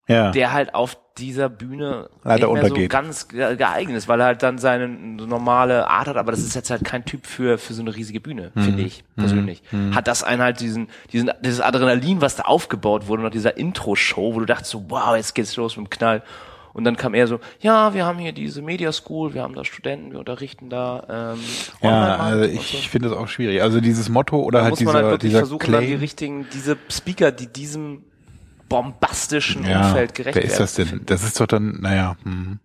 Ja. 0.09 0.31
der 0.31 0.53
halt 0.53 0.75
auf 0.75 0.97
dieser 1.19 1.49
Bühne 1.49 2.09
Leider 2.23 2.47
nicht 2.47 2.55
mehr 2.55 2.65
untergeht. 2.65 2.93
so 2.93 2.97
ganz 2.99 3.29
ge- 3.29 3.57
geeignet 3.57 3.97
ist, 3.97 4.07
weil 4.07 4.21
er 4.21 4.27
halt 4.27 4.43
dann 4.43 4.59
seine 4.59 4.87
normale 4.87 5.89
Art 5.89 6.07
hat, 6.09 6.17
aber 6.17 6.31
das 6.31 6.41
ist 6.41 6.55
jetzt 6.55 6.71
halt 6.71 6.85
kein 6.85 7.05
Typ 7.05 7.27
für 7.27 7.59
für 7.59 7.75
so 7.75 7.83
eine 7.83 7.97
riesige 7.97 8.21
Bühne, 8.21 8.53
Mhm. 8.55 8.63
finde 8.63 8.83
ich 8.83 9.03
persönlich. 9.17 9.63
Hat 9.95 10.07
das 10.09 10.23
einen 10.23 10.43
halt 10.43 10.61
diesen 10.61 10.89
diesen 11.13 11.31
dieses 11.41 11.61
Adrenalin, 11.61 12.21
was 12.21 12.37
da 12.37 12.45
aufgebaut 12.45 13.09
wurde 13.09 13.23
nach 13.23 13.31
dieser 13.31 13.57
Intro-Show, 13.57 14.35
wo 14.35 14.41
du 14.41 14.47
dachtest 14.47 14.71
so, 14.71 14.85
wow, 14.89 15.17
jetzt 15.17 15.35
geht's 15.35 15.57
los 15.57 15.77
mit 15.77 15.87
dem 15.87 15.91
Knall. 15.91 16.23
Und 16.77 16.85
dann 16.85 16.99
kam 16.99 17.15
er 17.15 17.27
so, 17.27 17.41
ja, 17.61 17.95
wir 17.95 18.05
haben 18.05 18.19
hier 18.19 18.33
diese 18.33 18.61
Media 18.61 18.93
School, 18.93 19.33
wir 19.33 19.41
haben 19.43 19.55
da 19.55 19.65
Studenten, 19.65 20.13
wir 20.13 20.19
unterrichten 20.19 20.69
da. 20.69 21.33
Ähm, 21.35 21.41
Ja, 21.81 22.17
also 22.17 22.45
ich 22.45 22.71
so. 22.71 22.77
finde 22.91 23.09
das 23.09 23.17
auch 23.17 23.29
schwierig. 23.29 23.63
Also 23.63 23.81
dieses 23.81 24.11
Motto 24.11 24.39
oder 24.43 24.59
Da 24.59 24.65
halt 24.65 24.73
muss 24.73 24.79
dieser, 24.81 24.93
man 24.93 25.03
halt 25.05 25.13
wirklich 25.15 25.33
versuchen, 25.33 25.73
dann 25.73 25.81
die 25.81 25.87
Claim. 25.87 26.01
richtigen, 26.01 26.47
diese 26.53 26.77
Speaker, 26.91 27.33
die 27.33 27.47
diesem 27.47 28.05
bombastischen 28.69 29.65
Ja, 29.65 29.87
Umfeld 29.89 30.15
gerecht 30.15 30.37
wer 30.37 30.45
ist 30.45 30.61
das 30.61 30.75
denn? 30.75 31.01
Das 31.07 31.23
ist 31.23 31.41
doch 31.41 31.47
dann, 31.47 31.81
naja, 31.81 32.17
hm. 32.25 32.59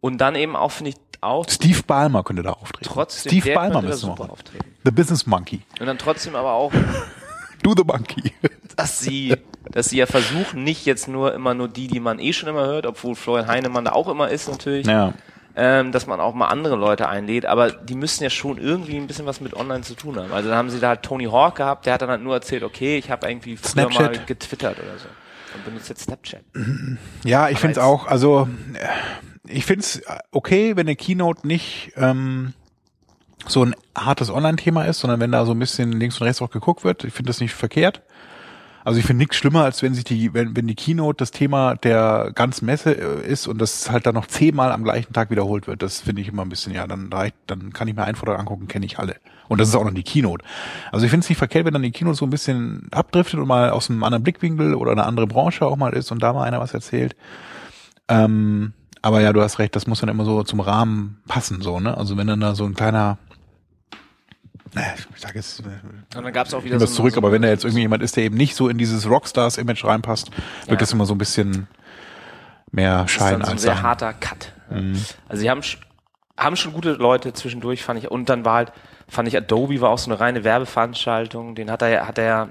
Und 0.00 0.18
dann 0.18 0.34
eben 0.34 0.56
auch, 0.56 0.72
finde 0.72 0.90
ich, 0.90 0.96
auch 1.20 1.48
Steve 1.48 1.82
Ballmer 1.86 2.24
könnte 2.24 2.42
da 2.42 2.50
auftreten. 2.54 2.90
trotzdem, 2.92 3.30
Steve 3.30 3.54
da 3.54 3.80
müsste 3.82 4.06
machen. 4.08 4.30
auftreten. 4.30 4.64
The 4.84 4.90
Business 4.90 5.26
Monkey. 5.26 5.62
Und 5.78 5.86
dann 5.86 5.98
trotzdem 5.98 6.34
aber 6.34 6.52
auch, 6.52 6.72
Do 7.62 7.72
the 7.76 7.84
Monkey. 7.84 8.32
Dass 8.76 9.00
sie, 9.00 9.36
dass 9.70 9.88
sie 9.88 9.98
ja 9.98 10.06
versuchen, 10.06 10.62
nicht 10.62 10.86
jetzt 10.86 11.08
nur 11.08 11.34
immer 11.34 11.54
nur 11.54 11.68
die, 11.68 11.88
die 11.88 12.00
man 12.00 12.18
eh 12.18 12.32
schon 12.32 12.48
immer 12.48 12.66
hört, 12.66 12.86
obwohl 12.86 13.14
Florian 13.14 13.48
Heinemann 13.48 13.84
da 13.84 13.92
auch 13.92 14.08
immer 14.08 14.28
ist 14.28 14.48
natürlich, 14.48 14.86
ja. 14.86 15.14
ähm, 15.56 15.92
dass 15.92 16.06
man 16.06 16.20
auch 16.20 16.34
mal 16.34 16.48
andere 16.48 16.76
Leute 16.76 17.08
einlädt, 17.08 17.46
aber 17.46 17.72
die 17.72 17.94
müssen 17.94 18.22
ja 18.22 18.30
schon 18.30 18.58
irgendwie 18.58 18.96
ein 18.96 19.06
bisschen 19.06 19.26
was 19.26 19.40
mit 19.40 19.54
Online 19.54 19.82
zu 19.82 19.94
tun 19.94 20.16
haben. 20.16 20.32
Also 20.32 20.48
dann 20.50 20.58
haben 20.58 20.70
sie 20.70 20.78
da 20.78 20.88
halt 20.88 21.02
Tony 21.02 21.24
Hawk 21.24 21.56
gehabt, 21.56 21.86
der 21.86 21.94
hat 21.94 22.02
dann 22.02 22.10
halt 22.10 22.22
nur 22.22 22.34
erzählt, 22.34 22.62
okay, 22.62 22.98
ich 22.98 23.10
habe 23.10 23.28
irgendwie 23.28 23.56
früher 23.56 23.84
mal 23.84 23.92
Snapchat. 23.92 24.26
getwittert 24.26 24.78
oder 24.78 24.98
so. 24.98 25.08
Und 25.54 25.64
benutzt 25.64 25.88
jetzt 25.88 26.02
Snapchat. 26.02 26.42
Ja, 27.24 27.48
ich 27.48 27.58
finde 27.58 27.72
es 27.72 27.78
auch, 27.78 28.06
also 28.06 28.46
äh, 28.74 28.86
ich 29.48 29.64
finde 29.64 29.80
es 29.80 30.02
okay, 30.32 30.76
wenn 30.76 30.86
eine 30.86 30.96
Keynote 30.96 31.46
nicht 31.46 31.92
ähm, 31.96 32.52
so 33.46 33.64
ein 33.64 33.74
hartes 33.96 34.30
Online-Thema 34.30 34.84
ist, 34.84 35.00
sondern 35.00 35.20
wenn 35.20 35.32
da 35.32 35.46
so 35.46 35.52
ein 35.52 35.58
bisschen 35.58 35.92
links 35.92 36.20
und 36.20 36.26
rechts 36.26 36.42
auch 36.42 36.50
geguckt 36.50 36.84
wird. 36.84 37.04
Ich 37.04 37.14
finde 37.14 37.30
das 37.30 37.40
nicht 37.40 37.54
verkehrt. 37.54 38.02
Also 38.86 39.00
ich 39.00 39.04
finde 39.04 39.18
nichts 39.18 39.34
schlimmer, 39.34 39.64
als 39.64 39.82
wenn 39.82 39.94
sich 39.94 40.04
die, 40.04 40.32
wenn, 40.32 40.56
wenn 40.56 40.68
die 40.68 40.76
Keynote 40.76 41.16
das 41.16 41.32
Thema 41.32 41.74
der 41.74 42.30
ganzen 42.32 42.66
Messe 42.66 42.92
äh, 42.92 43.26
ist 43.26 43.48
und 43.48 43.60
das 43.60 43.90
halt 43.90 44.06
dann 44.06 44.14
noch 44.14 44.26
zehnmal 44.26 44.70
am 44.70 44.84
gleichen 44.84 45.12
Tag 45.12 45.28
wiederholt 45.28 45.66
wird. 45.66 45.82
Das 45.82 46.02
finde 46.02 46.22
ich 46.22 46.28
immer 46.28 46.42
ein 46.42 46.48
bisschen, 46.48 46.72
ja, 46.72 46.86
dann 46.86 47.12
reicht, 47.12 47.34
dann 47.48 47.72
kann 47.72 47.88
ich 47.88 47.96
mir 47.96 48.04
einen 48.04 48.14
Vortrag 48.14 48.38
angucken, 48.38 48.68
kenne 48.68 48.86
ich 48.86 49.00
alle. 49.00 49.16
Und 49.48 49.60
das 49.60 49.70
ist 49.70 49.74
auch 49.74 49.82
noch 49.82 49.92
die 49.92 50.04
Keynote. 50.04 50.44
Also 50.92 51.04
ich 51.04 51.10
finde 51.10 51.24
es 51.24 51.28
nicht 51.28 51.38
verkehrt, 51.38 51.64
wenn 51.64 51.72
dann 51.72 51.82
die 51.82 51.90
Keynote 51.90 52.16
so 52.16 52.26
ein 52.26 52.30
bisschen 52.30 52.86
abdriftet 52.92 53.40
und 53.40 53.48
mal 53.48 53.70
aus 53.70 53.90
einem 53.90 54.04
anderen 54.04 54.22
Blickwinkel 54.22 54.76
oder 54.76 54.92
eine 54.92 55.04
andere 55.04 55.26
Branche 55.26 55.66
auch 55.66 55.76
mal 55.76 55.92
ist 55.92 56.12
und 56.12 56.22
da 56.22 56.32
mal 56.32 56.44
einer 56.44 56.60
was 56.60 56.72
erzählt. 56.72 57.16
Ähm, 58.06 58.72
aber 59.02 59.20
ja, 59.20 59.32
du 59.32 59.42
hast 59.42 59.58
recht, 59.58 59.74
das 59.74 59.88
muss 59.88 59.98
dann 59.98 60.10
immer 60.10 60.24
so 60.24 60.44
zum 60.44 60.60
Rahmen 60.60 61.18
passen, 61.26 61.60
so, 61.60 61.80
ne? 61.80 61.98
Also 61.98 62.16
wenn 62.16 62.28
dann 62.28 62.38
da 62.38 62.54
so 62.54 62.64
ein 62.64 62.74
kleiner, 62.74 63.18
naja, 64.74 64.94
ich 65.14 65.20
sag 65.20 65.34
jetzt, 65.34 65.60
äh, 65.60 65.64
Und 66.16 66.24
dann 66.24 66.32
gab 66.32 66.46
es 66.46 66.54
auch 66.54 66.64
wieder 66.64 66.78
so, 66.80 66.86
zurück, 66.86 67.12
so 67.14 67.18
aber 67.20 67.32
wenn 67.32 67.42
da 67.42 67.48
jetzt 67.48 67.64
irgendwie 67.64 67.82
jemand 67.82 68.02
ist, 68.02 68.16
der 68.16 68.24
eben 68.24 68.36
nicht 68.36 68.54
so 68.56 68.68
in 68.68 68.78
dieses 68.78 69.08
Rockstars-Image 69.08 69.84
reinpasst, 69.84 70.30
wirkt 70.30 70.70
Ja. 70.70 70.76
das 70.76 70.92
immer 70.92 71.06
so 71.06 71.14
ein 71.14 71.18
bisschen 71.18 71.66
mehr 72.72 73.02
Das 73.02 73.10
ist 73.12 73.16
Schein 73.16 73.32
dann 73.40 73.44
so 73.44 73.50
ein 73.52 73.58
sehr 73.58 73.74
Sein. 73.74 73.82
harter 73.82 74.12
Cut. 74.12 74.52
Mhm. 74.70 75.00
Also 75.28 75.40
sie 75.40 75.50
haben 75.50 75.62
haben 76.38 76.56
schon 76.56 76.74
gute 76.74 76.92
Leute 76.92 77.32
zwischendurch, 77.32 77.82
fand 77.82 77.98
ich. 77.98 78.10
Und 78.10 78.28
dann 78.28 78.44
war 78.44 78.56
halt, 78.56 78.72
fand 79.08 79.26
ich 79.26 79.34
Adobe 79.36 79.80
war 79.80 79.88
auch 79.88 79.96
so 79.98 80.10
eine 80.10 80.20
reine 80.20 80.44
Werbeveranstaltung. 80.44 81.54
Den 81.54 81.70
hat 81.70 81.80
er, 81.80 81.88
ja- 81.88 82.06
hat 82.06 82.18
er 82.18 82.48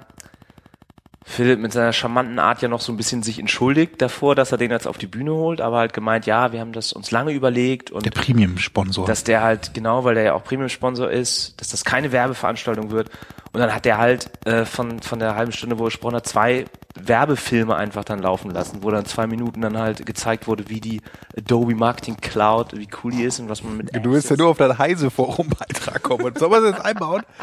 Philipp 1.27 1.59
mit 1.59 1.73
seiner 1.73 1.91
charmanten 1.91 2.37
Art 2.37 2.61
ja 2.61 2.67
noch 2.67 2.81
so 2.81 2.93
ein 2.93 2.97
bisschen 2.97 3.23
sich 3.23 3.39
entschuldigt 3.39 3.99
davor, 3.99 4.35
dass 4.35 4.51
er 4.51 4.59
den 4.59 4.69
jetzt 4.69 4.87
auf 4.87 4.99
die 4.99 5.07
Bühne 5.07 5.33
holt, 5.33 5.59
aber 5.59 5.77
halt 5.77 5.91
gemeint, 5.91 6.27
ja, 6.27 6.51
wir 6.51 6.59
haben 6.59 6.71
das 6.71 6.93
uns 6.93 7.09
lange 7.09 7.31
überlegt 7.31 7.89
und 7.89 8.05
Der 8.05 8.11
Premium-Sponsor. 8.11 9.07
dass 9.07 9.23
der 9.23 9.41
halt, 9.41 9.73
genau, 9.73 10.03
weil 10.03 10.13
der 10.13 10.23
ja 10.23 10.33
auch 10.33 10.43
Premium-Sponsor 10.43 11.09
ist, 11.09 11.59
dass 11.59 11.69
das 11.69 11.83
keine 11.83 12.11
Werbeveranstaltung 12.11 12.91
wird. 12.91 13.09
Und 13.53 13.59
dann 13.59 13.73
hat 13.73 13.85
der 13.85 13.97
halt 13.97 14.29
äh, 14.45 14.65
von, 14.65 15.01
von 15.01 15.17
der 15.17 15.35
halben 15.35 15.51
Stunde, 15.51 15.79
wo 15.79 15.83
er 15.83 15.87
gesprochen 15.87 16.15
hat, 16.15 16.27
zwei 16.27 16.65
Werbefilme 16.93 17.75
einfach 17.75 18.03
dann 18.03 18.19
laufen 18.19 18.51
lassen, 18.51 18.83
wo 18.83 18.91
dann 18.91 19.05
zwei 19.05 19.25
Minuten 19.27 19.61
dann 19.61 19.77
halt 19.77 20.05
gezeigt 20.05 20.47
wurde, 20.47 20.69
wie 20.69 20.79
die 20.79 21.01
Adobe 21.35 21.73
Marketing 21.73 22.17
Cloud, 22.17 22.77
wie 22.77 22.87
cool 23.03 23.11
die 23.11 23.23
ist 23.23 23.39
und 23.39 23.49
was 23.49 23.63
man 23.63 23.77
mit 23.77 23.95
Du 23.95 24.11
willst 24.11 24.29
ja 24.29 24.37
nur 24.37 24.49
auf 24.49 24.57
dein 24.57 24.77
Heise-Forum-Beitrag 24.77 26.03
kommen. 26.03 26.35
Soll 26.35 26.49
man 26.49 26.63
das 26.63 26.75
jetzt 26.75 26.85
einbauen? 26.85 27.23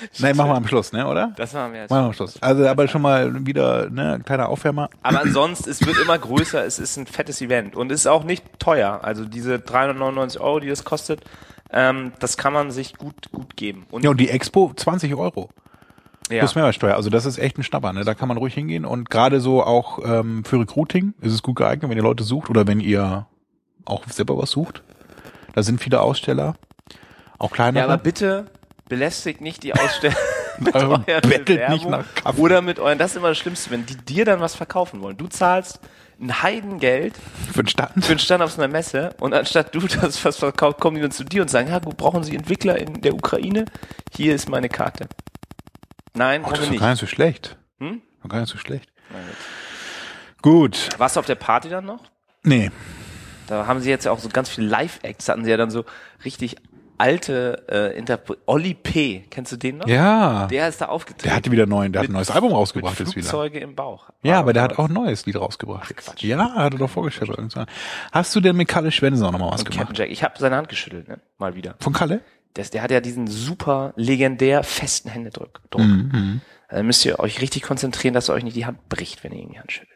Nein, 0.18 0.36
machen 0.36 0.50
wir 0.50 0.56
am 0.56 0.66
Schluss, 0.66 0.92
ne, 0.92 1.06
oder? 1.06 1.32
Das 1.36 1.52
machen 1.52 1.72
wir 1.72 1.80
jetzt. 1.82 1.90
Machen 1.90 2.02
wir 2.02 2.06
am 2.06 2.12
Schluss. 2.12 2.40
Also 2.42 2.66
aber 2.66 2.88
schon 2.88 3.02
mal 3.02 3.46
wieder, 3.46 3.88
ne, 3.90 4.14
ein 4.14 4.24
kleiner 4.24 4.48
Aufwärmer. 4.48 4.90
Aber 5.02 5.20
ansonsten, 5.20 5.70
es 5.70 5.84
wird 5.86 5.98
immer 5.98 6.18
größer, 6.18 6.64
es 6.64 6.78
ist 6.78 6.96
ein 6.96 7.06
fettes 7.06 7.40
Event 7.40 7.76
und 7.76 7.90
es 7.92 8.00
ist 8.00 8.06
auch 8.06 8.24
nicht 8.24 8.44
teuer. 8.58 9.00
Also 9.02 9.24
diese 9.24 9.58
399 9.58 10.40
Euro, 10.40 10.60
die 10.60 10.68
das 10.68 10.84
kostet, 10.84 11.22
ähm, 11.70 12.12
das 12.18 12.36
kann 12.36 12.52
man 12.52 12.70
sich 12.70 12.96
gut, 12.96 13.30
gut 13.32 13.56
geben. 13.56 13.86
Und 13.90 14.04
Ja, 14.04 14.10
und 14.10 14.18
die 14.20 14.30
Expo 14.30 14.72
20 14.74 15.14
Euro. 15.14 15.50
ja. 16.30 16.40
Plus 16.40 16.54
Mehrwertsteuer. 16.54 16.94
Also 16.94 17.10
das 17.10 17.26
ist 17.26 17.38
echt 17.38 17.58
ein 17.58 17.62
Schnapper, 17.62 17.92
ne? 17.92 18.04
Da 18.04 18.14
kann 18.14 18.28
man 18.28 18.36
ruhig 18.36 18.54
hingehen. 18.54 18.84
Und 18.84 19.10
gerade 19.10 19.40
so 19.40 19.62
auch 19.62 19.98
ähm, 20.04 20.44
für 20.44 20.60
Recruiting 20.60 21.14
ist 21.20 21.32
es 21.32 21.42
gut 21.42 21.56
geeignet, 21.56 21.90
wenn 21.90 21.96
ihr 21.96 22.04
Leute 22.04 22.24
sucht 22.24 22.50
oder 22.50 22.66
wenn 22.66 22.80
ihr 22.80 23.26
auch 23.84 24.04
selber 24.08 24.36
was 24.38 24.50
sucht. 24.50 24.82
Da 25.54 25.62
sind 25.62 25.80
viele 25.80 26.00
Aussteller. 26.00 26.54
Auch 27.38 27.50
kleinere. 27.50 27.86
Ja, 27.86 27.92
aber 27.92 28.02
bitte 28.02 28.46
belästigt 28.88 29.40
nicht 29.40 29.62
die 29.62 29.74
Aussteller 29.74 30.16
mit 30.58 30.74
Euren 30.74 31.04
bettelt 31.04 31.68
nicht 31.68 31.86
nach 31.88 32.04
Kaffee. 32.14 32.40
oder 32.40 32.62
mit 32.62 32.78
euren, 32.78 32.98
das 32.98 33.10
ist 33.12 33.16
immer 33.18 33.28
das 33.28 33.38
Schlimmste, 33.38 33.70
wenn 33.70 33.84
die 33.86 33.96
dir 33.96 34.24
dann 34.24 34.40
was 34.40 34.54
verkaufen 34.54 35.00
wollen. 35.02 35.16
Du 35.16 35.26
zahlst 35.26 35.80
ein 36.18 36.42
Heidengeld 36.42 37.14
für 37.52 37.62
den 37.62 37.68
Stand. 37.68 38.04
für 38.04 38.12
einen 38.12 38.18
Stand 38.18 38.42
auf 38.42 38.52
so 38.52 38.62
einer 38.62 38.72
Messe 38.72 39.10
und 39.20 39.34
anstatt 39.34 39.74
du 39.74 39.80
das 39.80 40.24
was 40.24 40.36
verkaufst, 40.38 40.80
kommen 40.80 40.96
die 40.96 41.02
dann 41.02 41.10
zu 41.10 41.24
dir 41.24 41.42
und 41.42 41.48
sagen, 41.48 41.68
ja, 41.68 41.78
gut, 41.78 41.96
brauchen 41.98 42.24
Sie 42.24 42.34
Entwickler 42.34 42.78
in 42.78 43.02
der 43.02 43.12
Ukraine? 43.14 43.66
Hier 44.14 44.34
ist 44.34 44.48
meine 44.48 44.68
Karte. 44.70 45.08
Nein, 46.14 46.42
Oh, 46.46 46.50
das 46.50 46.60
ist 46.60 46.70
nicht. 46.70 46.80
gar 46.80 46.90
nicht 46.90 47.00
so 47.00 47.06
schlecht. 47.06 47.58
Hm? 47.80 48.00
Doch 48.22 48.30
gar 48.30 48.40
nicht 48.40 48.50
so 48.50 48.56
schlecht. 48.56 48.90
Gut. 50.42 50.88
Warst 50.98 51.16
du 51.16 51.20
auf 51.20 51.26
der 51.26 51.34
Party 51.34 51.68
dann 51.68 51.84
noch? 51.84 52.00
Nee. 52.42 52.70
Da 53.46 53.66
haben 53.66 53.80
sie 53.80 53.90
jetzt 53.90 54.04
ja 54.04 54.12
auch 54.12 54.18
so 54.18 54.28
ganz 54.28 54.48
viele 54.48 54.66
Live-Acts, 54.68 55.28
hatten 55.28 55.44
sie 55.44 55.50
ja 55.50 55.56
dann 55.56 55.70
so 55.70 55.84
richtig 56.24 56.56
alte 56.98 57.64
äh, 57.70 57.96
Interpre 57.98 58.36
Olli 58.46 58.74
P. 58.74 59.24
Kennst 59.30 59.52
du 59.52 59.56
den 59.56 59.78
noch? 59.78 59.86
Ja. 59.88 60.46
Der 60.46 60.68
ist 60.68 60.80
da 60.80 60.86
aufgetreten. 60.86 61.24
Der 61.28 61.36
hatte 61.36 61.50
wieder 61.50 61.66
neuen, 61.66 61.92
der 61.92 62.00
hat 62.02 62.08
ein 62.08 62.12
Mit- 62.12 62.16
neues 62.18 62.30
Album 62.30 62.52
rausgebracht 62.52 62.98
mit 62.98 63.08
jetzt 63.08 63.16
wieder. 63.16 63.28
Flugzeuge 63.28 63.58
im 63.60 63.74
Bauch. 63.74 64.10
Ja, 64.22 64.38
aber 64.38 64.52
der 64.52 64.62
hat 64.62 64.78
auch 64.78 64.88
ein 64.88 64.94
neues 64.94 65.26
Lied 65.26 65.36
rausgebracht. 65.36 65.90
jetzt. 65.90 66.22
Ja, 66.22 66.54
hat 66.54 66.72
er 66.74 66.78
doch 66.78 66.90
vorgestellt. 66.90 67.30
bei 67.30 67.36
irgendeiner- 67.36 67.66
Hast 68.12 68.34
du 68.34 68.40
denn 68.40 68.56
mit 68.56 68.68
Kalle 68.68 68.90
Schwenser 68.90 69.30
noch 69.30 69.38
mal 69.38 69.50
was 69.52 69.60
Und 69.60 69.66
Captain 69.70 69.80
gemacht? 69.86 69.98
Jack. 69.98 70.10
Ich 70.10 70.22
habe 70.22 70.34
seine 70.38 70.56
Hand 70.56 70.68
geschüttelt, 70.68 71.08
ne? 71.08 71.20
Mal 71.38 71.54
wieder. 71.54 71.74
Von 71.80 71.92
Kalle? 71.92 72.20
Der, 72.56 72.64
der 72.64 72.82
hat 72.82 72.90
ja 72.90 73.00
diesen 73.00 73.26
super 73.26 73.92
legendär 73.96 74.62
festen 74.62 75.10
Händedruck. 75.10 75.60
Druck. 75.70 75.82
Mhm. 75.82 76.40
Da 76.70 76.82
müsst 76.82 77.04
ihr 77.04 77.20
euch 77.20 77.40
richtig 77.40 77.62
konzentrieren, 77.62 78.14
dass 78.14 78.28
er 78.28 78.34
euch 78.34 78.42
nicht 78.42 78.56
die 78.56 78.66
Hand 78.66 78.88
bricht, 78.88 79.22
wenn 79.22 79.32
ihr 79.32 79.40
ihm 79.42 79.52
die 79.52 79.58
Hand 79.60 79.70
schüttelt. 79.70 79.95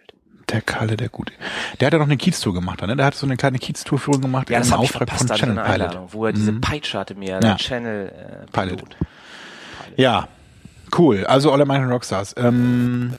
Der 0.50 0.60
Kalle, 0.62 0.96
der 0.96 1.08
Gute. 1.08 1.32
Der 1.78 1.86
hat 1.86 1.92
ja 1.92 1.98
noch 1.98 2.06
eine 2.06 2.16
Kiez-Tour 2.16 2.52
gemacht, 2.54 2.82
ne? 2.82 2.96
Der 2.96 3.06
hat 3.06 3.14
so 3.14 3.26
eine 3.26 3.36
kleine 3.36 3.58
Kiez-Tour-Führung 3.58 4.20
gemacht 4.20 4.50
Ja, 4.50 4.58
das 4.58 4.72
habe 4.72 4.84
ich 4.84 4.90
verpasst 4.90 5.22
von 5.22 5.30
an 5.30 5.36
Channel 5.36 5.54
Pilot. 5.56 5.70
Einladung, 5.70 6.08
wo 6.12 6.26
er 6.26 6.32
diese 6.32 6.52
Peitsche 6.54 6.98
hatte 6.98 7.14
mir, 7.14 7.40
Ja. 7.42 7.56
Channel 7.56 8.08
äh, 8.08 8.46
Pilot. 8.52 8.78
Pilot. 8.78 8.96
Ja, 9.96 10.28
cool. 10.98 11.24
Also 11.26 11.52
alle 11.52 11.64
meine 11.66 11.88
Rockstars. 11.90 12.34
Ähm, 12.36 13.14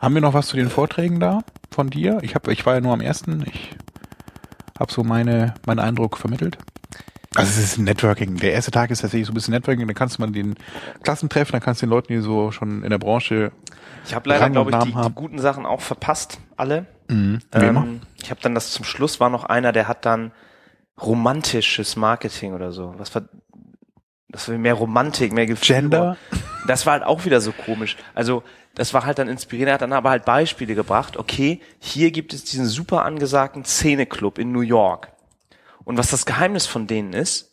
haben 0.00 0.14
wir 0.14 0.20
noch 0.20 0.34
was 0.34 0.46
zu 0.48 0.56
den 0.56 0.70
Vorträgen 0.70 1.20
da 1.20 1.40
von 1.70 1.90
dir? 1.90 2.18
Ich 2.22 2.34
hab, 2.34 2.48
ich 2.48 2.64
war 2.66 2.74
ja 2.74 2.80
nur 2.80 2.92
am 2.92 3.00
ersten. 3.00 3.44
Ich 3.46 3.70
habe 4.78 4.92
so 4.92 5.02
meine 5.02 5.54
meinen 5.66 5.80
Eindruck 5.80 6.16
vermittelt. 6.18 6.56
Also 7.34 7.50
es 7.50 7.58
ist 7.58 7.78
Networking. 7.78 8.36
Der 8.36 8.52
erste 8.52 8.70
Tag 8.70 8.90
ist 8.90 9.00
tatsächlich 9.00 9.26
so 9.26 9.32
ein 9.32 9.34
bisschen 9.34 9.52
Networking. 9.52 9.86
Dann 9.86 9.94
kannst 9.94 10.18
du 10.18 10.22
mal 10.22 10.30
den 10.30 10.54
Klassen 11.02 11.28
treffen, 11.28 11.52
dann 11.52 11.60
kannst 11.60 11.82
du 11.82 11.86
den 11.86 11.90
Leuten, 11.90 12.12
die 12.12 12.20
so 12.20 12.50
schon 12.52 12.82
in 12.82 12.90
der 12.90 12.98
Branche 12.98 13.52
Ich 14.06 14.14
habe 14.14 14.28
leider, 14.30 14.48
glaube 14.50 14.70
ich, 14.70 14.78
die, 14.78 14.94
die 14.94 15.14
guten 15.14 15.38
Sachen 15.38 15.66
auch 15.66 15.80
verpasst, 15.80 16.38
alle. 16.56 16.86
mhm. 17.08 17.40
Ähm, 17.52 18.00
ich 18.22 18.30
habe 18.30 18.40
dann 18.40 18.54
das 18.54 18.72
zum 18.72 18.84
Schluss 18.84 19.20
war 19.20 19.30
noch 19.30 19.44
einer, 19.44 19.72
der 19.72 19.88
hat 19.88 20.06
dann 20.06 20.32
romantisches 21.00 21.96
Marketing 21.96 22.54
oder 22.54 22.72
so. 22.72 22.94
Was 22.96 23.14
war 23.14 23.22
das 24.30 24.48
war 24.48 24.58
mehr 24.58 24.74
Romantik, 24.74 25.32
mehr 25.32 25.46
Gefühl. 25.46 25.76
Gender? 25.76 26.16
Das 26.66 26.84
war 26.84 26.94
halt 26.94 27.02
auch 27.02 27.24
wieder 27.24 27.40
so 27.40 27.52
komisch. 27.52 27.96
Also, 28.14 28.42
das 28.74 28.92
war 28.92 29.06
halt 29.06 29.18
dann 29.18 29.28
inspirierend, 29.28 29.68
er 29.70 29.74
hat 29.74 29.82
dann 29.82 29.92
aber 29.94 30.10
halt 30.10 30.26
Beispiele 30.26 30.74
gebracht. 30.74 31.16
Okay, 31.16 31.60
hier 31.78 32.10
gibt 32.10 32.34
es 32.34 32.44
diesen 32.44 32.66
super 32.66 33.04
angesagten 33.04 33.64
Szeneclub 33.64 34.38
in 34.38 34.52
New 34.52 34.60
York. 34.60 35.08
Und 35.88 35.96
was 35.96 36.10
das 36.10 36.26
Geheimnis 36.26 36.66
von 36.66 36.86
denen 36.86 37.14
ist, 37.14 37.50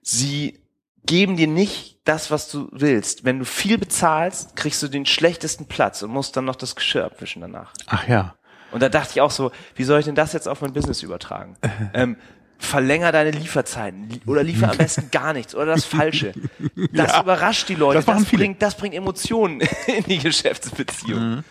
sie 0.00 0.60
geben 1.04 1.36
dir 1.36 1.48
nicht 1.48 1.98
das, 2.04 2.30
was 2.30 2.48
du 2.48 2.68
willst. 2.70 3.24
Wenn 3.24 3.40
du 3.40 3.44
viel 3.44 3.78
bezahlst, 3.78 4.54
kriegst 4.54 4.80
du 4.80 4.86
den 4.86 5.06
schlechtesten 5.06 5.66
Platz 5.66 6.02
und 6.02 6.10
musst 6.12 6.36
dann 6.36 6.44
noch 6.44 6.54
das 6.54 6.76
Geschirr 6.76 7.04
abwischen 7.06 7.42
danach. 7.42 7.72
Ach 7.86 8.06
ja. 8.06 8.36
Und 8.70 8.80
da 8.80 8.88
dachte 8.88 9.10
ich 9.14 9.20
auch 9.20 9.32
so, 9.32 9.50
wie 9.74 9.82
soll 9.82 9.98
ich 9.98 10.04
denn 10.04 10.14
das 10.14 10.34
jetzt 10.34 10.46
auf 10.46 10.60
mein 10.60 10.72
Business 10.72 11.02
übertragen? 11.02 11.56
ähm, 11.94 12.16
verlänger 12.58 13.10
deine 13.10 13.32
Lieferzeiten 13.32 14.08
li- 14.08 14.20
oder 14.26 14.44
liefer 14.44 14.70
am 14.70 14.76
besten 14.78 15.10
gar 15.10 15.32
nichts 15.32 15.56
oder 15.56 15.66
das 15.66 15.84
Falsche. 15.84 16.34
Das 16.92 17.10
Ja. 17.10 17.22
überrascht 17.22 17.68
die 17.68 17.74
Leute. 17.74 18.04
Das 18.04 18.24
viele. 18.24 18.38
bringt, 18.44 18.62
das 18.62 18.76
bringt 18.76 18.94
Emotionen 18.94 19.60
in 19.88 20.04
die 20.04 20.18
Geschäftsbeziehung. 20.18 21.20
Mhm. 21.20 21.44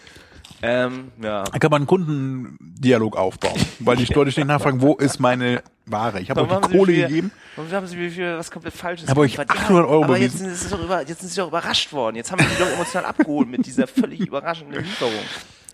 Ähm, 0.64 1.12
ja. 1.22 1.43
Da 1.43 1.60
kann 1.60 1.70
man 1.70 1.82
einen 1.82 1.88
Kundendialog 1.88 3.16
aufbauen, 3.16 3.60
weil 3.80 3.95
die 3.97 4.12
Leute 4.12 4.32
ständig 4.32 4.47
nachfragen, 4.55 4.82
wo 4.82 4.95
ist 4.95 5.20
meine 5.20 5.62
Ware? 5.86 6.20
Ich 6.20 6.30
habe 6.32 6.41
euch 6.41 6.62
die 6.68 6.78
Kohle 6.78 6.91
wie 6.91 6.95
viel- 6.95 7.08
gegeben. 7.08 7.32
Warum 7.55 7.72
haben 7.72 7.88
Sie 7.88 7.97
wie 7.97 8.10
viel 8.10 8.38
was 8.38 8.49
komplett 8.51 8.74
Falsches 8.74 9.10
Habe 9.10 9.22
euch 9.22 9.36
geliefert? 9.36 9.58
800 9.58 9.88
Euro 9.88 10.03
aber 10.05 10.18
jetzt 10.18 10.38
sind, 10.39 10.53
Sie 10.55 10.70
doch 10.70 10.84
über, 10.84 11.01
jetzt 11.08 11.20
sind 11.22 11.30
Sie 11.30 11.38
doch 11.38 11.47
überrascht 11.49 11.91
worden. 11.93 12.16
Jetzt 12.16 12.32
haben 12.32 12.39
wir 12.39 12.47
Sie 12.47 12.58
doch 12.58 12.72
emotional 12.72 13.05
abgeholt 13.10 13.47
mit 13.49 13.66
dieser 13.66 13.88
völlig 13.88 14.20
überraschenden 14.20 14.84
Lieferung. 14.84 15.14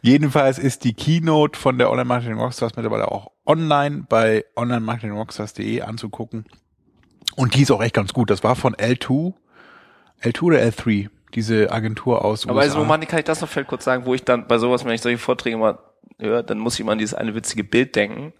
Jedenfalls 0.01 0.59
ist 0.59 0.83
die 0.83 0.93
Keynote 0.93 1.57
von 1.57 1.77
der 1.77 1.89
Online 1.89 2.05
Marketing 2.05 2.37
Rockstars 2.37 2.75
mittlerweile 2.75 3.09
auch 3.09 3.31
online 3.45 4.05
bei 4.09 4.43
onlinemarketingrockstars.de 4.57 5.81
anzugucken. 5.81 6.45
Und 7.37 7.55
die 7.55 7.61
ist 7.61 7.71
auch 7.71 7.81
echt 7.81 7.95
ganz 7.95 8.11
gut. 8.13 8.29
Das 8.29 8.43
war 8.43 8.55
von 8.57 8.75
L2, 8.75 9.33
L2 10.21 10.41
oder 10.41 10.57
L3, 10.59 11.09
diese 11.35 11.71
Agentur 11.71 12.23
aus 12.23 12.45
Aber 12.45 12.55
USA. 12.55 12.63
also, 12.63 12.85
Mann, 12.85 13.05
kann 13.07 13.19
ich 13.19 13.25
das 13.25 13.41
noch 13.41 13.49
vielleicht 13.49 13.69
kurz 13.69 13.83
sagen, 13.83 14.05
wo 14.05 14.13
ich 14.13 14.23
dann 14.23 14.47
bei 14.47 14.57
sowas, 14.57 14.85
wenn 14.85 14.93
ich 14.93 15.01
solche 15.01 15.17
Vorträge 15.17 15.57
mal 15.57 15.79
höre, 16.19 16.43
dann 16.43 16.59
muss 16.59 16.75
ich 16.75 16.81
immer 16.81 16.91
an 16.91 16.97
dieses 16.97 17.13
eine 17.13 17.35
witzige 17.35 17.63
Bild 17.63 17.95
denken, 17.95 18.33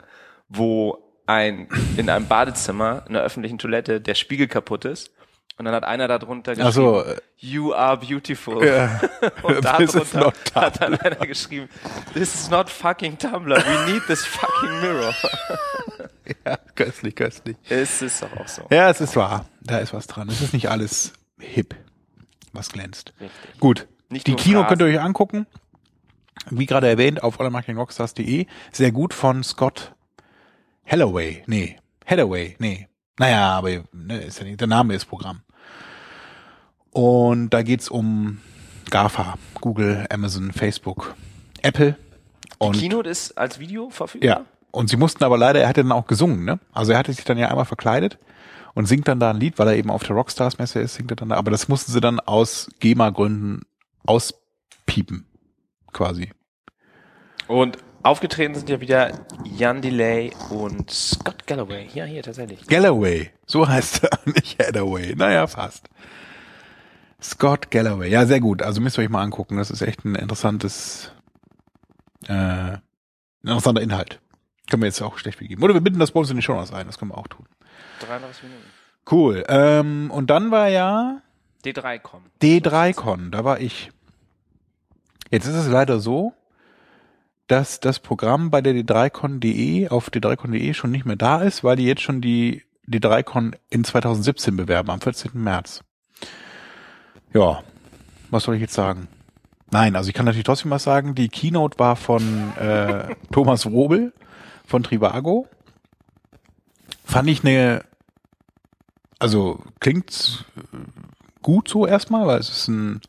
wo 0.49 1.03
ein, 1.25 1.67
in 1.97 2.09
einem 2.09 2.27
Badezimmer, 2.27 3.03
in 3.07 3.15
einer 3.15 3.25
öffentlichen 3.25 3.57
Toilette, 3.57 4.01
der 4.01 4.15
Spiegel 4.15 4.47
kaputt 4.47 4.85
ist. 4.85 5.11
Und 5.57 5.65
dann 5.65 5.75
hat 5.75 5.83
einer 5.83 6.07
darunter 6.07 6.55
geschrieben, 6.55 6.71
so, 6.71 7.03
äh, 7.03 7.17
You 7.37 7.73
are 7.73 7.97
beautiful. 7.97 8.65
Ja. 8.65 8.99
Und 9.43 9.61
This 9.77 9.93
is 9.93 10.11
darunter 10.11 10.19
not 10.19 10.35
hat 10.55 10.81
dann 10.81 10.95
einer 10.95 11.27
geschrieben, 11.27 11.69
This 12.13 12.33
is 12.33 12.49
not 12.49 12.69
fucking 12.69 13.17
Tumblr. 13.17 13.57
We 13.57 13.91
need 13.91 14.01
this 14.07 14.25
fucking 14.25 14.81
mirror. 14.81 15.13
ja, 16.45 16.57
köstlich, 16.75 17.15
köstlich. 17.15 17.55
es 17.69 18.01
ist 18.01 18.23
doch 18.23 18.35
auch 18.35 18.47
so. 18.47 18.63
Ja, 18.71 18.89
es 18.89 18.99
ist 18.99 19.15
wahr. 19.15 19.45
Da 19.61 19.77
ist 19.77 19.93
was 19.93 20.07
dran. 20.07 20.27
Es 20.29 20.41
ist 20.41 20.53
nicht 20.53 20.69
alles 20.69 21.13
hip, 21.39 21.75
was 22.53 22.69
glänzt. 22.69 23.13
Richtig. 23.19 23.59
Gut. 23.59 23.87
Nicht 24.09 24.27
die 24.27 24.35
Kino 24.35 24.59
Gras. 24.59 24.69
könnt 24.69 24.81
ihr 24.81 24.87
euch 24.87 25.01
angucken. 25.01 25.47
Wie 26.49 26.65
gerade 26.65 26.87
erwähnt, 26.87 27.23
auf 27.23 27.39
onlinemarketingrockstars.de. 27.39 28.47
Sehr 28.71 28.91
gut 28.91 29.13
von 29.13 29.43
Scott 29.43 29.93
Halloway. 30.85 31.43
Nee, 31.47 31.77
Hathaway. 32.05 32.55
Nee. 32.59 32.87
Naja, 33.17 33.51
aber 33.51 33.69
ne, 33.91 34.17
ist 34.21 34.39
ja 34.39 34.45
nicht, 34.45 34.59
der 34.59 34.67
Name 34.67 34.93
ist 34.95 35.05
Programm. 35.05 35.41
Und 36.91 37.51
da 37.51 37.61
geht's 37.63 37.89
um 37.89 38.39
GAFA, 38.89 39.35
Google, 39.61 40.05
Amazon, 40.09 40.51
Facebook, 40.51 41.15
Apple. 41.61 41.95
Und 42.57 42.77
Keynote 42.77 43.09
ist 43.09 43.37
als 43.37 43.59
Video 43.59 43.89
verfügbar? 43.89 44.29
ja. 44.29 44.45
Und 44.71 44.89
sie 44.89 44.97
mussten 44.97 45.23
aber 45.23 45.37
leider, 45.37 45.61
er 45.61 45.67
hatte 45.69 45.83
dann 45.83 45.91
auch 45.91 46.07
gesungen, 46.07 46.45
ne? 46.45 46.59
Also 46.71 46.93
er 46.93 46.97
hatte 46.97 47.13
sich 47.13 47.23
dann 47.23 47.37
ja 47.37 47.47
einmal 47.47 47.65
verkleidet 47.65 48.17
und 48.73 48.85
singt 48.85 49.07
dann 49.07 49.19
da 49.19 49.29
ein 49.29 49.39
Lied, 49.39 49.59
weil 49.59 49.67
er 49.67 49.75
eben 49.75 49.91
auf 49.91 50.03
der 50.03 50.15
Rockstars-Messe 50.15 50.79
ist, 50.79 50.95
singt 50.95 51.11
er 51.11 51.15
dann 51.15 51.29
da. 51.29 51.35
Aber 51.35 51.51
das 51.51 51.67
mussten 51.67 51.91
sie 51.91 52.01
dann 52.01 52.19
aus 52.19 52.69
GEMA-Gründen 52.79 53.61
auspiepen, 54.05 55.25
quasi. 55.91 56.31
Und 57.47 57.77
aufgetreten 58.03 58.55
sind 58.55 58.69
ja 58.69 58.81
wieder 58.81 59.25
Jan 59.43 59.81
Delay 59.81 60.31
und 60.49 60.89
Scott 60.91 61.45
Galloway. 61.47 61.87
Ja, 61.93 62.05
hier 62.05 62.23
tatsächlich. 62.23 62.65
Galloway, 62.67 63.31
so 63.45 63.67
heißt 63.67 64.03
er, 64.03 64.19
nicht 64.25 64.59
Hathaway. 64.59 65.15
Naja, 65.15 65.47
fast. 65.47 65.87
Scott 67.21 67.71
Galloway, 67.71 68.09
ja, 68.09 68.25
sehr 68.25 68.41
gut. 68.41 68.61
Also 68.61 68.81
müsst 68.81 68.97
ihr 68.97 69.03
euch 69.03 69.09
mal 69.09 69.21
angucken. 69.21 69.57
Das 69.57 69.71
ist 69.71 69.81
echt 69.81 70.03
ein 70.03 70.15
interessantes, 70.15 71.11
äh, 72.27 72.77
interessanter 73.43 73.81
Inhalt. 73.81 74.19
Können 74.69 74.81
wir 74.81 74.87
jetzt 74.87 75.01
auch 75.01 75.17
schlecht 75.17 75.39
begeben. 75.39 75.63
Oder 75.63 75.73
wir 75.73 75.81
bitten 75.81 75.99
das 75.99 76.11
bei 76.11 76.19
uns 76.19 76.29
in 76.29 76.37
die 76.37 76.41
Show 76.41 76.57
ein. 76.57 76.87
Das 76.87 76.97
können 76.97 77.11
wir 77.11 77.17
auch 77.17 77.27
tun. 77.27 77.45
33 77.99 78.43
Minuten. 78.43 78.63
Cool. 79.09 79.43
Ähm, 79.47 80.09
und 80.11 80.29
dann 80.29 80.51
war 80.51 80.69
ja 80.69 81.21
D3 81.65 81.99
kommen. 81.99 82.25
D3Con, 82.41 83.31
da 83.31 83.43
war 83.43 83.59
ich. 83.59 83.91
Jetzt 85.29 85.47
ist 85.47 85.55
es 85.55 85.67
leider 85.67 85.99
so, 85.99 86.33
dass 87.47 87.79
das 87.79 87.99
Programm 87.99 88.49
bei 88.51 88.61
der 88.61 88.73
D3Con.de 88.73 89.89
auf 89.89 90.09
D3Con.de 90.09 90.73
schon 90.73 90.91
nicht 90.91 91.05
mehr 91.05 91.15
da 91.15 91.41
ist, 91.41 91.63
weil 91.63 91.75
die 91.75 91.85
jetzt 91.85 92.01
schon 92.01 92.21
die 92.21 92.63
D3Con 92.87 93.55
in 93.69 93.83
2017 93.83 94.55
bewerben, 94.55 94.89
am 94.89 95.01
14. 95.01 95.31
März. 95.33 95.83
Ja, 97.33 97.63
was 98.29 98.43
soll 98.43 98.55
ich 98.55 98.61
jetzt 98.61 98.73
sagen? 98.73 99.07
Nein, 99.71 99.95
also 99.95 100.07
ich 100.07 100.13
kann 100.13 100.25
natürlich 100.25 100.45
trotzdem 100.45 100.71
was 100.71 100.83
sagen. 100.83 101.15
Die 101.15 101.29
Keynote 101.29 101.79
war 101.79 101.95
von 101.95 102.53
äh, 102.57 103.15
Thomas 103.31 103.65
Wrobel 103.65 104.13
von 104.65 104.83
Trivago. 104.83 105.47
Fand 107.05 107.29
ich 107.29 107.43
eine, 107.43 107.83
also 109.19 109.59
klingt 109.79 110.45
gut 111.41 111.67
so 111.67 111.85
erstmal, 111.85 112.25
weil 112.25 112.39
es 112.39 112.49
ist 112.49 112.67
ein 112.69 113.01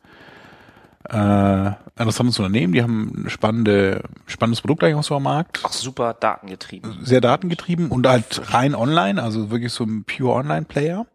äh, 1.09 1.71
interessantes 1.97 2.39
Unternehmen. 2.39 2.73
Die 2.73 2.83
haben 2.83 3.25
ein 3.25 3.29
spannende, 3.29 4.03
spannendes 4.25 4.61
Produkt 4.61 4.83
eigentlich 4.83 4.95
auch 4.95 5.03
so 5.03 5.15
am 5.15 5.23
Markt. 5.23 5.63
Auch 5.63 5.71
super 5.71 6.13
datengetrieben. 6.13 7.05
Sehr 7.05 7.21
datengetrieben 7.21 7.89
und 7.89 8.07
halt 8.07 8.53
rein 8.53 8.75
online, 8.75 9.21
also 9.21 9.49
wirklich 9.49 9.71
so 9.71 9.83
ein 9.83 10.03
pure 10.03 10.33
Online-Player. 10.33 11.05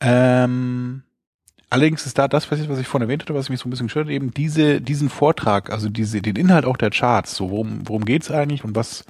Ähm, 0.00 1.02
allerdings 1.70 2.06
ist 2.06 2.18
da 2.18 2.28
das, 2.28 2.50
was 2.50 2.60
ich, 2.60 2.68
was 2.68 2.78
ich 2.78 2.86
vorhin 2.86 3.08
erwähnt 3.08 3.22
hatte, 3.22 3.34
was 3.34 3.48
mich 3.48 3.60
so 3.60 3.68
ein 3.68 3.70
bisschen 3.70 3.86
gestört 3.86 4.06
hat, 4.06 4.12
eben 4.12 4.32
diese, 4.32 4.80
diesen 4.80 5.08
Vortrag, 5.08 5.70
also 5.70 5.88
diese, 5.88 6.22
den 6.22 6.36
Inhalt 6.36 6.64
auch 6.64 6.76
der 6.76 6.90
Charts, 6.90 7.36
so 7.36 7.50
worum, 7.50 7.80
worum 7.88 8.04
geht's 8.04 8.30
eigentlich 8.30 8.64
und 8.64 8.74
was, 8.74 9.04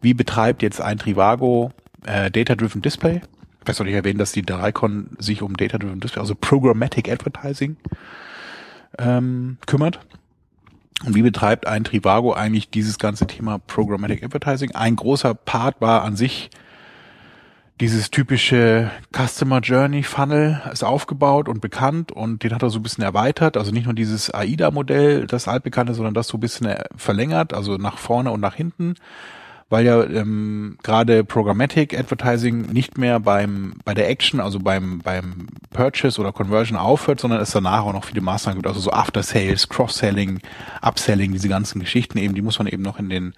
wie 0.00 0.14
betreibt 0.14 0.62
jetzt 0.62 0.80
ein 0.80 0.98
Trivago 0.98 1.72
äh, 2.04 2.30
Data-Driven 2.30 2.82
Display? 2.82 3.22
Vielleicht 3.62 3.78
sollte 3.78 3.90
ich 3.90 3.96
erwähnen, 3.96 4.18
dass 4.18 4.32
die 4.32 4.42
Drycon 4.42 5.10
sich 5.18 5.40
um 5.40 5.56
Data-Driven 5.56 6.00
Display, 6.00 6.20
also 6.20 6.34
Programmatic 6.34 7.10
Advertising 7.10 7.76
ähm, 8.98 9.56
kümmert. 9.66 10.00
Und 11.04 11.14
wie 11.14 11.22
betreibt 11.22 11.66
ein 11.66 11.84
Trivago 11.84 12.32
eigentlich 12.32 12.70
dieses 12.70 12.98
ganze 12.98 13.26
Thema 13.26 13.58
Programmatic 13.58 14.22
Advertising? 14.22 14.72
Ein 14.72 14.96
großer 14.96 15.34
Part 15.34 15.80
war 15.80 16.02
an 16.02 16.16
sich 16.16 16.50
dieses 17.80 18.10
typische 18.10 18.90
Customer 19.12 19.60
Journey 19.60 20.04
Funnel 20.04 20.62
ist 20.72 20.84
aufgebaut 20.84 21.48
und 21.48 21.60
bekannt 21.60 22.12
und 22.12 22.44
den 22.44 22.54
hat 22.54 22.62
er 22.62 22.70
so 22.70 22.78
ein 22.78 22.82
bisschen 22.82 23.02
erweitert. 23.02 23.56
Also 23.56 23.72
nicht 23.72 23.86
nur 23.86 23.94
dieses 23.94 24.32
AIDA-Modell, 24.32 25.26
das 25.26 25.48
altbekannte, 25.48 25.94
sondern 25.94 26.14
das 26.14 26.28
so 26.28 26.36
ein 26.36 26.40
bisschen 26.40 26.72
verlängert, 26.96 27.52
also 27.52 27.76
nach 27.76 27.98
vorne 27.98 28.30
und 28.30 28.40
nach 28.40 28.54
hinten, 28.54 28.94
weil 29.70 29.84
ja 29.84 30.04
ähm, 30.04 30.78
gerade 30.84 31.24
Programmatic 31.24 31.98
Advertising 31.98 32.72
nicht 32.72 32.96
mehr 32.96 33.18
beim 33.18 33.74
bei 33.84 33.92
der 33.92 34.08
Action, 34.08 34.38
also 34.38 34.60
beim 34.60 35.00
beim 35.00 35.48
Purchase 35.70 36.20
oder 36.20 36.32
Conversion 36.32 36.78
aufhört, 36.78 37.18
sondern 37.18 37.40
es 37.40 37.50
danach 37.50 37.84
auch 37.84 37.92
noch 37.92 38.04
viele 38.04 38.20
Maßnahmen 38.20 38.58
gibt, 38.58 38.68
also 38.68 38.78
so 38.78 38.92
After 38.92 39.24
Sales, 39.24 39.68
Cross-Selling, 39.68 40.38
Upselling, 40.80 41.32
diese 41.32 41.48
ganzen 41.48 41.80
Geschichten 41.80 42.18
eben, 42.18 42.36
die 42.36 42.42
muss 42.42 42.58
man 42.58 42.68
eben 42.68 42.82
noch 42.82 43.00
in 43.00 43.08
den 43.08 43.34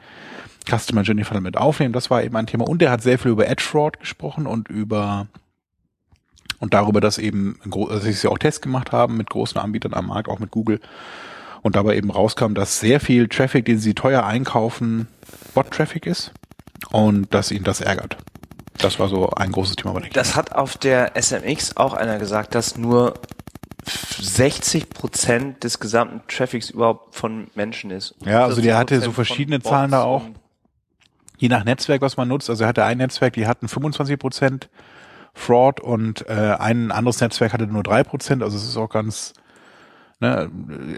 Customer 0.69 1.03
Journey 1.03 1.25
Funnel 1.25 1.43
mit 1.43 1.57
aufnehmen. 1.57 1.93
Das 1.93 2.11
war 2.11 2.23
eben 2.23 2.37
ein 2.37 2.47
Thema. 2.47 2.67
Und 2.67 2.83
er 2.83 2.91
hat 2.91 3.03
sehr 3.03 3.19
viel 3.19 3.31
über 3.31 3.49
Edge 3.49 3.63
Fraud 3.63 4.01
gesprochen 4.01 4.47
und 4.47 4.69
über 4.69 5.29
und 6.59 6.75
darüber, 6.75 7.01
dass 7.01 7.19
eben, 7.19 7.59
dass 7.65 8.05
sie 8.05 8.29
auch 8.29 8.39
Tests 8.39 8.61
gemacht 8.61 8.93
haben 8.93 9.17
mit 9.17 9.31
großen 9.31 9.61
Anbietern 9.61 9.95
am 9.95 10.07
Markt, 10.07 10.29
auch 10.29 10.39
mit 10.39 10.51
Google. 10.51 10.81
Und 11.63 11.77
dabei 11.77 11.97
eben 11.97 12.11
rauskam, 12.11 12.55
dass 12.55 12.81
sehr 12.81 13.01
viel 13.01 13.29
Traffic, 13.29 13.65
den 13.65 13.79
sie 13.79 13.95
teuer 13.95 14.25
einkaufen, 14.25 15.09
Bot-Traffic 15.55 16.07
ist 16.07 16.33
und 16.93 17.33
dass 17.35 17.51
ihn 17.51 17.65
das 17.65 17.81
ärgert. 17.81 18.17
Das 18.79 18.99
war 18.99 19.09
so 19.09 19.31
ein 19.31 19.53
großes 19.53 19.77
Thema 19.77 20.01
Das 20.13 20.37
hat 20.37 20.53
auf 20.53 20.77
der 20.77 21.13
SMX 21.21 21.77
auch 21.77 21.95
einer 21.95 22.19
gesagt, 22.19 22.55
dass 22.55 22.77
nur 22.77 23.15
60 24.21 24.91
Prozent 24.91 25.65
des 25.65 25.81
gesamten 25.81 26.21
Traffics 26.29 26.71
überhaupt 26.71 27.17
von 27.17 27.49
Menschen 27.55 27.91
ist. 27.91 28.15
Ja, 28.25 28.45
also 28.45 28.61
der 28.61 28.77
hatte 28.77 28.97
40% 28.99 29.01
so 29.01 29.13
verschiedene 29.13 29.61
Zahlen 29.61 29.91
da 29.91 30.03
auch. 30.03 30.23
Je 31.37 31.49
nach 31.49 31.65
Netzwerk, 31.65 32.03
was 32.03 32.17
man 32.17 32.29
nutzt. 32.29 32.51
Also 32.51 32.65
er 32.65 32.69
hatte 32.69 32.85
ein 32.85 32.99
Netzwerk, 32.99 33.35
die 33.35 33.47
hatten 33.47 33.69
25 33.69 34.19
Prozent 34.19 34.69
Fraud 35.35 35.81
und 35.81 36.27
äh, 36.29 36.57
ein 36.59 36.91
anderes 36.91 37.21
Netzwerk 37.21 37.53
hatte 37.53 37.67
nur 37.67 37.83
drei 37.83 38.03
Prozent. 38.03 38.43
Also 38.43 38.57
es 38.57 38.65
ist 38.65 38.77
auch 38.77 38.89
ganz, 38.89 39.35
ne, 40.19 40.51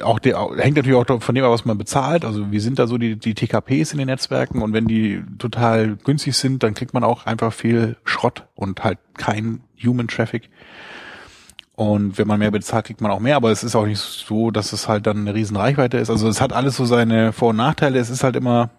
auch 0.03 0.21
der, 0.21 0.39
hängt 0.57 0.77
natürlich 0.77 0.97
auch 0.97 1.21
von 1.21 1.35
dem 1.35 1.45
ab, 1.45 1.51
was 1.51 1.65
man 1.65 1.77
bezahlt. 1.77 2.25
Also 2.25 2.53
wie 2.53 2.61
sind 2.61 2.79
da 2.79 2.87
so 2.87 2.99
die, 2.99 3.17
die 3.17 3.35
TKPs 3.35 3.93
in 3.93 3.99
den 3.99 4.07
Netzwerken 4.07 4.63
und 4.63 4.73
wenn 4.73 4.87
die 4.87 5.23
total 5.39 5.97
günstig 5.97 6.37
sind, 6.37 6.63
dann 6.63 6.75
kriegt 6.75 6.95
man 6.95 7.03
auch 7.03 7.27
einfach 7.27 7.53
viel 7.53 7.97
Schrott 8.05 8.47
und 8.55 8.85
halt 8.85 8.99
kein 9.17 9.61
Human 9.85 10.07
Traffic. 10.07 10.49
Und 11.75 12.19
wenn 12.19 12.27
man 12.27 12.41
mehr 12.41 12.51
bezahlt, 12.51 12.87
kriegt 12.87 13.01
man 13.01 13.13
auch 13.13 13.21
mehr, 13.21 13.37
aber 13.37 13.53
es 13.53 13.63
ist 13.63 13.77
auch 13.77 13.87
nicht 13.87 14.01
so, 14.01 14.51
dass 14.51 14.73
es 14.73 14.89
halt 14.89 15.07
dann 15.07 15.19
eine 15.19 15.35
riesen 15.35 15.57
Reichweite 15.57 15.99
ist. 15.99 16.11
Also 16.11 16.29
es 16.29 16.41
hat 16.41 16.53
alles 16.53 16.77
so 16.77 16.85
seine 16.85 17.33
Vor- 17.33 17.51
und 17.51 17.57
Nachteile. 17.57 18.01
Es 18.01 18.11
ist 18.11 18.25
halt 18.25 18.35
immer, 18.35 18.71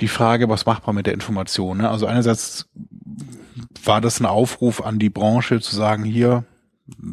die 0.00 0.08
Frage, 0.08 0.48
was 0.48 0.66
macht 0.66 0.86
man 0.86 0.96
mit 0.96 1.06
der 1.06 1.14
Information? 1.14 1.78
Ne? 1.78 1.90
Also 1.90 2.06
einerseits 2.06 2.68
war 3.84 4.00
das 4.00 4.20
ein 4.20 4.26
Aufruf 4.26 4.82
an 4.82 4.98
die 4.98 5.10
Branche 5.10 5.60
zu 5.60 5.74
sagen, 5.74 6.04
hier, 6.04 6.44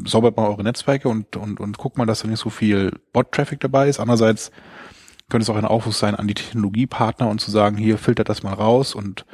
saubert 0.06 0.38
mal 0.38 0.48
eure 0.48 0.64
Netzwerke 0.64 1.10
und, 1.10 1.36
und, 1.36 1.60
und 1.60 1.78
guckt 1.78 1.98
mal, 1.98 2.06
dass 2.06 2.22
da 2.22 2.28
nicht 2.28 2.40
so 2.40 2.50
viel 2.50 2.92
Bot-Traffic 3.12 3.60
dabei 3.60 3.90
ist. 3.90 4.00
Andererseits 4.00 4.52
könnte 5.30 5.44
es 5.44 5.50
auch 5.50 5.56
ein 5.56 5.66
Aufruf 5.66 5.96
sein 5.96 6.16
an 6.16 6.28
die 6.28 6.36
Technologiepartner 6.36 7.28
und 7.28 7.40
zu 7.40 7.50
sagen, 7.50 7.78
hier 7.78 7.98
filtert 7.98 8.30
das 8.30 8.44
mal 8.44 8.54
raus 8.54 8.94
und 8.94 9.26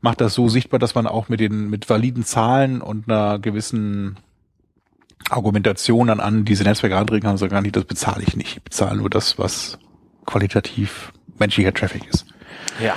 macht 0.00 0.20
das 0.20 0.34
so 0.34 0.48
sichtbar, 0.48 0.78
dass 0.78 0.94
man 0.94 1.06
auch 1.06 1.28
mit 1.28 1.40
den, 1.40 1.70
mit 1.70 1.88
validen 1.88 2.24
Zahlen 2.24 2.82
und 2.82 3.08
einer 3.08 3.38
gewissen 3.38 4.18
Argumentation 5.28 6.08
dann 6.08 6.20
an 6.20 6.44
diese 6.44 6.64
Netzwerke 6.64 6.96
antreten 6.96 7.22
kann 7.22 7.32
und 7.32 7.38
sagen, 7.38 7.70
das 7.72 7.84
bezahle 7.84 8.22
ich 8.26 8.36
nicht. 8.36 8.56
Ich 8.56 8.62
bezahle 8.62 8.96
nur 8.96 9.10
das, 9.10 9.38
was 9.38 9.78
qualitativ 10.26 11.12
menschlicher 11.38 11.72
Traffic 11.72 12.06
ist. 12.06 12.26
Ja. 12.82 12.94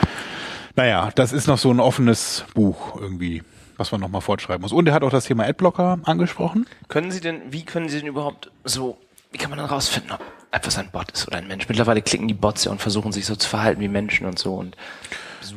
Naja, 0.75 1.11
das 1.15 1.33
ist 1.33 1.47
noch 1.47 1.57
so 1.57 1.71
ein 1.71 1.79
offenes 1.79 2.45
Buch 2.53 2.99
irgendwie, 2.99 3.43
was 3.77 3.91
man 3.91 4.01
nochmal 4.01 4.21
fortschreiben 4.21 4.61
muss. 4.61 4.71
Und 4.71 4.87
er 4.87 4.93
hat 4.93 5.03
auch 5.03 5.11
das 5.11 5.25
Thema 5.25 5.45
Adblocker 5.45 5.99
angesprochen. 6.03 6.65
Können 6.87 7.11
Sie 7.11 7.21
denn, 7.21 7.41
wie 7.51 7.63
können 7.63 7.89
Sie 7.89 7.99
denn 7.99 8.07
überhaupt 8.07 8.51
so, 8.63 8.97
wie 9.31 9.37
kann 9.37 9.49
man 9.49 9.59
dann 9.59 9.67
rausfinden, 9.67 10.11
ob 10.11 10.21
etwas 10.51 10.77
ein 10.77 10.89
Bot 10.91 11.11
ist 11.11 11.27
oder 11.27 11.37
ein 11.37 11.47
Mensch? 11.47 11.67
Mittlerweile 11.69 12.01
klicken 12.01 12.27
die 12.27 12.33
Bots 12.33 12.65
ja 12.65 12.71
und 12.71 12.81
versuchen 12.81 13.11
sich 13.11 13.25
so 13.25 13.35
zu 13.35 13.47
verhalten 13.47 13.81
wie 13.81 13.87
Menschen 13.87 14.25
und 14.25 14.39
so 14.39 14.55
und 14.55 14.75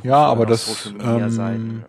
Ja, 0.03 0.19
aber 0.19 0.45
das, 0.45 0.93
ähm, 1.01 1.85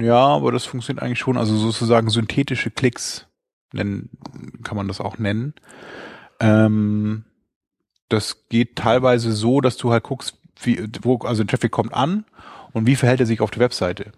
Ja, 0.00 0.26
aber 0.26 0.52
das 0.52 0.64
funktioniert 0.64 1.02
eigentlich 1.02 1.18
schon. 1.18 1.36
Also 1.36 1.56
sozusagen 1.56 2.08
synthetische 2.08 2.70
Klicks 2.70 3.26
nennen, 3.72 4.10
kann 4.62 4.76
man 4.76 4.88
das 4.88 5.00
auch 5.00 5.18
nennen. 5.18 5.54
Ähm, 6.40 7.24
das 8.08 8.48
geht 8.48 8.76
teilweise 8.76 9.32
so, 9.32 9.60
dass 9.60 9.76
du 9.76 9.92
halt 9.92 10.02
guckst, 10.04 10.39
wie, 10.62 10.88
wo, 11.02 11.18
also 11.18 11.44
der 11.44 11.50
Traffic 11.50 11.70
kommt 11.70 11.94
an 11.94 12.24
und 12.72 12.86
wie 12.86 12.96
verhält 12.96 13.20
er 13.20 13.26
sich 13.26 13.40
auf 13.40 13.50
der 13.50 13.60
Webseite. 13.60 14.12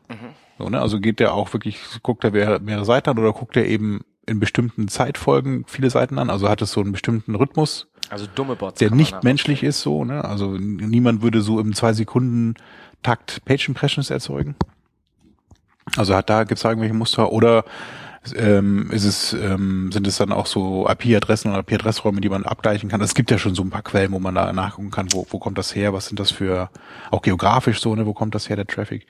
So, 0.58 0.68
ne? 0.68 0.80
Also 0.80 1.00
geht 1.00 1.20
der 1.20 1.34
auch 1.34 1.52
wirklich, 1.52 1.78
guckt 2.02 2.24
er 2.24 2.30
mehrere, 2.32 2.60
mehrere 2.60 2.84
Seiten 2.84 3.10
an 3.10 3.18
oder 3.18 3.32
guckt 3.32 3.56
er 3.56 3.66
eben 3.66 4.00
in 4.26 4.38
bestimmten 4.38 4.88
Zeitfolgen 4.88 5.64
viele 5.66 5.90
Seiten 5.90 6.18
an? 6.18 6.30
Also 6.30 6.48
hat 6.48 6.62
es 6.62 6.72
so 6.72 6.80
einen 6.80 6.92
bestimmten 6.92 7.34
Rhythmus, 7.34 7.88
Also 8.10 8.26
dumme 8.32 8.56
Bots. 8.56 8.78
der 8.78 8.90
nicht 8.92 9.24
menschlich 9.24 9.62
ist, 9.62 9.80
so, 9.80 10.04
ne? 10.04 10.24
Also 10.24 10.50
niemand 10.58 11.22
würde 11.22 11.40
so 11.40 11.58
im 11.58 11.74
zwei 11.74 11.92
Sekunden 11.92 12.54
Takt 13.02 13.44
Page 13.44 13.68
Impressions 13.68 14.10
erzeugen. 14.10 14.54
Also 15.96 16.14
hat 16.14 16.30
da 16.30 16.44
gibt's 16.44 16.62
da 16.62 16.68
irgendwelche 16.68 16.94
Muster 16.94 17.32
oder 17.32 17.64
ähm, 18.36 18.90
ist 18.90 19.04
es 19.04 19.32
ähm, 19.32 19.90
sind 19.92 20.06
es 20.06 20.16
dann 20.18 20.32
auch 20.32 20.46
so 20.46 20.88
IP-Adressen 20.88 21.50
oder 21.50 21.60
IP-Adressräume, 21.60 22.20
die 22.20 22.28
man 22.28 22.44
abgleichen 22.44 22.88
kann? 22.88 23.00
Es 23.00 23.14
gibt 23.14 23.30
ja 23.30 23.38
schon 23.38 23.54
so 23.54 23.62
ein 23.62 23.70
paar 23.70 23.82
Quellen, 23.82 24.12
wo 24.12 24.18
man 24.18 24.34
da 24.34 24.52
nachgucken 24.52 24.90
kann, 24.90 25.12
wo, 25.12 25.26
wo 25.30 25.38
kommt 25.38 25.58
das 25.58 25.74
her, 25.74 25.92
was 25.92 26.06
sind 26.06 26.20
das 26.20 26.30
für 26.30 26.70
auch 27.10 27.22
geografisch 27.22 27.80
so, 27.80 27.94
ne, 27.94 28.06
wo 28.06 28.12
kommt 28.14 28.34
das 28.34 28.48
her 28.48 28.56
der 28.56 28.66
Traffic? 28.66 29.06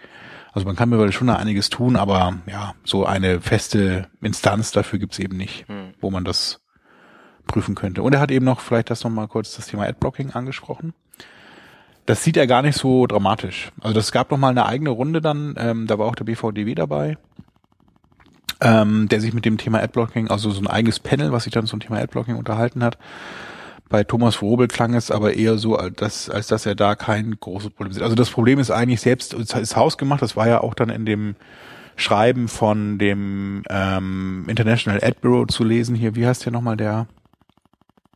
Also 0.53 0.67
man 0.67 0.77
kann 0.77 0.89
mittlerweile 0.89 1.13
schon 1.13 1.29
da 1.29 1.37
einiges 1.37 1.71
tun, 1.71 1.97
aber 1.97 2.35
ja, 2.47 2.75
so 2.85 3.07
eine 3.07 3.41
feste 3.41 4.09
Instanz 4.21 4.71
dafür 4.71 4.99
gibt's 4.99 5.19
eben 5.19 5.37
nicht, 5.37 5.67
Hm. 5.69 5.95
wo 6.01 6.11
man 6.11 6.25
das 6.25 6.61
prüfen 7.47 7.75
könnte. 7.75 8.03
Und 8.03 8.15
er 8.15 8.21
hat 8.21 8.31
eben 8.31 8.45
noch 8.45 8.61
vielleicht 8.61 8.91
das 8.91 9.03
nochmal 9.05 9.29
kurz 9.29 9.57
das 9.57 9.67
Thema 9.67 9.85
Adblocking 9.87 10.31
angesprochen. 10.31 10.95
Das 12.07 12.25
sieht 12.25 12.37
er 12.37 12.47
gar 12.47 12.63
nicht 12.63 12.77
so 12.77 13.07
dramatisch. 13.07 13.71
Also 13.81 13.95
das 13.95 14.13
gab 14.13 14.31
noch 14.31 14.39
mal 14.39 14.49
eine 14.51 14.67
eigene 14.67 14.91
Runde 14.91 15.21
dann, 15.21 15.55
ähm, 15.57 15.87
da 15.87 15.99
war 15.99 16.07
auch 16.07 16.15
der 16.17 16.25
BVDW 16.25 16.75
dabei, 16.75 17.17
ähm, 18.63 19.09
der 19.09 19.21
sich 19.21 19.35
mit 19.35 19.45
dem 19.45 19.59
Thema 19.59 19.83
Adblocking, 19.83 20.29
also 20.29 20.51
so 20.51 20.61
ein 20.61 20.69
eigenes 20.69 21.01
Panel, 21.01 21.33
was 21.33 21.45
sich 21.45 21.53
dann 21.53 21.67
zum 21.67 21.81
Thema 21.81 21.99
Adblocking 21.99 22.37
unterhalten 22.37 22.83
hat. 22.85 22.97
Bei 23.89 24.05
Thomas 24.05 24.37
Vrobel 24.37 24.69
klang 24.69 24.95
es 24.95 25.11
aber 25.11 25.35
eher 25.35 25.59
so, 25.59 25.77
als 25.77 25.97
dass, 25.97 26.31
als 26.31 26.47
dass 26.47 26.65
er 26.65 26.75
da 26.75 26.95
kein 26.95 27.39
großes 27.39 27.71
Problem 27.71 27.93
sieht. 27.93 28.03
Also 28.03 28.15
das 28.15 28.31
Problem 28.31 28.59
ist 28.59 28.71
eigentlich 28.71 29.01
selbst, 29.01 29.35
es 29.35 29.53
ist 29.53 29.77
hausgemacht, 29.77 30.23
das 30.23 30.37
war 30.37 30.49
ja 30.49 30.61
auch 30.63 30.75
dann 30.75 30.89
in 30.89 31.05
dem 31.05 31.35
Schreiben 31.97 32.49
von 32.49 32.99
dem 32.99 33.65
ähm, 33.69 34.47
International 34.49 35.03
Ad 35.03 35.17
Bureau 35.21 35.45
zu 35.45 35.65
lesen 35.65 35.95
hier. 35.95 36.15
Wie 36.15 36.27
heißt 36.27 36.45
der 36.47 36.53
nochmal 36.53 36.79
der 36.79 37.07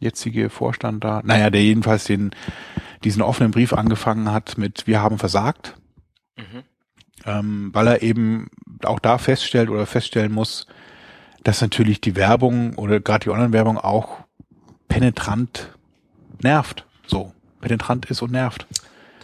jetzige 0.00 0.48
Vorstand 0.48 1.04
da? 1.04 1.20
Naja, 1.24 1.50
der 1.50 1.62
jedenfalls 1.62 2.04
den 2.04 2.30
diesen 3.04 3.20
offenen 3.20 3.50
Brief 3.50 3.74
angefangen 3.74 4.32
hat 4.32 4.56
mit 4.56 4.86
Wir 4.86 5.02
haben 5.02 5.18
versagt, 5.18 5.76
Mhm. 6.36 6.64
Ähm, 7.26 7.70
weil 7.72 7.86
er 7.88 8.02
eben 8.02 8.48
auch 8.84 9.00
da 9.00 9.18
feststellt 9.18 9.68
oder 9.68 9.86
feststellen 9.86 10.32
muss, 10.32 10.66
dass 11.44 11.60
natürlich 11.60 12.00
die 12.00 12.16
Werbung 12.16 12.74
oder 12.74 13.00
gerade 13.00 13.24
die 13.24 13.30
Online-Werbung 13.30 13.78
auch 13.78 14.18
penetrant 14.88 15.70
nervt. 16.42 16.86
So, 17.06 17.32
penetrant 17.60 18.06
ist 18.06 18.22
und 18.22 18.32
nervt. 18.32 18.66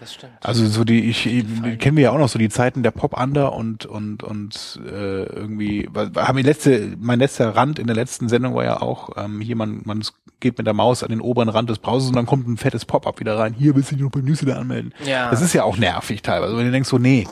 Das 0.02 0.14
stimmt. 0.14 0.32
Also 0.40 0.66
so 0.66 0.82
die, 0.82 1.08
ich, 1.08 1.26
ich 1.26 1.44
kennen 1.78 1.96
wir 1.96 2.02
ja 2.02 2.10
auch 2.10 2.18
noch 2.18 2.28
so 2.28 2.36
die 2.36 2.48
Zeiten 2.48 2.82
der 2.82 2.90
Pop-Under 2.90 3.52
und 3.52 3.86
und 3.86 4.24
und 4.24 4.80
äh, 4.84 5.22
irgendwie 5.22 5.88
haben 5.94 6.36
wir 6.36 6.42
letzte, 6.42 6.96
mein 6.98 7.20
letzter 7.20 7.54
Rand 7.54 7.78
in 7.78 7.86
der 7.86 7.94
letzten 7.94 8.28
Sendung 8.28 8.56
war 8.56 8.64
ja 8.64 8.82
auch 8.82 9.10
ähm, 9.16 9.40
hier 9.40 9.54
man 9.54 9.82
man 9.84 10.02
geht 10.40 10.58
mit 10.58 10.66
der 10.66 10.74
Maus 10.74 11.04
an 11.04 11.10
den 11.10 11.20
oberen 11.20 11.48
Rand 11.48 11.70
des 11.70 11.78
Browsers 11.78 12.08
und 12.08 12.16
dann 12.16 12.26
kommt 12.26 12.48
ein 12.48 12.56
fettes 12.56 12.84
Pop-up 12.84 13.20
wieder 13.20 13.38
rein. 13.38 13.54
Hier 13.56 13.76
willst 13.76 13.92
du 13.92 13.94
dich 13.94 14.02
noch 14.02 14.10
beim 14.10 14.24
Newsletter 14.24 14.58
anmelden. 14.58 14.92
Ja. 15.06 15.30
Das 15.30 15.40
ist 15.40 15.52
ja 15.52 15.62
auch 15.62 15.76
nervig 15.76 16.20
teilweise, 16.22 16.56
wenn 16.56 16.64
du 16.64 16.72
denkst 16.72 16.88
so 16.88 16.98
nee, 16.98 17.28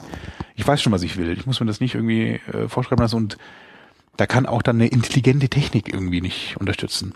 ich 0.55 0.65
weiß 0.65 0.81
schon 0.81 0.93
was 0.93 1.03
ich 1.03 1.17
will. 1.17 1.37
Ich 1.37 1.45
muss 1.45 1.59
mir 1.59 1.65
das 1.65 1.81
nicht 1.81 1.95
irgendwie 1.95 2.39
äh, 2.53 2.69
vorschreiben 2.69 3.01
lassen 3.01 3.17
und 3.17 3.37
da 4.15 4.27
kann 4.27 4.45
auch 4.45 4.61
dann 4.61 4.77
eine 4.77 4.87
intelligente 4.87 5.49
Technik 5.49 5.93
irgendwie 5.93 6.21
nicht 6.21 6.55
unterstützen. 6.57 7.15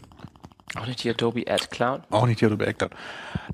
Auch 0.73 0.87
nicht 0.87 1.03
die 1.03 1.09
Adobe 1.09 1.45
Ad 1.47 1.67
Cloud. 1.69 2.01
Auch 2.09 2.25
nicht 2.25 2.41
die 2.41 2.45
Adobe 2.45 2.67
Actor. 2.67 2.89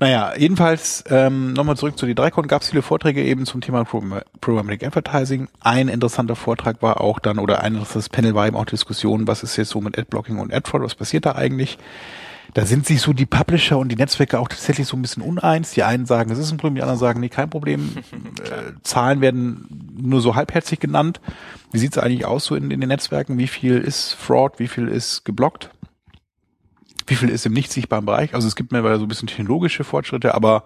Naja, 0.00 0.32
jedenfalls 0.36 1.04
ähm, 1.08 1.52
nochmal 1.52 1.76
zurück 1.76 1.98
zu 1.98 2.06
D3Con. 2.06 2.46
Gab 2.46 2.62
es 2.62 2.70
viele 2.70 2.82
Vorträge 2.82 3.22
eben 3.22 3.46
zum 3.46 3.60
Thema 3.60 3.84
Program- 3.84 4.22
Programmatic 4.40 4.84
Advertising. 4.84 5.48
Ein 5.60 5.88
interessanter 5.88 6.34
Vortrag 6.34 6.82
war 6.82 7.00
auch 7.00 7.18
dann, 7.20 7.38
oder 7.38 7.62
ein 7.62 7.74
interessantes 7.74 8.08
Panel 8.08 8.34
war 8.34 8.46
eben 8.46 8.56
auch 8.56 8.64
Diskussion, 8.64 9.26
was 9.26 9.42
ist 9.42 9.56
jetzt 9.56 9.70
so 9.70 9.80
mit 9.80 9.98
Adblocking 9.98 10.38
und 10.38 10.52
Adfraud, 10.52 10.82
was 10.82 10.94
passiert 10.94 11.26
da 11.26 11.32
eigentlich? 11.36 11.78
Da 12.54 12.66
sind 12.66 12.86
sich 12.86 13.00
so 13.00 13.12
die 13.12 13.24
Publisher 13.24 13.78
und 13.78 13.88
die 13.88 13.96
Netzwerke 13.96 14.38
auch 14.38 14.48
tatsächlich 14.48 14.86
so 14.86 14.96
ein 14.96 15.02
bisschen 15.02 15.22
uneins. 15.22 15.70
Die 15.70 15.84
einen 15.84 16.06
sagen, 16.06 16.30
es 16.30 16.38
ist 16.38 16.50
ein 16.50 16.58
Problem, 16.58 16.74
die 16.74 16.82
anderen 16.82 16.98
sagen, 16.98 17.20
nee, 17.20 17.28
kein 17.28 17.48
Problem. 17.48 17.96
äh, 18.42 18.72
Zahlen 18.82 19.20
werden 19.20 19.92
nur 19.96 20.20
so 20.20 20.34
halbherzig 20.34 20.80
genannt. 20.80 21.20
Wie 21.70 21.78
sieht's 21.78 21.98
eigentlich 21.98 22.26
aus 22.26 22.44
so 22.46 22.56
in, 22.56 22.70
in 22.70 22.80
den 22.80 22.88
Netzwerken? 22.88 23.38
Wie 23.38 23.46
viel 23.46 23.78
ist 23.78 24.12
Fraud? 24.14 24.58
Wie 24.58 24.68
viel 24.68 24.88
ist 24.88 25.24
geblockt? 25.24 25.70
Wie 27.06 27.14
viel 27.14 27.28
ist 27.28 27.46
im 27.46 27.52
nicht 27.52 27.72
sichtbaren 27.72 28.06
Bereich? 28.06 28.34
Also 28.34 28.48
es 28.48 28.56
gibt 28.56 28.72
mittlerweile 28.72 28.98
so 28.98 29.04
ein 29.04 29.08
bisschen 29.08 29.28
technologische 29.28 29.84
Fortschritte, 29.84 30.34
aber 30.34 30.64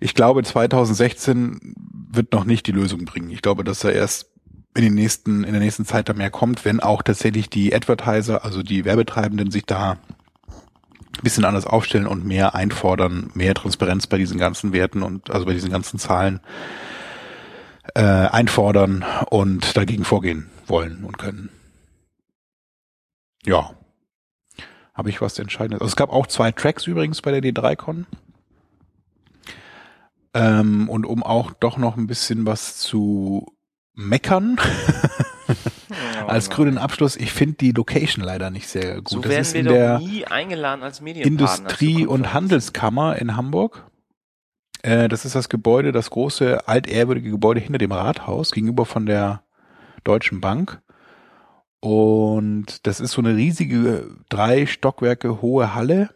ich 0.00 0.14
glaube 0.14 0.42
2016 0.42 1.74
wird 2.10 2.32
noch 2.32 2.44
nicht 2.44 2.66
die 2.66 2.72
Lösung 2.72 3.04
bringen. 3.04 3.30
Ich 3.30 3.42
glaube, 3.42 3.64
dass 3.64 3.80
da 3.80 3.90
erst 3.90 4.30
in 4.74 4.82
den 4.82 4.94
nächsten, 4.94 5.42
in 5.44 5.52
der 5.52 5.60
nächsten 5.60 5.86
Zeit 5.86 6.08
da 6.08 6.12
mehr 6.12 6.30
kommt, 6.30 6.64
wenn 6.64 6.80
auch 6.80 7.02
tatsächlich 7.02 7.48
die 7.48 7.74
Advertiser, 7.74 8.44
also 8.44 8.62
die 8.62 8.84
Werbetreibenden 8.84 9.50
sich 9.50 9.64
da 9.64 9.92
ein 9.92 11.22
bisschen 11.22 11.46
anders 11.46 11.66
aufstellen 11.66 12.06
und 12.06 12.26
mehr 12.26 12.54
einfordern, 12.54 13.30
mehr 13.34 13.54
Transparenz 13.54 14.06
bei 14.06 14.18
diesen 14.18 14.38
ganzen 14.38 14.72
Werten 14.72 15.02
und 15.02 15.30
also 15.30 15.46
bei 15.46 15.54
diesen 15.54 15.70
ganzen 15.70 15.98
Zahlen 15.98 16.40
äh, 17.94 18.02
einfordern 18.02 19.04
und 19.30 19.76
dagegen 19.76 20.04
vorgehen 20.04 20.50
wollen 20.66 21.04
und 21.04 21.16
können. 21.18 21.50
Ja. 23.44 23.70
Habe 24.96 25.10
ich 25.10 25.20
was 25.20 25.38
Entscheidendes. 25.38 25.80
Also 25.80 25.90
es 25.90 25.96
gab 25.96 26.10
auch 26.10 26.26
zwei 26.26 26.52
Tracks 26.52 26.86
übrigens 26.86 27.20
bei 27.20 27.38
der 27.38 27.42
D3Con. 27.42 28.06
Ähm, 30.32 30.88
und 30.88 31.04
um 31.04 31.22
auch 31.22 31.52
doch 31.52 31.76
noch 31.76 31.96
ein 31.96 32.06
bisschen 32.06 32.46
was 32.46 32.78
zu 32.78 33.46
meckern, 33.94 34.56
als 36.26 36.50
grünen 36.50 36.78
Abschluss, 36.78 37.16
ich 37.16 37.32
finde 37.32 37.56
die 37.56 37.72
Location 37.72 38.24
leider 38.24 38.50
nicht 38.50 38.68
sehr 38.68 38.96
gut. 38.96 39.08
So 39.08 39.20
das 39.20 39.30
werden 39.30 39.40
ist 39.42 39.54
wir 39.54 39.60
in 39.60 39.66
doch 39.66 39.72
der 39.72 39.98
nie 39.98 40.26
eingeladen 40.26 40.82
als 40.82 41.00
Medienpartner. 41.00 41.46
Industrie- 41.46 42.06
und. 42.06 42.32
Handelskammer 42.32 43.16
in 43.16 43.36
Hamburg. 43.36 43.86
Äh, 44.82 45.08
das 45.08 45.24
ist 45.24 45.34
das 45.34 45.48
Gebäude, 45.48 45.92
das 45.92 46.10
große, 46.10 46.68
altehrwürdige 46.68 47.30
Gebäude 47.30 47.60
hinter 47.60 47.78
dem 47.78 47.92
Rathaus, 47.92 48.52
gegenüber 48.52 48.86
von 48.86 49.06
der 49.06 49.42
Deutschen 50.04 50.40
Bank. 50.40 50.80
Und 51.86 52.84
das 52.84 52.98
ist 52.98 53.12
so 53.12 53.22
eine 53.22 53.36
riesige, 53.36 54.10
drei 54.28 54.66
Stockwerke 54.66 55.40
hohe 55.40 55.72
Halle, 55.72 56.10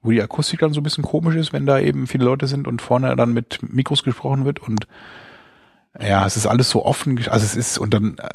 wo 0.00 0.12
die 0.12 0.22
Akustik 0.22 0.60
dann 0.60 0.72
so 0.72 0.78
ein 0.78 0.84
bisschen 0.84 1.02
komisch 1.02 1.34
ist, 1.34 1.52
wenn 1.52 1.66
da 1.66 1.80
eben 1.80 2.06
viele 2.06 2.24
Leute 2.24 2.46
sind 2.46 2.68
und 2.68 2.80
vorne 2.80 3.16
dann 3.16 3.32
mit 3.32 3.58
Mikros 3.62 4.04
gesprochen 4.04 4.44
wird 4.44 4.60
und 4.60 4.86
ja, 6.00 6.24
es 6.24 6.36
ist 6.36 6.46
alles 6.46 6.70
so 6.70 6.84
offen, 6.84 7.18
also 7.28 7.44
es 7.44 7.56
ist 7.56 7.78
und 7.78 7.92
dann, 7.92 8.16
äh, 8.18 8.28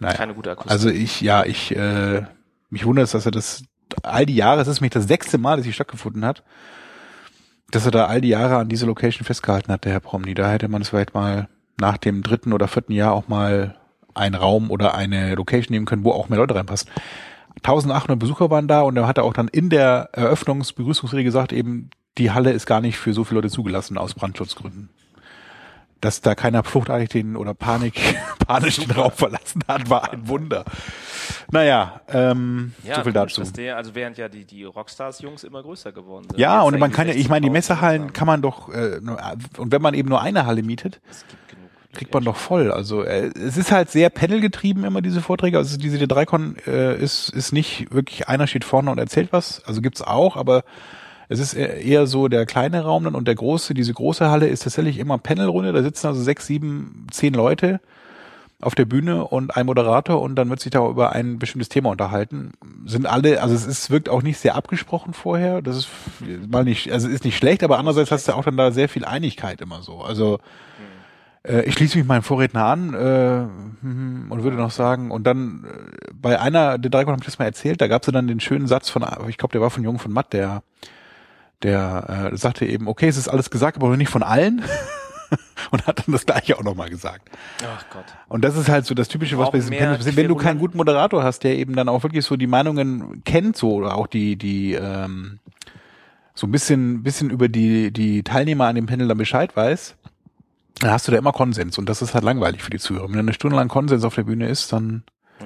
naja. 0.00 0.16
Keine 0.16 0.34
gute 0.34 0.50
Akustik. 0.50 0.72
Also 0.72 0.88
ich, 0.88 1.20
ja, 1.20 1.44
ich, 1.44 1.76
äh, 1.76 2.22
mich 2.68 2.84
wundert 2.84 3.04
es, 3.04 3.12
dass 3.12 3.24
er 3.24 3.30
das 3.30 3.62
all 4.02 4.26
die 4.26 4.34
Jahre, 4.34 4.60
es 4.60 4.66
ist 4.66 4.80
mich 4.80 4.90
das 4.90 5.06
sechste 5.06 5.38
Mal, 5.38 5.58
dass 5.58 5.66
sie 5.66 5.72
stattgefunden 5.72 6.24
hat, 6.24 6.42
dass 7.70 7.84
er 7.84 7.92
da 7.92 8.06
all 8.06 8.20
die 8.20 8.30
Jahre 8.30 8.56
an 8.56 8.68
diese 8.68 8.86
Location 8.86 9.24
festgehalten 9.24 9.70
hat, 9.70 9.84
der 9.84 9.92
Herr 9.92 10.00
Promny. 10.00 10.34
Da 10.34 10.50
hätte 10.50 10.66
man 10.66 10.82
es 10.82 10.88
vielleicht 10.88 11.14
mal 11.14 11.48
nach 11.80 11.96
dem 11.96 12.24
dritten 12.24 12.52
oder 12.52 12.66
vierten 12.66 12.92
Jahr 12.92 13.12
auch 13.12 13.28
mal 13.28 13.76
einen 14.18 14.34
Raum 14.34 14.70
oder 14.70 14.94
eine 14.94 15.34
Location 15.34 15.72
nehmen 15.74 15.86
können, 15.86 16.04
wo 16.04 16.12
auch 16.12 16.28
mehr 16.28 16.38
Leute 16.38 16.54
reinpassen. 16.54 16.90
1800 17.56 18.18
Besucher 18.18 18.50
waren 18.50 18.68
da 18.68 18.82
und 18.82 18.96
er 18.96 19.06
hat 19.06 19.18
auch 19.18 19.32
dann 19.32 19.48
in 19.48 19.68
der 19.70 20.10
Eröffnungsbegrüßungsrede 20.12 21.24
gesagt, 21.24 21.52
eben 21.52 21.90
die 22.18 22.30
Halle 22.30 22.52
ist 22.52 22.66
gar 22.66 22.80
nicht 22.80 22.98
für 22.98 23.12
so 23.14 23.24
viele 23.24 23.40
Leute 23.40 23.50
zugelassen 23.50 23.98
aus 23.98 24.14
Brandschutzgründen. 24.14 24.90
dass 26.00 26.20
da 26.20 26.36
keiner 26.36 26.62
fluchtartig 26.62 27.08
den 27.08 27.36
oder 27.36 27.54
Panik, 27.54 27.94
panisch 28.46 28.76
den 28.76 28.92
Raum 28.92 29.10
verlassen 29.10 29.62
hat, 29.66 29.90
war 29.90 30.12
ein 30.12 30.28
Wunder. 30.28 30.64
Naja, 31.50 32.02
ähm, 32.08 32.72
Ja, 32.84 32.96
so 32.96 33.02
viel 33.02 33.12
dazu. 33.12 33.42
Der, 33.42 33.76
also 33.76 33.96
während 33.96 34.16
ja 34.16 34.28
die, 34.28 34.44
die 34.44 34.62
Rockstars-Jungs 34.62 35.42
immer 35.42 35.60
größer 35.62 35.90
geworden 35.90 36.28
sind. 36.30 36.38
Ja, 36.38 36.62
und 36.62 36.78
man 36.78 36.92
kann 36.92 37.08
ja, 37.08 37.14
ich 37.14 37.28
meine, 37.28 37.46
die 37.46 37.50
16.000 37.50 37.52
Messehallen 37.52 38.12
kann 38.12 38.26
man 38.28 38.42
doch, 38.42 38.68
äh, 38.68 39.00
und 39.56 39.72
wenn 39.72 39.82
man 39.82 39.94
eben 39.94 40.08
nur 40.08 40.22
eine 40.22 40.46
Halle 40.46 40.62
mietet, 40.62 41.00
Es 41.10 41.24
gibt. 41.26 41.47
Kriegt 41.92 42.12
man 42.12 42.24
doch 42.24 42.36
voll. 42.36 42.70
Also 42.70 43.02
äh, 43.02 43.30
es 43.34 43.56
ist 43.56 43.72
halt 43.72 43.90
sehr 43.90 44.10
panelgetrieben 44.10 44.84
immer 44.84 45.02
diese 45.02 45.20
Vorträge. 45.20 45.58
Also 45.58 45.78
diese 45.78 45.96
D3Con 45.96 46.66
äh, 46.66 46.96
ist 46.96 47.30
ist 47.30 47.52
nicht 47.52 47.92
wirklich 47.92 48.28
einer 48.28 48.46
steht 48.46 48.64
vorne 48.64 48.90
und 48.90 48.98
erzählt 48.98 49.28
was. 49.32 49.62
Also 49.64 49.80
gibt's 49.80 50.02
auch, 50.02 50.36
aber 50.36 50.64
es 51.28 51.40
ist 51.40 51.54
eher 51.54 51.82
eher 51.82 52.06
so 52.06 52.28
der 52.28 52.46
kleine 52.46 52.82
Raum 52.82 53.04
dann 53.04 53.14
und 53.14 53.26
der 53.26 53.34
große. 53.34 53.74
Diese 53.74 53.94
große 53.94 54.30
Halle 54.30 54.48
ist 54.48 54.64
tatsächlich 54.64 54.98
immer 54.98 55.18
Panelrunde. 55.18 55.72
Da 55.72 55.82
sitzen 55.82 56.06
also 56.06 56.22
sechs, 56.22 56.46
sieben, 56.46 57.06
zehn 57.10 57.34
Leute 57.34 57.80
auf 58.60 58.74
der 58.74 58.86
Bühne 58.86 59.24
und 59.24 59.56
ein 59.56 59.66
Moderator 59.66 60.20
und 60.20 60.34
dann 60.34 60.50
wird 60.50 60.58
sich 60.60 60.72
da 60.72 60.86
über 60.88 61.12
ein 61.12 61.38
bestimmtes 61.38 61.68
Thema 61.68 61.90
unterhalten. 61.90 62.52
Sind 62.86 63.06
alle, 63.06 63.40
also 63.40 63.54
es 63.54 63.64
ist, 63.64 63.90
wirkt 63.90 64.08
auch 64.08 64.22
nicht 64.22 64.38
sehr 64.38 64.56
abgesprochen 64.56 65.14
vorher. 65.14 65.62
Das 65.62 65.76
ist 65.76 65.88
mal 66.50 66.64
nicht, 66.64 66.90
also 66.92 67.08
ist 67.08 67.24
nicht 67.24 67.36
schlecht, 67.36 67.62
aber 67.62 67.78
andererseits 67.78 68.10
hast 68.10 68.26
du 68.26 68.32
auch 68.32 68.44
dann 68.44 68.56
da 68.56 68.72
sehr 68.72 68.88
viel 68.88 69.04
Einigkeit 69.04 69.60
immer 69.60 69.82
so. 69.82 70.00
Also 70.00 70.36
äh, 70.36 70.38
ich 71.62 71.74
schließe 71.74 71.98
mich 71.98 72.06
meinem 72.06 72.22
Vorredner 72.22 72.64
an 72.64 72.94
äh, 72.94 73.46
hm, 73.82 74.26
und 74.30 74.42
würde 74.42 74.56
noch 74.56 74.70
sagen, 74.70 75.10
und 75.10 75.24
dann 75.24 75.64
äh, 75.64 76.10
bei 76.12 76.40
einer 76.40 76.78
der 76.78 76.90
drei 76.90 77.04
habe 77.04 77.16
ich 77.18 77.24
das 77.24 77.38
mal 77.38 77.44
erzählt, 77.44 77.80
da 77.80 77.88
gab 77.88 78.02
es 78.02 78.12
dann 78.12 78.26
den 78.26 78.40
schönen 78.40 78.66
Satz 78.66 78.88
von, 78.88 79.04
ich 79.28 79.38
glaube, 79.38 79.52
der 79.52 79.60
war 79.60 79.70
von 79.70 79.84
Jung 79.84 79.98
von 79.98 80.12
Matt, 80.12 80.32
der 80.32 80.62
der 81.62 82.30
äh, 82.32 82.36
sagte 82.36 82.66
eben, 82.66 82.86
okay, 82.86 83.08
es 83.08 83.16
ist 83.16 83.28
alles 83.28 83.50
gesagt, 83.50 83.76
aber 83.76 83.96
nicht 83.96 84.10
von 84.10 84.22
allen. 84.22 84.62
und 85.70 85.86
hat 85.86 85.98
dann 85.98 86.12
das 86.12 86.24
gleiche 86.24 86.56
auch 86.56 86.62
nochmal 86.62 86.88
gesagt. 86.88 87.28
Ach 87.62 87.84
Gott. 87.90 88.04
Und 88.28 88.44
das 88.44 88.56
ist 88.56 88.68
halt 88.68 88.86
so 88.86 88.94
das 88.94 89.08
Typische, 89.08 89.38
was 89.38 89.50
bei 89.50 89.58
mehr 89.58 89.80
Panels 89.80 89.98
passiert. 89.98 90.16
Wenn 90.16 90.28
du 90.28 90.36
keinen 90.36 90.58
guten 90.58 90.76
Moderator 90.76 91.22
hast, 91.22 91.44
der 91.44 91.56
eben 91.56 91.74
dann 91.74 91.88
auch 91.88 92.02
wirklich 92.02 92.24
so 92.24 92.36
die 92.36 92.46
Meinungen 92.46 93.22
kennt, 93.24 93.56
so 93.56 93.74
oder 93.74 93.96
auch 93.96 94.06
die, 94.06 94.36
die, 94.36 94.74
ähm, 94.74 95.40
so 96.34 96.46
ein 96.46 96.52
bisschen, 96.52 97.02
bisschen 97.02 97.30
über 97.30 97.48
die, 97.48 97.90
die 97.92 98.22
Teilnehmer 98.22 98.66
an 98.66 98.76
dem 98.76 98.86
Panel 98.86 99.08
dann 99.08 99.18
Bescheid 99.18 99.56
weiß, 99.56 99.96
dann 100.80 100.90
hast 100.90 101.08
du 101.08 101.12
da 101.12 101.18
immer 101.18 101.32
Konsens 101.32 101.78
und 101.78 101.88
das 101.88 102.02
ist 102.02 102.14
halt 102.14 102.24
langweilig 102.24 102.62
für 102.62 102.70
die 102.70 102.78
Zuhörer. 102.78 103.08
Wenn 103.08 103.18
eine 103.18 103.32
Stunde 103.32 103.56
lang 103.56 103.68
Konsens 103.68 104.04
auf 104.04 104.14
der 104.14 104.24
Bühne 104.24 104.48
ist, 104.48 104.72
dann 104.72 105.04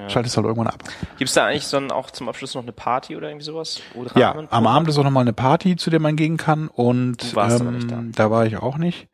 schaltest 0.08 0.36
du 0.36 0.38
halt 0.38 0.46
irgendwann 0.46 0.72
ab. 0.72 0.84
Gibt's 1.18 1.34
da 1.34 1.46
eigentlich 1.46 1.66
so 1.66 1.76
ein, 1.76 1.90
auch 1.90 2.10
zum 2.10 2.28
Abschluss 2.28 2.54
noch 2.54 2.62
eine 2.62 2.72
Party 2.72 3.16
oder 3.16 3.28
irgendwie 3.28 3.44
sowas? 3.44 3.80
Oder 3.94 4.16
Ja, 4.18 4.34
am? 4.50 4.66
Abend 4.66 4.88
ist 4.88 4.98
auch 4.98 5.04
nochmal 5.04 5.22
eine 5.22 5.32
Party, 5.32 5.76
zu 5.76 5.90
der 5.90 6.00
man 6.00 6.16
gehen 6.16 6.36
kann 6.36 6.68
und 6.68 7.34
ähm, 7.36 7.88
da. 7.88 8.24
da 8.24 8.30
war 8.30 8.46
ich 8.46 8.56
auch 8.56 8.78
nicht. 8.78 9.08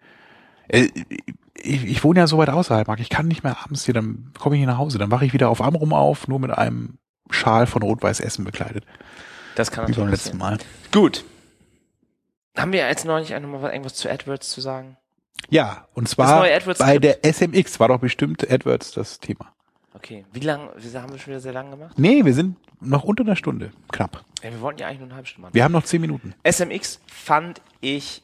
Äh, 0.69 0.89
Ich, 1.61 1.85
ich 1.85 2.05
wohne 2.05 2.21
ja 2.21 2.27
so 2.29 2.39
weit 2.39 2.51
außerhalb, 2.51 2.87
Marc. 2.87 3.01
Ich 3.01 3.09
kann 3.11 3.27
nicht 3.27 3.43
mehr 3.43 3.57
abends 3.65 3.85
hier, 3.85 3.95
dann 3.95 4.33
komme 4.39 4.55
ich 4.55 4.61
hier 4.61 4.69
nach 4.69 4.79
Hause. 4.79 4.99
Dann 4.99 5.11
wache 5.11 5.25
ich 5.25 5.33
wieder 5.33 5.49
auf 5.49 5.61
Amrum 5.61 5.93
auf, 5.93 6.29
nur 6.29 6.39
mit 6.39 6.53
einem 6.53 6.99
Schal 7.31 7.67
von 7.67 7.83
Rot-Weiß 7.83 8.21
Essen 8.21 8.45
bekleidet. 8.45 8.85
Das 9.57 9.73
kann 9.73 9.89
Wie 9.89 9.93
beim 9.93 10.05
natürlich 10.07 10.25
letzten 10.25 10.39
passieren. 10.39 10.59
Mal. 10.93 11.01
Gut. 11.01 11.25
Haben 12.57 12.73
wir 12.73 12.87
jetzt 12.87 13.05
noch 13.05 13.19
nicht 13.19 13.31
noch 13.31 13.61
mal 13.61 13.73
irgendwas 13.73 13.95
zu 13.95 14.09
AdWords 14.09 14.51
zu 14.51 14.61
sagen? 14.61 14.97
Ja, 15.51 15.87
und 15.95 16.09
zwar 16.09 16.43
bei 16.79 16.99
der 16.99 17.25
SMX 17.25 17.81
war 17.81 17.89
doch 17.89 17.99
bestimmt 18.01 18.51
AdWords 18.51 18.93
das 18.93 19.21
Thema. 19.21 19.53
Okay. 19.95 20.25
Wie 20.33 20.41
lang, 20.41 20.69
wie 20.77 20.97
haben 20.97 21.13
wir 21.13 21.19
schon 21.19 21.29
wieder 21.33 21.41
sehr 21.41 21.53
lang 21.53 21.71
gemacht? 21.71 21.99
Nee, 21.99 22.25
wir 22.25 22.35
sind 22.35 22.57
noch 22.81 23.05
unter 23.05 23.25
einer 23.25 23.35
Stunde, 23.37 23.73
knapp. 23.91 24.25
Ja, 24.43 24.51
wir 24.53 24.61
wollten 24.61 24.81
ja 24.81 24.87
eigentlich 24.87 25.01
nur 25.01 25.09
eine 25.09 25.15
halbe 25.17 25.27
Stunde 25.27 25.43
machen. 25.43 25.55
Wir 25.55 25.65
haben 25.65 25.73
noch 25.73 25.85
zehn 25.85 26.01
Minuten. 26.01 26.35
SMX 26.49 27.01
fand 27.07 27.61
ich 27.81 28.23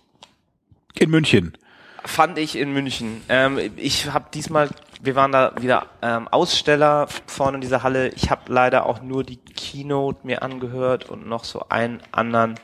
In 0.98 1.10
München. 1.10 1.56
fand 2.04 2.38
ich 2.38 2.56
in 2.56 2.72
München. 2.72 3.22
Ähm, 3.28 3.58
ich 3.76 4.12
habe 4.12 4.26
diesmal, 4.32 4.68
wir 5.02 5.16
waren 5.16 5.32
da 5.32 5.54
wieder 5.60 5.86
ähm, 6.02 6.28
Aussteller 6.28 7.08
vorne 7.26 7.56
in 7.56 7.60
dieser 7.62 7.82
Halle. 7.82 8.10
Ich 8.10 8.30
habe 8.30 8.52
leider 8.52 8.86
auch 8.86 9.02
nur 9.02 9.24
die 9.24 9.38
Keynote 9.38 10.24
mir 10.24 10.42
angehört 10.42 11.08
und 11.08 11.26
noch 11.26 11.42
so 11.44 11.68
einen 11.70 12.00
anderen 12.12 12.54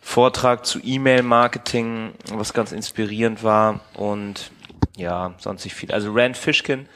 Vortrag 0.00 0.64
zu 0.64 0.80
E-Mail-Marketing, 0.82 2.12
was 2.32 2.52
ganz 2.52 2.72
inspirierend 2.72 3.42
war 3.42 3.80
und 3.94 4.50
ja, 4.96 5.34
sonst 5.38 5.64
nicht 5.64 5.74
viel. 5.74 5.92
Also 5.92 6.12
Rand 6.12 6.36
Fishkin 6.36 6.88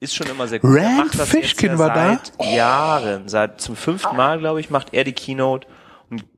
ist 0.00 0.14
schon 0.14 0.26
immer 0.26 0.48
sehr 0.48 0.58
gut. 0.58 0.76
Rand 0.76 0.96
macht 0.96 1.18
das 1.18 1.32
jetzt 1.32 1.50
Fishkin 1.50 1.78
war 1.78 1.92
da? 1.92 2.20
seit 2.36 2.54
Jahren, 2.54 3.28
seit 3.28 3.60
zum 3.60 3.76
fünften 3.76 4.16
Mal, 4.16 4.38
glaube 4.38 4.60
ich, 4.60 4.70
macht 4.70 4.92
er 4.92 5.04
die 5.04 5.12
Keynote 5.12 5.66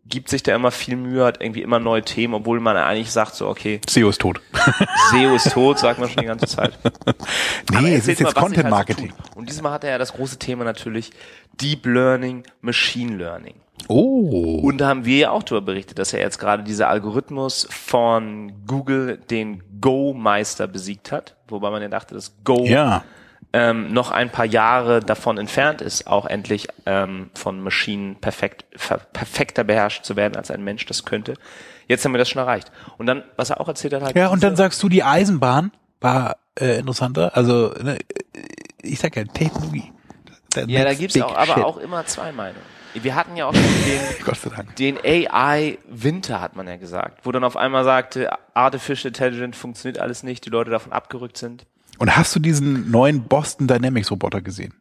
gibt 0.08 0.28
sich 0.28 0.42
da 0.42 0.54
immer 0.54 0.70
viel 0.70 0.96
Mühe, 0.96 1.24
hat 1.24 1.42
irgendwie 1.42 1.62
immer 1.62 1.78
neue 1.78 2.02
Themen, 2.02 2.34
obwohl 2.34 2.60
man 2.60 2.76
eigentlich 2.76 3.10
sagt 3.10 3.34
so, 3.34 3.48
okay, 3.48 3.80
SEO 3.88 4.10
ist 4.10 4.20
tot. 4.20 4.40
SEO 5.10 5.34
ist 5.34 5.50
tot, 5.52 5.78
sagt 5.78 5.98
man 5.98 6.08
schon 6.08 6.20
die 6.20 6.26
ganze 6.26 6.46
Zeit. 6.46 6.78
Nee, 7.72 7.94
es 7.96 8.06
ist 8.06 8.20
mal, 8.20 8.26
jetzt 8.26 8.34
sich 8.34 8.34
Content 8.34 8.56
halt 8.56 8.66
so 8.66 8.70
Marketing. 8.70 9.12
Und 9.34 9.48
diesmal 9.48 9.72
hat 9.72 9.84
er 9.84 9.90
ja 9.90 9.98
das 9.98 10.12
große 10.12 10.38
Thema 10.38 10.64
natürlich 10.64 11.10
Deep 11.60 11.84
Learning, 11.86 12.44
Machine 12.60 13.16
Learning. 13.16 13.54
Oh. 13.88 14.60
Und 14.62 14.78
da 14.78 14.88
haben 14.88 15.04
wir 15.04 15.18
ja 15.18 15.30
auch 15.30 15.42
darüber 15.42 15.66
berichtet, 15.66 15.98
dass 15.98 16.12
er 16.12 16.20
jetzt 16.20 16.38
gerade 16.38 16.62
dieser 16.62 16.88
Algorithmus 16.88 17.66
von 17.70 18.52
Google 18.66 19.18
den 19.18 19.62
Go-Meister 19.80 20.66
besiegt 20.66 21.12
hat, 21.12 21.36
wobei 21.48 21.70
man 21.70 21.82
ja 21.82 21.88
dachte, 21.88 22.14
dass 22.14 22.36
Go 22.44 22.64
Ja. 22.64 23.04
Ähm, 23.56 23.90
noch 23.90 24.10
ein 24.10 24.30
paar 24.30 24.44
Jahre 24.44 25.00
davon 25.00 25.38
entfernt 25.38 25.80
ist, 25.80 26.06
auch 26.06 26.26
endlich 26.26 26.68
ähm, 26.84 27.30
von 27.32 27.58
Maschinen 27.62 28.16
perfekt, 28.16 28.66
perfekter 29.14 29.64
beherrscht 29.64 30.04
zu 30.04 30.14
werden, 30.14 30.36
als 30.36 30.50
ein 30.50 30.62
Mensch 30.62 30.84
das 30.84 31.06
könnte. 31.06 31.34
Jetzt 31.88 32.04
haben 32.04 32.12
wir 32.12 32.18
das 32.18 32.28
schon 32.28 32.40
erreicht. 32.40 32.70
Und 32.98 33.06
dann, 33.06 33.24
was 33.36 33.48
er 33.48 33.58
auch 33.58 33.68
erzählt 33.68 33.94
hat, 33.94 34.02
halt 34.02 34.14
Ja, 34.14 34.28
und 34.28 34.42
dann 34.42 34.56
sagst 34.56 34.82
du, 34.82 34.90
die 34.90 35.02
Eisenbahn 35.02 35.72
war 36.02 36.36
äh, 36.60 36.78
interessanter. 36.78 37.34
Also, 37.34 37.72
ne, 37.82 37.96
ich 38.82 38.98
sag 38.98 39.16
ja, 39.16 39.24
Technologie. 39.24 39.90
Ja, 40.66 40.84
da 40.84 40.92
gibt's 40.92 41.18
auch, 41.22 41.34
aber 41.34 41.54
shit. 41.54 41.64
auch 41.64 41.78
immer 41.78 42.04
zwei 42.04 42.32
Meinungen. 42.32 42.76
Wir 42.92 43.14
hatten 43.14 43.36
ja 43.36 43.46
auch 43.46 43.54
schon 43.54 43.64
den, 44.78 44.98
den 44.98 44.98
AI-Winter, 45.02 46.42
hat 46.42 46.56
man 46.56 46.68
ja 46.68 46.76
gesagt, 46.76 47.24
wo 47.24 47.32
dann 47.32 47.44
auf 47.44 47.56
einmal 47.56 47.84
sagte, 47.84 48.28
Artificial 48.52 49.08
Intelligence 49.08 49.56
funktioniert 49.56 49.98
alles 49.98 50.22
nicht, 50.22 50.44
die 50.44 50.50
Leute 50.50 50.70
davon 50.70 50.92
abgerückt 50.92 51.38
sind. 51.38 51.64
Und 51.98 52.16
hast 52.16 52.34
du 52.34 52.40
diesen 52.40 52.90
neuen 52.90 53.22
Boston 53.24 53.66
Dynamics 53.68 54.10
Roboter 54.10 54.40
gesehen? 54.42 54.74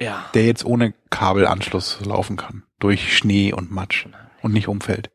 Ja. 0.00 0.26
Der 0.34 0.44
jetzt 0.46 0.64
ohne 0.64 0.94
Kabelanschluss 1.10 2.00
laufen 2.04 2.36
kann. 2.36 2.64
Durch 2.78 3.16
Schnee 3.16 3.52
und 3.52 3.70
Matsch. 3.70 4.06
Und 4.42 4.52
nicht 4.52 4.68
umfällt. 4.68 5.10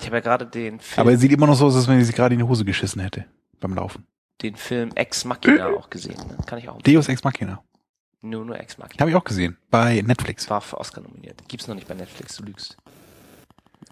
Ich 0.00 0.06
habe 0.06 0.16
ja 0.16 0.20
gerade 0.20 0.46
den 0.46 0.80
Film, 0.80 1.00
Aber 1.00 1.10
er 1.12 1.18
sieht 1.18 1.32
immer 1.32 1.46
noch 1.46 1.54
so 1.54 1.66
aus, 1.66 1.74
als 1.74 1.88
wenn 1.88 1.98
er 1.98 2.04
sich 2.04 2.14
gerade 2.14 2.34
in 2.34 2.40
die 2.40 2.46
Hose 2.46 2.64
geschissen 2.64 3.00
hätte. 3.02 3.24
Beim 3.60 3.74
Laufen. 3.74 4.06
den 4.42 4.54
Film 4.54 4.90
Ex 4.94 5.24
Machina 5.24 5.66
auch 5.68 5.90
gesehen. 5.90 6.16
Ne? 6.28 6.36
Kann 6.46 6.58
ich 6.58 6.68
auch. 6.68 6.80
Deus 6.82 7.08
Ex 7.08 7.24
Machina. 7.24 7.62
Nur, 8.20 8.44
nur 8.44 8.58
Ex 8.60 8.78
Machina. 8.78 9.00
Habe 9.00 9.10
ich 9.10 9.16
auch 9.16 9.24
gesehen. 9.24 9.56
Bei 9.70 10.00
Netflix. 10.02 10.48
War 10.50 10.60
für 10.60 10.78
Oscar 10.78 11.00
nominiert. 11.00 11.42
Gibt's 11.48 11.66
noch 11.66 11.74
nicht 11.74 11.88
bei 11.88 11.94
Netflix, 11.94 12.36
du 12.36 12.44
lügst. 12.44 12.76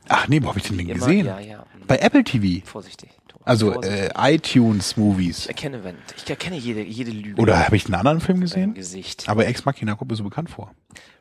Ach 0.08 0.28
nee, 0.28 0.40
wo 0.42 0.48
habe 0.48 0.58
ich 0.58 0.66
den 0.66 0.78
Immer, 0.78 0.94
gesehen? 0.94 1.26
Ja, 1.26 1.40
ja. 1.40 1.64
Bei 1.88 1.98
Apple 1.98 2.22
TV. 2.22 2.64
Vorsichtig. 2.64 3.10
Also 3.46 3.80
äh, 3.80 4.10
iTunes 4.18 4.90
ich 4.90 4.96
Movies. 4.96 5.46
erkenne 5.46 5.84
Wendt. 5.84 6.00
Ich 6.16 6.28
erkenne 6.28 6.56
jede, 6.56 6.82
jede 6.82 7.12
Lüge. 7.12 7.40
Oder 7.40 7.64
habe 7.64 7.76
ich 7.76 7.86
einen 7.86 7.94
anderen 7.94 8.20
Film 8.20 8.40
gesehen? 8.40 8.74
Gesicht. 8.74 9.28
Aber 9.28 9.46
Ex 9.46 9.64
Machina 9.64 9.94
kommt 9.94 10.10
mir 10.10 10.16
so 10.16 10.24
bekannt 10.24 10.50
vor. 10.50 10.72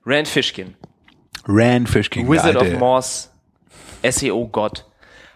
Rand 0.05 0.27
Fishkin. 0.27 0.75
Rand 1.47 1.87
Fishkin. 1.87 2.27
Wizard 2.27 2.55
of 2.55 2.79
Moss, 2.79 3.29
SEO-Gott, 4.03 4.87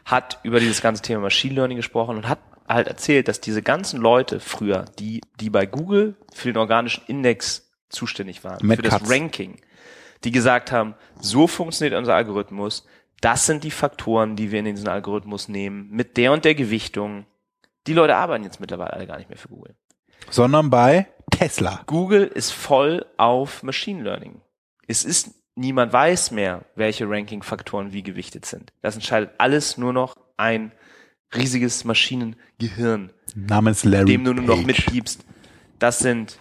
hat 0.06 0.40
über 0.42 0.60
dieses 0.60 0.82
ganze 0.82 1.04
Thema 1.04 1.22
Machine 1.22 1.54
Learning 1.54 1.78
gesprochen 1.78 2.18
und 2.18 2.28
hat 2.28 2.40
halt 2.68 2.88
erzählt, 2.88 3.28
dass 3.28 3.40
diese 3.40 3.62
ganzen 3.62 4.02
Leute 4.02 4.40
früher, 4.40 4.86
die, 4.98 5.22
die 5.40 5.52
bei 5.52 5.68
Google 5.68 6.16
für 6.34 6.52
den 6.52 6.58
organischen 6.58 7.04
Index 7.06 7.70
zuständig 7.90 8.44
waren, 8.44 8.66
Matt 8.66 8.78
für 8.78 8.84
das 8.84 8.98
Cutts. 8.98 9.12
Ranking, 9.12 9.62
die 10.24 10.32
gesagt 10.32 10.72
haben, 10.72 10.96
so 11.20 11.46
funktioniert 11.46 11.96
unser 11.98 12.16
Algorithmus, 12.16 12.86
das 13.22 13.46
sind 13.46 13.64
die 13.64 13.72
Faktoren, 13.72 14.36
die 14.36 14.52
wir 14.52 14.60
in 14.60 14.66
diesen 14.66 14.88
Algorithmus 14.88 15.48
nehmen, 15.50 15.90
mit 15.90 16.18
der 16.18 16.32
und 16.32 16.46
der 16.46 16.56
Gewichtung. 16.56 17.26
Die 17.88 17.94
Leute 17.94 18.16
arbeiten 18.16 18.44
jetzt 18.44 18.60
mittlerweile 18.60 18.94
alle 18.94 19.08
gar 19.08 19.18
nicht 19.18 19.30
mehr 19.30 19.38
für 19.38 19.50
Google. 19.50 19.76
Sondern 20.30 20.70
bei 20.70 21.08
Tesla. 21.32 21.82
Google 21.86 22.24
ist 22.28 22.52
voll 22.52 23.06
auf 23.18 23.64
Machine 23.64 24.04
Learning. 24.04 24.42
Es 24.88 25.04
ist, 25.04 25.32
niemand 25.56 25.94
weiß 25.94 26.32
mehr, 26.32 26.66
welche 26.76 27.10
Ranking-Faktoren 27.10 27.94
wie 27.94 28.04
gewichtet 28.04 28.46
sind. 28.46 28.74
Das 28.82 28.96
entscheidet 28.96 29.32
alles 29.38 29.78
nur 29.78 29.94
noch 29.94 30.16
ein 30.38 30.72
riesiges 31.36 31.84
Maschinengehirn, 31.84 33.12
Namens 33.36 33.84
Larry 33.84 34.06
dem 34.06 34.24
du 34.24 34.34
nur 34.34 34.46
noch 34.46 34.56
Page. 34.56 34.66
mitgibst. 34.66 35.26
Das 35.78 36.00
sind, 36.00 36.40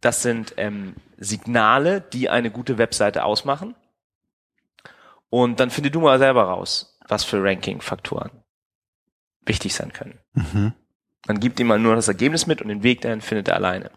das 0.00 0.22
sind 0.22 0.54
ähm, 0.56 0.94
Signale, 1.16 2.00
die 2.00 2.28
eine 2.28 2.50
gute 2.50 2.78
Webseite 2.78 3.24
ausmachen. 3.24 3.74
Und 5.30 5.60
dann 5.60 5.70
finde 5.70 5.90
du 5.90 6.00
mal 6.00 6.18
selber 6.18 6.44
raus, 6.44 6.98
was 7.08 7.24
für 7.24 7.42
Ranking-Faktoren 7.42 8.30
wichtig 9.44 9.74
sein 9.74 9.92
können. 9.92 10.18
Mhm. 10.34 10.72
Man 11.26 11.40
gibt 11.40 11.58
ihm 11.60 11.66
mal 11.66 11.78
nur 11.78 11.94
das 11.94 12.08
Ergebnis 12.08 12.46
mit 12.46 12.62
und 12.62 12.68
den 12.68 12.82
Weg 12.82 13.00
dahin 13.00 13.20
findet 13.20 13.48
er 13.48 13.56
alleine. 13.56 13.90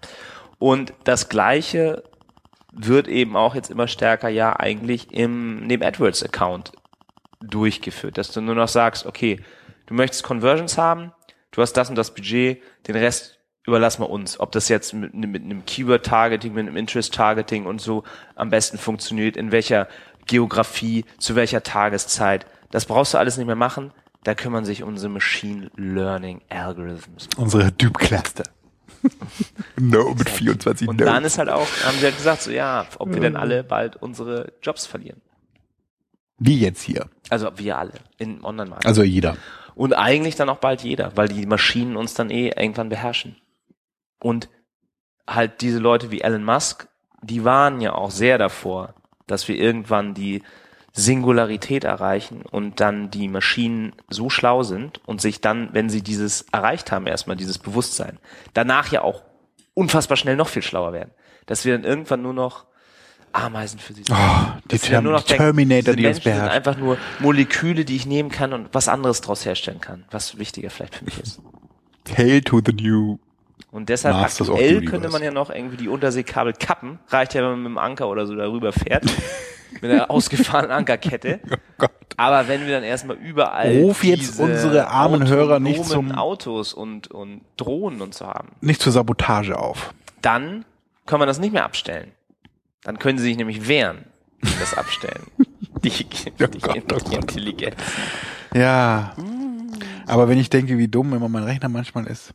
Und 0.60 0.94
das 1.04 1.30
Gleiche 1.30 2.04
wird 2.74 3.08
eben 3.08 3.36
auch 3.36 3.56
jetzt 3.56 3.70
immer 3.70 3.88
stärker 3.88 4.30
ja 4.30 4.58
eigentlich 4.58 5.12
im, 5.12 5.68
dem 5.68 5.82
AdWords-Account 5.82 6.72
durchgeführt, 7.42 8.18
dass 8.18 8.32
du 8.32 8.42
nur 8.42 8.56
noch 8.56 8.68
sagst, 8.68 9.06
okay, 9.06 9.40
du 9.88 9.94
möchtest 9.94 10.24
Conversions 10.24 10.78
haben, 10.78 11.12
du 11.52 11.62
hast 11.62 11.74
das 11.74 11.90
und 11.90 11.96
das 11.96 12.14
Budget, 12.14 12.62
den 12.88 12.96
Rest 12.96 13.40
überlassen 13.66 14.02
wir 14.02 14.10
uns. 14.10 14.40
Ob 14.40 14.52
das 14.52 14.70
jetzt 14.70 14.94
mit, 14.94 15.14
mit 15.14 15.44
einem 15.44 15.66
Keyword-Targeting, 15.66 16.54
mit 16.54 16.68
einem 16.68 16.78
Interest-Targeting 16.78 17.66
und 17.66 17.82
so 17.82 18.04
am 18.36 18.50
besten 18.50 18.78
funktioniert, 18.78 19.38
in 19.38 19.52
welcher 19.52 19.88
Geografie, 20.32 21.04
zu 21.20 21.36
welcher 21.36 21.62
Tageszeit. 21.62 22.46
Das 22.72 22.86
brauchst 22.86 23.14
du 23.14 23.18
alles 23.18 23.36
nicht 23.36 23.48
mehr 23.48 23.58
machen. 23.58 23.92
Da 24.24 24.34
kümmern 24.34 24.64
sich 24.64 24.82
unsere 24.82 25.12
Machine 25.12 25.70
Learning 25.76 26.42
Algorithms. 26.48 27.28
Unsere 27.36 27.66
Hadoop-Cluster. 27.66 28.46
no, 29.78 30.16
mit 30.18 30.30
24 30.30 30.88
Und 30.88 31.02
dann 31.02 31.26
ist 31.26 31.38
halt 31.38 31.50
auch, 31.50 31.68
haben 31.84 31.98
sie 31.98 32.06
halt 32.06 32.16
gesagt, 32.16 32.44
so 32.44 32.52
ja, 32.52 32.86
ob 32.98 33.14
wir 33.14 33.20
denn 33.20 33.36
alle 33.36 33.66
bald 33.66 33.98
unsere 33.98 34.54
Jobs 34.62 34.86
verlieren. 34.86 35.20
Wie 36.38 36.58
jetzt 36.60 36.82
hier. 36.82 37.10
Also 37.30 37.52
wir 37.58 37.78
alle 37.78 37.94
in 38.18 38.42
Online-Marketing. 38.42 38.88
Also 38.88 39.04
jeder. 39.04 39.36
Und 39.76 39.94
eigentlich 39.94 40.36
dann 40.36 40.48
auch 40.48 40.60
bald 40.60 40.82
jeder, 40.82 41.18
weil 41.18 41.28
die 41.28 41.46
Maschinen 41.46 41.98
uns 41.98 42.14
dann 42.14 42.30
eh 42.30 42.54
irgendwann 42.56 42.88
beherrschen. 42.88 43.36
Und 44.20 44.48
halt 45.28 45.60
diese 45.60 45.80
Leute 45.80 46.10
wie 46.10 46.22
Elon 46.22 46.46
Musk, 46.46 46.88
die 47.22 47.44
waren 47.44 47.82
ja 47.82 47.94
auch 47.94 48.12
sehr 48.12 48.38
davor, 48.38 48.94
dass 49.32 49.48
wir 49.48 49.56
irgendwann 49.56 50.14
die 50.14 50.44
Singularität 50.94 51.84
erreichen 51.84 52.42
und 52.42 52.80
dann 52.80 53.10
die 53.12 53.28
Maschinen 53.28 53.94
so 54.10 54.30
schlau 54.30 54.64
sind 54.64 55.00
und 55.06 55.22
sich 55.22 55.40
dann, 55.40 55.70
wenn 55.72 55.90
sie 55.90 56.02
dieses 56.02 56.46
erreicht 56.52 56.92
haben, 56.92 57.08
erstmal 57.08 57.38
dieses 57.38 57.60
Bewusstsein, 57.60 58.18
danach 58.54 58.92
ja 58.92 59.02
auch 59.02 59.22
unfassbar 59.74 60.18
schnell 60.18 60.36
noch 60.36 60.50
viel 60.50 60.62
schlauer 60.62 60.94
werden. 60.94 61.12
Dass 61.46 61.66
wir 61.66 61.74
dann 61.74 61.86
irgendwann 61.86 62.22
nur 62.22 62.34
noch 62.34 62.66
Ameisen 63.34 63.80
für 63.80 63.94
sie 63.94 64.04
sind. 64.04 64.16
Oh, 64.16 64.52
die, 64.70 64.78
Term 64.78 65.06
nur 65.06 65.14
noch 65.14 65.24
die 65.24 65.36
Terminator, 65.36 65.96
denken, 65.96 65.98
die 65.98 66.04
diese 66.04 66.18
uns 66.18 66.26
Menschen 66.26 66.42
sind 66.42 66.52
einfach 66.52 66.78
nur 66.78 66.98
Moleküle, 67.20 67.86
die 67.86 67.96
ich 67.96 68.06
nehmen 68.06 68.30
kann 68.30 68.54
und 68.54 68.70
was 68.74 68.88
anderes 68.88 69.22
daraus 69.22 69.46
herstellen 69.46 69.80
kann, 69.80 70.04
was 70.12 70.38
wichtiger 70.38 70.70
vielleicht 70.70 70.96
für 70.96 71.06
mich 71.06 71.20
ist. 71.20 71.40
Hail 72.18 72.42
to 72.42 72.62
the 72.66 72.74
new. 72.74 73.18
Und 73.72 73.90
deshalb 73.90 74.16
Masters 74.16 74.50
aktuell 74.50 74.84
könnte 74.86 75.10
man 75.10 75.22
ja 75.24 75.32
noch 75.32 75.50
irgendwie 75.50 75.78
die 75.78 75.88
Unterseekabel 75.88 76.54
kappen. 76.54 77.00
Reicht 77.08 77.34
ja, 77.34 77.42
wenn 77.42 77.52
man 77.52 77.60
mit 77.64 77.70
dem 77.72 77.78
Anker 77.78 78.10
oder 78.10 78.26
so 78.26 78.36
darüber 78.36 78.72
fährt. 78.72 79.06
mit 79.82 79.90
einer 79.92 80.12
ausgefahrenen 80.12 80.72
Ankerkette. 80.72 81.40
Oh. 81.84 81.88
Aber 82.18 82.48
wenn 82.48 82.68
wir 82.68 82.74
dann 82.76 82.84
erstmal 82.84 83.16
überall 83.16 83.72
Ruf 83.82 84.04
jetzt 84.04 84.34
diese 84.34 84.44
unsere 84.44 84.88
armen 84.90 85.28
Hörer 85.28 85.60
nicht 85.60 85.84
zum- 85.84 86.12
Autos 86.12 86.74
und, 86.74 87.08
und 87.08 87.42
Drohnen 87.58 88.02
und 88.02 88.14
so 88.14 88.28
haben, 88.28 88.50
Nicht 88.62 88.82
zur 88.84 88.92
Sabotage 88.92 89.58
auf. 89.58 89.92
dann 90.22 90.64
können 91.08 91.22
wir 91.24 91.26
das 91.26 91.40
nicht 91.40 91.54
mehr 91.54 91.66
abstellen. 91.66 92.12
Dann 92.84 93.00
können 93.00 93.18
sie 93.18 93.24
sich 93.24 93.38
nämlich 93.38 93.68
wehren, 93.68 94.06
das 94.60 94.78
Abstellen. 94.78 95.24
Die, 95.84 95.90
die, 95.90 96.32
Oh 96.44 96.46
die, 96.46 96.60
Gott, 96.60 96.84
oh 96.94 97.10
die 97.10 97.16
Intelligenz. 97.16 97.76
Ja. 98.54 99.16
Aber 100.06 100.30
wenn 100.30 100.38
ich 100.38 100.52
denke, 100.52 100.78
wie 100.78 100.88
dumm 100.88 101.14
immer 101.14 101.30
mein 101.30 101.44
Rechner 101.44 101.70
manchmal 101.70 102.06
ist. 102.06 102.34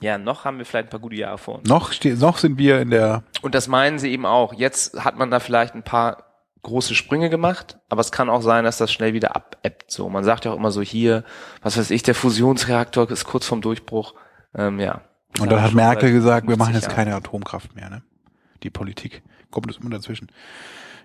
Ja, 0.00 0.18
noch 0.18 0.44
haben 0.44 0.58
wir 0.58 0.66
vielleicht 0.66 0.88
ein 0.88 0.90
paar 0.90 1.00
gute 1.00 1.16
Jahre 1.16 1.38
vor 1.38 1.56
uns. 1.56 1.68
Noch, 1.68 1.92
noch 2.04 2.38
sind 2.38 2.58
wir 2.58 2.80
in 2.80 2.90
der, 2.90 3.22
Und 3.42 3.54
das 3.54 3.66
meinen 3.66 3.98
sie 3.98 4.10
eben 4.10 4.26
auch. 4.26 4.52
Jetzt 4.52 5.02
hat 5.02 5.16
man 5.16 5.30
da 5.30 5.40
vielleicht 5.40 5.74
ein 5.74 5.82
paar 5.82 6.24
große 6.62 6.94
Sprünge 6.94 7.30
gemacht, 7.30 7.78
aber 7.88 8.00
es 8.00 8.12
kann 8.12 8.28
auch 8.28 8.42
sein, 8.42 8.64
dass 8.64 8.76
das 8.76 8.92
schnell 8.92 9.14
wieder 9.14 9.36
abebbt. 9.36 9.90
So, 9.90 10.08
man 10.08 10.24
sagt 10.24 10.44
ja 10.44 10.52
auch 10.52 10.56
immer 10.56 10.72
so 10.72 10.82
hier, 10.82 11.24
was 11.62 11.78
weiß 11.78 11.90
ich, 11.90 12.02
der 12.02 12.14
Fusionsreaktor 12.14 13.10
ist 13.10 13.24
kurz 13.24 13.46
vorm 13.46 13.62
Durchbruch. 13.62 14.14
Ähm, 14.54 14.80
ja. 14.80 15.02
und 15.40 15.50
dann 15.50 15.62
hat 15.62 15.74
Merkel 15.74 16.12
gesagt, 16.12 16.46
wir 16.46 16.56
50 16.56 16.58
machen 16.58 16.74
jetzt 16.74 16.94
keine 16.94 17.14
Atomkraft 17.14 17.74
mehr, 17.74 17.88
ne? 17.88 18.02
Die 18.62 18.70
Politik. 18.70 19.22
Kommt 19.50 19.70
das 19.70 19.76
immer 19.76 19.90
dazwischen. 19.90 20.28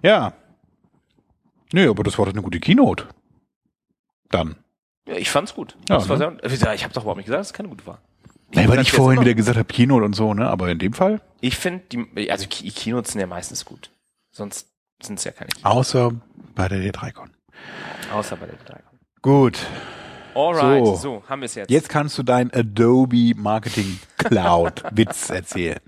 Ja. 0.01 0.33
Nö, 1.73 1.89
aber 1.89 2.03
das 2.03 2.17
war 2.17 2.25
doch 2.25 2.33
eine 2.33 2.41
gute 2.41 2.59
Keynote. 2.59 3.07
Dann. 4.29 4.55
Ja, 5.07 5.15
ich 5.15 5.29
fand's 5.29 5.53
gut. 5.53 5.77
Ja, 5.89 5.97
ne? 5.99 6.37
sehr, 6.45 6.73
ich 6.73 6.83
habe 6.83 6.93
doch 6.93 7.03
überhaupt 7.03 7.17
nicht 7.17 7.25
gesagt, 7.25 7.39
dass 7.39 7.47
es 7.47 7.53
keine 7.53 7.69
gute 7.69 7.85
war. 7.85 7.99
Ja, 8.53 8.67
weil 8.67 8.81
ich 8.81 8.91
vorhin 8.91 9.21
wieder 9.21 9.33
gesagt 9.33 9.57
habe, 9.57 9.71
Keynote 9.73 10.03
und 10.05 10.15
so, 10.15 10.33
ne? 10.33 10.47
Aber 10.49 10.69
in 10.69 10.79
dem 10.79 10.93
Fall, 10.93 11.21
Ich 11.39 11.57
finde, 11.57 11.83
die, 11.91 12.31
also 12.31 12.45
die 12.47 12.71
Keynotes 12.71 13.11
sind 13.13 13.21
ja 13.21 13.27
meistens 13.27 13.65
gut. 13.65 13.91
Sonst 14.31 14.67
sind 15.01 15.19
es 15.19 15.25
ja 15.25 15.31
keine 15.31 15.49
Keynotes. 15.49 15.71
außer 15.77 16.11
bei 16.55 16.67
der 16.67 16.79
D3Con. 16.79 17.29
Außer 18.13 18.35
bei 18.35 18.45
der 18.47 18.53
Betreiber. 18.57 18.83
Gut. 19.21 19.59
Alright, 20.33 20.85
So. 20.85 20.95
so, 20.95 21.23
haben 21.27 21.41
wir 21.41 21.45
es 21.47 21.55
jetzt. 21.55 21.69
Jetzt 21.69 21.89
kannst 21.89 22.17
du 22.17 22.23
dein 22.23 22.53
Adobe 22.53 23.33
Marketing 23.35 23.99
Cloud 24.17 24.83
Witz 24.91 25.29
erzählen. 25.29 25.79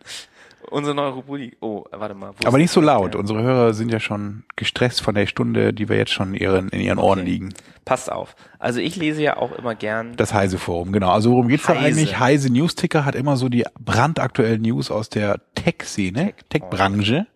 Unsere 0.70 0.96
neue 0.96 1.12
Rubrik. 1.12 1.58
Oh, 1.62 1.84
warte 1.92 2.16
mal. 2.16 2.34
Aber 2.46 2.58
nicht 2.58 2.72
so 2.72 2.82
laut. 2.82 3.14
Ja. 3.14 3.20
Unsere 3.20 3.42
Hörer 3.42 3.74
sind 3.74 3.92
ja 3.92 4.00
schon 4.00 4.44
gestresst 4.56 5.02
von 5.02 5.16
der 5.16 5.26
Stunde, 5.28 5.74
die 5.74 5.90
wir 5.90 5.98
jetzt 5.98 6.12
schon 6.12 6.34
in 6.34 6.42
ihren, 6.42 6.70
in 6.70 6.80
ihren 6.82 7.00
Ohren 7.00 7.20
Okay. 7.20 7.30
liegen. 7.30 7.54
Passt 7.86 8.12
auf. 8.12 8.36
Also 8.60 8.80
ich 8.80 8.96
lese 8.96 9.22
ja 9.22 9.38
auch 9.38 9.52
immer 9.52 9.76
gern 9.76 10.16
Das 10.16 10.34
Heise 10.34 10.58
Forum, 10.58 10.92
genau. 10.94 11.12
Also 11.12 11.32
worum 11.32 11.48
geht's 11.50 11.64
da 11.66 11.74
Heise. 11.76 12.00
eigentlich? 12.00 12.20
Heise 12.20 12.52
Newsticker 12.52 13.04
hat 13.06 13.16
immer 13.16 13.36
so 13.38 13.50
die 13.50 13.66
brandaktuellen 13.80 14.62
News 14.62 14.90
aus 14.92 15.10
der 15.10 15.40
Tech-Szene, 15.56 16.28
Tech- 16.28 16.36
Tech-Branche. 16.50 17.28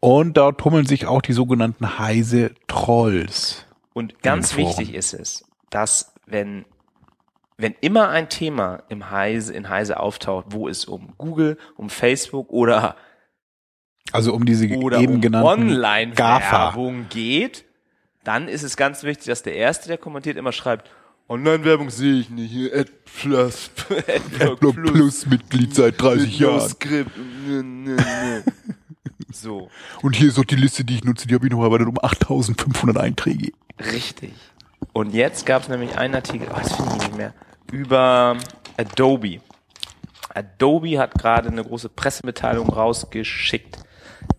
Und 0.00 0.36
dort 0.36 0.60
tummeln 0.60 0.84
sich 0.86 1.06
auch 1.06 1.22
die 1.22 1.32
sogenannten 1.32 1.98
Heise 1.98 2.50
Trolls. 2.68 3.64
Und 3.94 4.22
ganz 4.22 4.56
wichtig 4.56 4.94
ist 4.94 5.14
es, 5.14 5.44
dass 5.70 6.12
wenn, 6.26 6.64
wenn 7.56 7.74
immer 7.80 8.08
ein 8.08 8.28
Thema 8.28 8.82
im 8.88 9.10
Heise, 9.10 9.52
in 9.52 9.68
Heise 9.68 10.00
auftaucht, 10.00 10.46
wo 10.50 10.68
es 10.68 10.84
um 10.84 11.14
Google, 11.18 11.56
um 11.76 11.88
Facebook 11.88 12.50
oder, 12.50 12.96
Also 14.12 14.34
um 14.34 14.44
diese 14.44 14.68
oder 14.76 14.98
eben 14.98 15.14
um 15.14 15.20
genannten. 15.20 15.46
Online-Werbung 15.46 17.06
geht, 17.10 17.64
dann 18.24 18.48
ist 18.48 18.62
es 18.62 18.76
ganz 18.76 19.04
wichtig, 19.04 19.26
dass 19.26 19.42
der 19.42 19.54
Erste, 19.54 19.88
der 19.88 19.98
kommentiert, 19.98 20.36
immer 20.36 20.52
schreibt, 20.52 20.90
Online-Werbung 21.28 21.88
sehe 21.90 22.20
ich 22.20 22.28
nicht, 22.28 22.50
hier, 22.50 22.74
AdPlus, 22.74 23.70
Adblock 24.08 24.74
Plus 24.74 25.24
Mitglied 25.26 25.74
seit 25.74 26.00
30 26.00 26.38
Jahren. 26.38 26.74
So, 29.32 29.68
Und 30.02 30.14
hier 30.14 30.28
ist 30.28 30.38
noch 30.38 30.44
die 30.44 30.54
Liste, 30.54 30.84
die 30.84 30.94
ich 30.94 31.04
nutze, 31.04 31.26
die 31.26 31.34
habe 31.34 31.44
ich 31.46 31.52
noch 31.52 31.62
erweitert 31.64 31.88
um 31.88 31.98
8500 32.00 32.96
Einträge. 32.98 33.52
richtig. 33.92 34.32
Und 34.92 35.14
jetzt 35.14 35.46
gab 35.46 35.62
es 35.62 35.68
nämlich 35.68 35.96
einen 35.96 36.14
Artikel, 36.14 36.48
oh, 36.50 36.58
das 36.58 36.74
finde 36.74 36.92
ich 36.96 37.02
nicht 37.02 37.16
mehr, 37.16 37.34
über 37.72 38.36
Adobe. 38.76 39.40
Adobe 40.34 40.98
hat 40.98 41.14
gerade 41.14 41.48
eine 41.48 41.64
große 41.64 41.88
Pressemitteilung 41.88 42.68
rausgeschickt, 42.68 43.78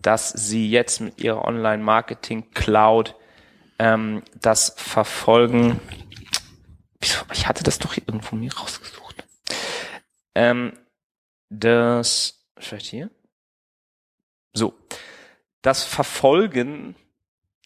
dass 0.02 0.30
sie 0.30 0.70
jetzt 0.70 1.00
mit 1.00 1.20
ihrer 1.20 1.44
Online-Marketing-Cloud 1.44 3.14
ähm, 3.78 4.22
das 4.40 4.74
verfolgen. 4.76 5.80
Wieso? 7.00 7.24
Ich 7.32 7.46
hatte 7.46 7.62
das 7.62 7.78
doch 7.78 7.96
irgendwo 7.96 8.36
mir 8.36 8.52
rausgesucht. 8.52 9.24
Ähm, 10.34 10.78
das, 11.48 12.46
vielleicht 12.58 12.86
hier? 12.86 13.10
So. 14.52 14.74
Das 15.62 15.82
Verfolgen, 15.82 16.94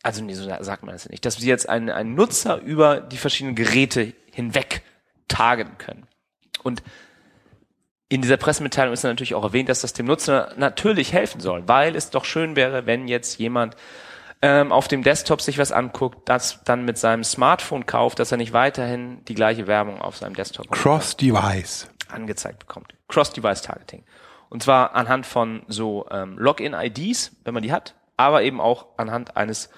also 0.02 0.22
nee, 0.22 0.34
so 0.34 0.44
sagt 0.44 0.82
man 0.82 0.94
das 0.94 1.08
nicht, 1.08 1.24
dass 1.26 1.40
wir 1.40 1.48
jetzt 1.48 1.68
einen, 1.68 1.90
einen 1.90 2.14
Nutzer 2.14 2.58
über 2.60 3.00
die 3.00 3.18
verschiedenen 3.18 3.54
Geräte 3.54 4.14
hinweg 4.32 4.82
targeten 5.28 5.76
können. 5.78 6.06
Und 6.62 6.82
in 8.08 8.22
dieser 8.22 8.36
Pressemitteilung 8.36 8.92
ist 8.92 9.04
natürlich 9.04 9.34
auch 9.34 9.44
erwähnt, 9.44 9.68
dass 9.68 9.82
das 9.82 9.92
dem 9.92 10.06
Nutzer 10.06 10.52
natürlich 10.56 11.12
helfen 11.12 11.40
soll, 11.40 11.68
weil 11.68 11.94
es 11.94 12.10
doch 12.10 12.24
schön 12.24 12.56
wäre, 12.56 12.86
wenn 12.86 13.08
jetzt 13.08 13.38
jemand 13.38 13.76
ähm, 14.42 14.72
auf 14.72 14.88
dem 14.88 15.02
Desktop 15.02 15.40
sich 15.42 15.58
was 15.58 15.70
anguckt, 15.70 16.28
das 16.28 16.64
dann 16.64 16.84
mit 16.84 16.98
seinem 16.98 17.22
Smartphone 17.24 17.86
kauft, 17.86 18.18
dass 18.18 18.32
er 18.32 18.38
nicht 18.38 18.52
weiterhin 18.52 19.24
die 19.26 19.34
gleiche 19.34 19.66
Werbung 19.66 20.00
auf 20.00 20.16
seinem 20.16 20.34
Desktop 20.34 20.70
Cross-Device. 20.70 21.88
angezeigt 22.08 22.58
bekommt. 22.58 22.94
Cross-Device-Targeting. 23.08 24.02
Und 24.48 24.62
zwar 24.62 24.96
anhand 24.96 25.26
von 25.26 25.62
so 25.68 26.06
ähm, 26.10 26.36
Login-IDs, 26.38 27.36
wenn 27.44 27.54
man 27.54 27.62
die 27.62 27.72
hat, 27.72 27.94
aber 28.16 28.42
eben 28.42 28.60
auch 28.60 28.86
anhand 28.96 29.36
eines 29.36 29.70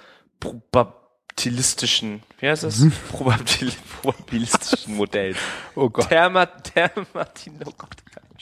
probabilistischen, 0.43 2.21
wie 2.39 2.49
heißt 2.49 2.63
das? 2.63 2.85
Probabil 3.09 3.71
probabilistischen 4.01 4.95
Modells. 4.95 5.37
Oh 5.75 5.89
Gott. 5.89 6.09
Therma, 6.09 6.45
Thermatin, 6.45 7.59
oh 7.65 7.71
Gott. 7.77 7.95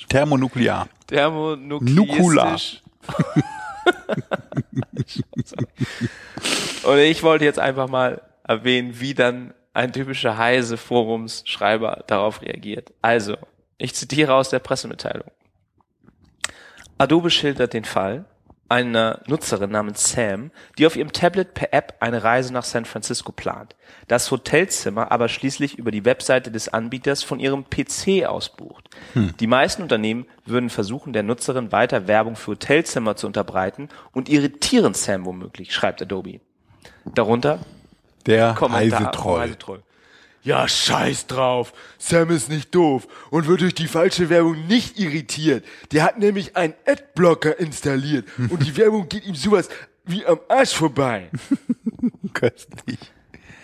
Thermonuklear. 0.10 0.90
Thermonukleistisch. 1.08 2.82
Und 6.84 6.98
ich 6.98 7.24
wollte 7.24 7.46
jetzt 7.46 7.60
einfach 7.60 7.88
mal 7.88 8.22
erwähnen, 8.44 9.00
wie 9.00 9.14
dann 9.14 9.54
ein 9.74 9.94
typischer 9.94 10.38
heise 10.38 10.76
Forumsschreiber 10.76 12.04
darauf 12.08 12.42
reagiert. 12.42 12.92
Also, 13.02 13.38
ich 13.78 13.96
zitiere 13.96 14.34
aus 14.34 14.50
der 14.50 14.60
Pressemitteilung. 14.60 15.32
Adobe 16.98 17.30
schildert 17.30 17.74
den 17.74 17.86
Fall 17.86 18.26
einer 18.72 19.20
Nutzerin 19.28 19.70
namens 19.70 20.12
Sam, 20.12 20.50
die 20.78 20.88
auf 20.88 20.96
ihrem 20.96 21.12
Tablet 21.12 21.54
per 21.54 21.74
App 21.74 21.96
eine 22.00 22.24
Reise 22.24 22.54
nach 22.54 22.64
San 22.64 22.86
Francisco 22.86 23.34
plant, 23.34 23.76
das 24.08 24.32
Hotelzimmer 24.32 25.12
aber 25.12 25.28
schließlich 25.28 25.78
über 25.78 25.92
die 25.92 26.06
Webseite 26.06 26.52
des 26.52 26.70
Anbieters 26.70 27.22
von 27.22 27.42
ihrem 27.42 27.66
PC 27.70 28.26
aus 28.26 28.50
bucht. 28.50 28.90
Die 29.14 29.48
meisten 29.48 29.82
Unternehmen 29.82 30.26
würden 30.46 30.70
versuchen, 30.70 31.12
der 31.12 31.24
Nutzerin 31.24 31.74
weiter 31.74 32.08
Werbung 32.08 32.38
für 32.38 32.52
Hotelzimmer 32.52 33.18
zu 33.18 33.28
unterbreiten 33.28 33.90
und 34.14 34.30
irritieren 34.30 34.94
Sam 34.94 35.26
womöglich, 35.26 35.74
schreibt 35.74 36.02
Adobe. 36.02 36.40
Darunter 37.14 37.60
Der 38.26 38.54
Kommentar 38.54 39.12
Heise 39.42 39.58
Troll. 39.60 39.84
Ja, 40.44 40.68
scheiß 40.68 41.28
drauf. 41.28 41.72
Sam 42.00 42.32
ist 42.32 42.50
nicht 42.50 42.74
doof 42.74 43.08
und 43.30 43.48
wird 43.48 43.62
durch 43.62 43.76
die 43.76 43.88
falsche 43.88 44.30
Werbung 44.30 44.66
nicht 44.68 45.00
irritiert. 45.00 45.64
Der 45.92 46.04
hat 46.04 46.18
nämlich 46.18 46.56
einen 46.58 46.74
Adblocker 46.88 47.60
installiert 47.60 48.28
und 48.50 48.66
die 48.66 48.76
Werbung 48.78 49.08
geht 49.08 49.26
ihm 49.26 49.36
sowas 49.36 49.70
wie 50.06 50.26
am 50.26 50.40
Arsch 50.50 50.74
vorbei. 50.74 51.30
Köstlich. 52.34 53.00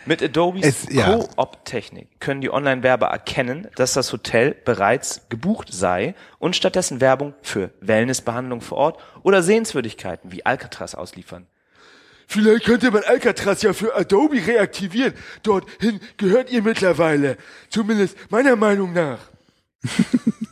Mit 0.05 0.23
Adobes 0.23 0.63
Es- 0.65 0.93
ja. 0.93 1.17
Co-op-Technik 1.17 2.07
können 2.19 2.39
die 2.41 2.51
Online-Werber 2.51 3.07
erkennen, 3.07 3.67
dass 3.75 3.93
das 3.93 4.13
Hotel 4.13 4.55
bereits 4.63 5.27
gebucht 5.29 5.69
sei 5.73 6.15
und 6.39 6.55
stattdessen 6.55 7.01
Werbung 7.01 7.33
für 7.41 7.71
Wellnessbehandlung 7.81 8.61
vor 8.61 8.77
Ort 8.77 8.99
oder 9.23 9.43
Sehenswürdigkeiten 9.43 10.31
wie 10.31 10.45
Alcatraz 10.45 10.95
ausliefern. 10.95 11.47
Vielleicht 12.27 12.65
könnte 12.65 12.91
man 12.91 13.03
Alcatraz 13.03 13.61
ja 13.61 13.71
für 13.71 13.95
Adobe 13.95 14.45
reaktivieren. 14.45 15.13
Dorthin 15.43 16.01
gehört 16.17 16.51
ihr 16.51 16.61
mittlerweile. 16.61 17.37
Zumindest 17.69 18.17
meiner 18.29 18.55
Meinung 18.55 18.93
nach. 18.93 19.19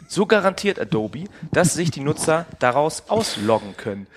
So 0.08 0.26
garantiert 0.26 0.80
Adobe, 0.80 1.26
dass 1.52 1.74
sich 1.74 1.92
die 1.92 2.00
Nutzer 2.00 2.46
daraus 2.60 3.10
ausloggen 3.10 3.76
können. 3.76 4.08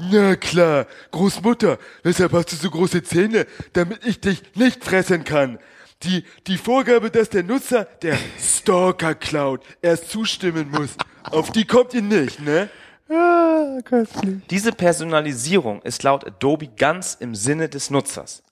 Na 0.00 0.34
klar, 0.36 0.86
Großmutter, 1.10 1.78
weshalb 2.02 2.32
hast 2.32 2.52
du 2.52 2.56
so 2.56 2.70
große 2.70 3.02
Zähne, 3.02 3.46
damit 3.74 4.06
ich 4.06 4.20
dich 4.20 4.42
nicht 4.54 4.82
fressen 4.82 5.24
kann? 5.24 5.58
Die, 6.04 6.24
die 6.46 6.56
Vorgabe, 6.56 7.10
dass 7.10 7.28
der 7.28 7.42
Nutzer, 7.42 7.84
der 8.02 8.16
Stalker 8.40 9.14
klaut, 9.14 9.62
erst 9.82 10.10
zustimmen 10.10 10.70
muss, 10.70 10.96
auf 11.24 11.50
die 11.50 11.66
kommt 11.66 11.92
ihr 11.92 12.02
nicht, 12.02 12.40
ne? 12.40 12.70
Ah, 13.08 13.80
köstlich. 13.84 14.40
Diese 14.50 14.72
Personalisierung 14.72 15.82
ist 15.82 16.02
laut 16.02 16.26
Adobe 16.26 16.68
ganz 16.68 17.16
im 17.20 17.34
Sinne 17.34 17.68
des 17.68 17.90
Nutzers. 17.90 18.42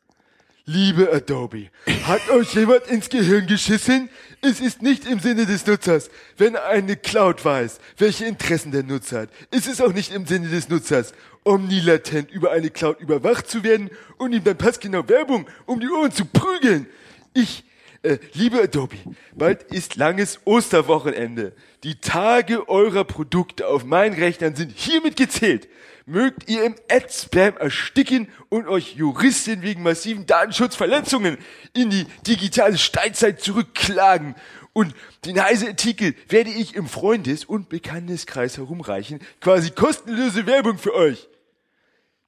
Liebe 0.67 1.13
Adobe, 1.13 1.69
hat 2.05 2.29
euch 2.31 2.55
jemand 2.55 2.87
ins 2.87 3.09
Gehirn 3.09 3.47
geschissen? 3.47 4.09
Es 4.41 4.61
ist 4.61 4.83
nicht 4.83 5.07
im 5.07 5.19
Sinne 5.19 5.47
des 5.47 5.67
Nutzers, 5.67 6.11
wenn 6.37 6.55
eine 6.55 6.97
Cloud 6.97 7.45
weiß, 7.45 7.81
welche 7.97 8.27
Interessen 8.27 8.71
der 8.71 8.85
Nutzer 8.85 9.23
hat. 9.23 9.31
Es 9.51 9.67
ist 9.67 9.83
auch 9.83 9.93
nicht 9.93 10.13
im 10.13 10.27
Sinne 10.27 10.49
des 10.49 10.69
Nutzers, 10.69 11.13
omnilatent 11.45 12.31
über 12.31 12.53
eine 12.53 12.71
Cloud 12.71 13.01
überwacht 13.01 13.49
zu 13.49 13.65
werden 13.65 13.91
und 14.19 14.33
ihm 14.33 14.45
dann 14.45 14.59
passgenau 14.59 15.09
Werbung 15.09 15.47
um 15.67 15.81
die 15.81 15.89
Ohren 15.89 16.13
zu 16.13 16.25
prügeln. 16.25 16.87
Ich, 17.33 17.65
äh, 18.03 18.19
liebe 18.33 18.63
Adobe, 18.63 18.97
bald 19.35 19.63
ist 19.65 19.97
langes 19.97 20.41
Osterwochenende. 20.45 21.53
Die 21.83 22.01
Tage 22.01 22.69
eurer 22.69 23.05
Produkte 23.05 23.67
auf 23.69 23.85
meinen 23.85 24.15
Rechnern 24.15 24.55
sind 24.55 24.73
hiermit 24.75 25.17
gezählt. 25.17 25.69
Mögt 26.07 26.49
ihr 26.49 26.65
im 26.65 26.75
Ad-Spam 26.91 27.57
ersticken 27.59 28.29
und 28.49 28.67
euch 28.67 28.95
Juristen 28.97 29.63
wegen 29.63 29.83
massiven 29.83 30.27
Datenschutzverletzungen 30.27 31.39
in 31.73 31.91
die 31.91 32.07
digitale 32.27 32.79
Steinzeit 32.79 33.41
zurückklagen. 33.41 34.35
Und 34.73 34.95
den 35.25 35.41
heißen 35.41 35.69
Artikel 35.69 36.15
werde 36.29 36.51
ich 36.51 36.75
im 36.75 36.87
Freundes- 36.87 37.45
und 37.45 37.69
Bekannteskreis 37.69 38.57
herumreichen. 38.57 39.21
Quasi 39.41 39.71
kostenlose 39.71 40.47
Werbung 40.47 40.79
für 40.79 40.95
euch. 40.95 41.30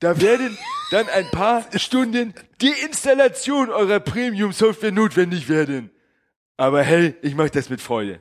Da 0.02 0.20
werden 0.20 0.58
dann 0.90 1.08
ein 1.08 1.30
paar 1.30 1.64
Stunden 1.76 2.34
Deinstallation 2.60 3.70
eurer 3.70 4.00
Premium-Software 4.00 4.90
notwendig 4.90 5.48
werden. 5.48 5.92
Aber 6.56 6.82
hey, 6.82 7.14
ich 7.22 7.36
mache 7.36 7.50
das 7.50 7.70
mit 7.70 7.80
Freude. 7.80 8.20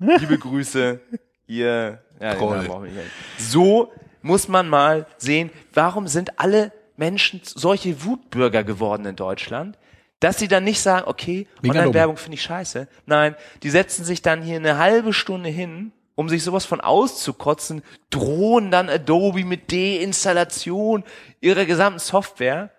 Liebe 0.00 0.36
Grüße, 0.36 1.00
ihr. 1.46 2.02
Ja, 2.20 2.34
nicht. 2.34 3.00
So 3.38 3.92
muss 4.22 4.48
man 4.48 4.68
mal 4.68 5.06
sehen, 5.18 5.50
warum 5.72 6.08
sind 6.08 6.40
alle 6.40 6.72
Menschen 6.96 7.42
solche 7.44 8.04
Wutbürger 8.04 8.64
geworden 8.64 9.06
in 9.06 9.14
Deutschland, 9.14 9.78
dass 10.18 10.40
sie 10.40 10.48
dann 10.48 10.64
nicht 10.64 10.80
sagen, 10.80 11.06
okay, 11.06 11.46
Online-Werbung 11.62 12.16
finde 12.16 12.34
ich 12.34 12.42
scheiße. 12.42 12.88
Nein, 13.06 13.36
die 13.62 13.70
setzen 13.70 14.04
sich 14.04 14.20
dann 14.20 14.42
hier 14.42 14.56
eine 14.56 14.78
halbe 14.78 15.12
Stunde 15.12 15.48
hin, 15.48 15.92
um 16.18 16.28
sich 16.28 16.42
sowas 16.42 16.64
von 16.64 16.80
auszukotzen, 16.80 17.80
drohen 18.10 18.72
dann 18.72 18.88
Adobe 18.88 19.44
mit 19.44 19.70
Deinstallation 19.70 21.04
ihrer 21.40 21.64
gesamten 21.64 22.00
Software. 22.00 22.72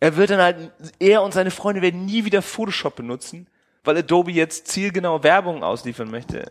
Er 0.00 0.16
wird 0.16 0.30
dann 0.30 0.40
halt, 0.40 0.72
er 0.98 1.22
und 1.22 1.34
seine 1.34 1.50
Freunde 1.50 1.82
werden 1.82 2.06
nie 2.06 2.24
wieder 2.24 2.40
Photoshop 2.40 2.96
benutzen, 2.96 3.48
weil 3.84 3.98
Adobe 3.98 4.32
jetzt 4.32 4.66
zielgenau 4.68 5.22
Werbung 5.22 5.62
ausliefern 5.62 6.10
möchte. 6.10 6.50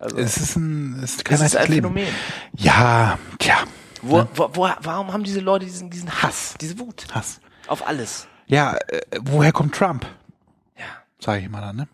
Also, 0.00 0.16
Es 0.16 0.38
ist 0.38 0.56
ein, 0.56 0.98
es 1.04 1.14
ist 1.14 1.24
kein 1.24 1.38
das 1.38 1.46
ist 1.46 1.54
ein 1.54 1.60
altes 1.60 1.74
Leben. 1.76 1.86
Phänomen. 1.94 2.14
Ja, 2.56 3.16
tja, 3.38 3.58
Wo, 4.02 4.26
wo, 4.34 4.50
wo, 4.54 4.68
warum 4.80 5.12
haben 5.12 5.22
diese 5.22 5.38
Leute 5.38 5.66
diesen, 5.66 5.88
diesen 5.88 6.10
Hass, 6.20 6.54
diese 6.60 6.80
Wut 6.80 7.06
Hass. 7.12 7.40
auf 7.68 7.86
alles? 7.86 8.26
Ja, 8.48 8.76
äh, 8.88 9.02
woher 9.22 9.52
kommt 9.52 9.72
Trump? 9.76 10.04
Ja. 10.76 10.84
Sag 11.20 11.40
ich 11.40 11.48
mal 11.48 11.60
dann, 11.60 11.76
ne? 11.76 11.88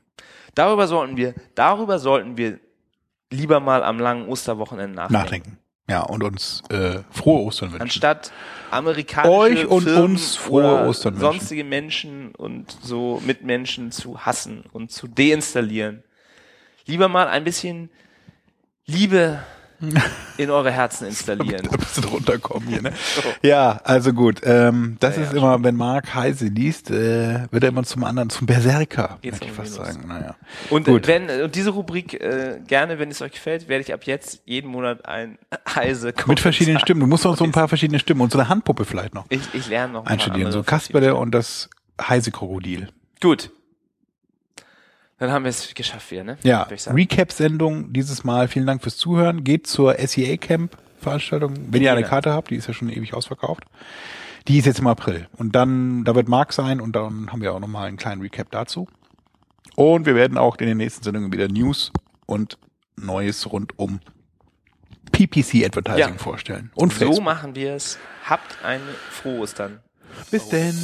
Darüber 0.54 0.88
sollten 0.88 1.18
wir, 1.18 1.34
darüber 1.54 1.98
sollten 1.98 2.38
wir 2.38 2.58
lieber 3.33 3.61
mal 3.61 3.83
am 3.83 3.99
langen 3.99 4.28
Osterwochenende 4.28 4.97
nachdenken. 4.97 5.22
Nachdenken. 5.22 5.59
Ja, 5.89 6.03
und 6.03 6.22
uns 6.22 6.62
äh, 6.70 7.01
frohe 7.11 7.43
Ostern 7.43 7.70
wünschen. 7.72 7.83
Anstatt 7.83 8.33
amerikanische 8.70 9.30
Euch 9.30 9.66
und 9.66 9.83
Firmen 9.83 10.03
uns 10.12 10.37
frohe 10.37 10.87
Ostern 10.87 11.14
wünschen. 11.14 11.33
sonstige 11.33 11.64
Menschen 11.64 12.35
und 12.35 12.70
so 12.83 13.20
Mitmenschen 13.26 13.91
zu 13.91 14.20
hassen 14.20 14.64
und 14.72 14.93
zu 14.93 15.09
deinstallieren. 15.09 16.05
Lieber 16.87 17.09
mal 17.09 17.28
ein 17.28 17.45
bisschen 17.45 17.91
Liebe 18.87 19.41
in 20.39 20.51
eure 20.51 20.70
Herzen 20.70 21.07
installieren. 21.07 21.68
ein 21.70 21.78
bisschen 21.78 22.05
runterkommen 22.05 22.68
hier, 22.68 22.83
ne? 22.83 22.93
Ja, 23.43 23.80
also 23.85 24.12
gut. 24.12 24.41
Ähm, 24.45 24.97
das 25.01 25.16
Ja, 25.16 25.22
ist 25.22 25.33
ja, 25.33 25.39
immer, 25.39 25.62
wenn 25.64 25.76
Mark 25.76 26.14
Heise 26.14 26.47
liest, 26.47 26.91
äh, 26.91 27.47
wird 27.51 27.62
er 27.64 27.68
immer 27.70 27.83
zum 27.85 28.05
anderen, 28.05 28.30
zum 28.30 28.47
Berserker, 28.47 29.18
Geht's 29.22 29.41
möchte 29.41 29.47
ich 29.47 29.53
fast 29.53 29.72
Minus. 29.78 29.87
sagen. 29.95 30.09
Naja. 30.09 30.35
Und 30.70 30.87
Gut. 30.87 31.07
wenn 31.07 31.28
und 31.43 31.55
diese 31.55 31.70
Rubrik 31.70 32.14
äh, 32.14 32.61
gerne, 32.66 32.99
wenn 32.99 33.11
es 33.11 33.20
euch 33.22 33.33
gefällt, 33.33 33.68
werde 33.68 33.83
ich 33.83 33.93
ab 33.93 34.05
jetzt 34.05 34.43
jeden 34.45 34.70
Monat 34.70 35.05
ein 35.07 35.39
heise 35.74 36.14
Mit 36.26 36.41
verschiedenen 36.41 36.78
Stimmen. 36.80 37.01
Du 37.01 37.07
musst 37.07 37.24
noch 37.24 37.37
so 37.37 37.45
ein 37.45 37.53
paar 37.53 37.68
verschiedene 37.68 37.99
Stimmen 37.99 38.20
und 38.20 38.33
so 38.33 38.39
eine 38.39 38.49
Handpuppe 38.49 38.85
vielleicht 38.85 39.14
noch 39.14 39.26
Ich, 39.28 39.41
ich 39.53 39.68
lerne 39.68 39.95
noch 39.95 40.07
einstudieren. 40.07 40.53
So 40.53 40.62
Kasperle 40.62 41.14
und 41.16 41.33
das 41.33 41.68
Heise-Krokodil. 42.01 42.89
Gut. 43.20 43.51
Dann 45.22 45.30
haben 45.30 45.44
wir 45.44 45.50
es 45.50 45.72
geschafft 45.72 46.10
wieder, 46.10 46.24
ne? 46.24 46.36
Ja. 46.42 46.62
Recap-Sendung 46.64 47.92
dieses 47.92 48.24
Mal. 48.24 48.48
Vielen 48.48 48.66
Dank 48.66 48.82
fürs 48.82 48.96
Zuhören. 48.96 49.44
Geht 49.44 49.68
zur 49.68 49.94
SEA 49.94 50.36
Camp 50.36 50.76
Veranstaltung, 50.98 51.54
wenn 51.70 51.80
ihr 51.80 51.92
eine 51.92 52.00
Jena. 52.00 52.08
Karte 52.10 52.32
habt, 52.32 52.50
die 52.50 52.56
ist 52.56 52.66
ja 52.66 52.74
schon 52.74 52.88
ewig 52.90 53.14
ausverkauft. 53.14 53.62
Die 54.48 54.58
ist 54.58 54.64
jetzt 54.66 54.80
im 54.80 54.88
April. 54.88 55.28
Und 55.36 55.54
dann, 55.54 56.02
da 56.02 56.16
wird 56.16 56.28
Marc 56.28 56.52
sein 56.52 56.80
und 56.80 56.96
dann 56.96 57.30
haben 57.30 57.40
wir 57.40 57.54
auch 57.54 57.60
nochmal 57.60 57.86
einen 57.86 57.98
kleinen 57.98 58.20
Recap 58.20 58.50
dazu. 58.50 58.88
Und 59.76 60.06
wir 60.06 60.16
werden 60.16 60.38
auch 60.38 60.56
in 60.56 60.66
den 60.66 60.78
nächsten 60.78 61.04
Sendungen 61.04 61.32
wieder 61.32 61.46
News 61.46 61.92
und 62.26 62.58
Neues 62.96 63.52
rund 63.52 63.78
um 63.78 64.00
PPC 65.12 65.64
Advertising 65.64 65.98
Ja. 66.00 66.18
vorstellen. 66.18 66.72
Und 66.74 66.92
So 66.94 66.98
Facebook. 66.98 67.24
machen 67.24 67.54
wir 67.54 67.74
es. 67.74 67.96
Habt 68.24 68.56
ein 68.64 68.80
frohes 69.08 69.54
dann. 69.54 69.78
Bis 70.32 70.48
denn. 70.48 70.74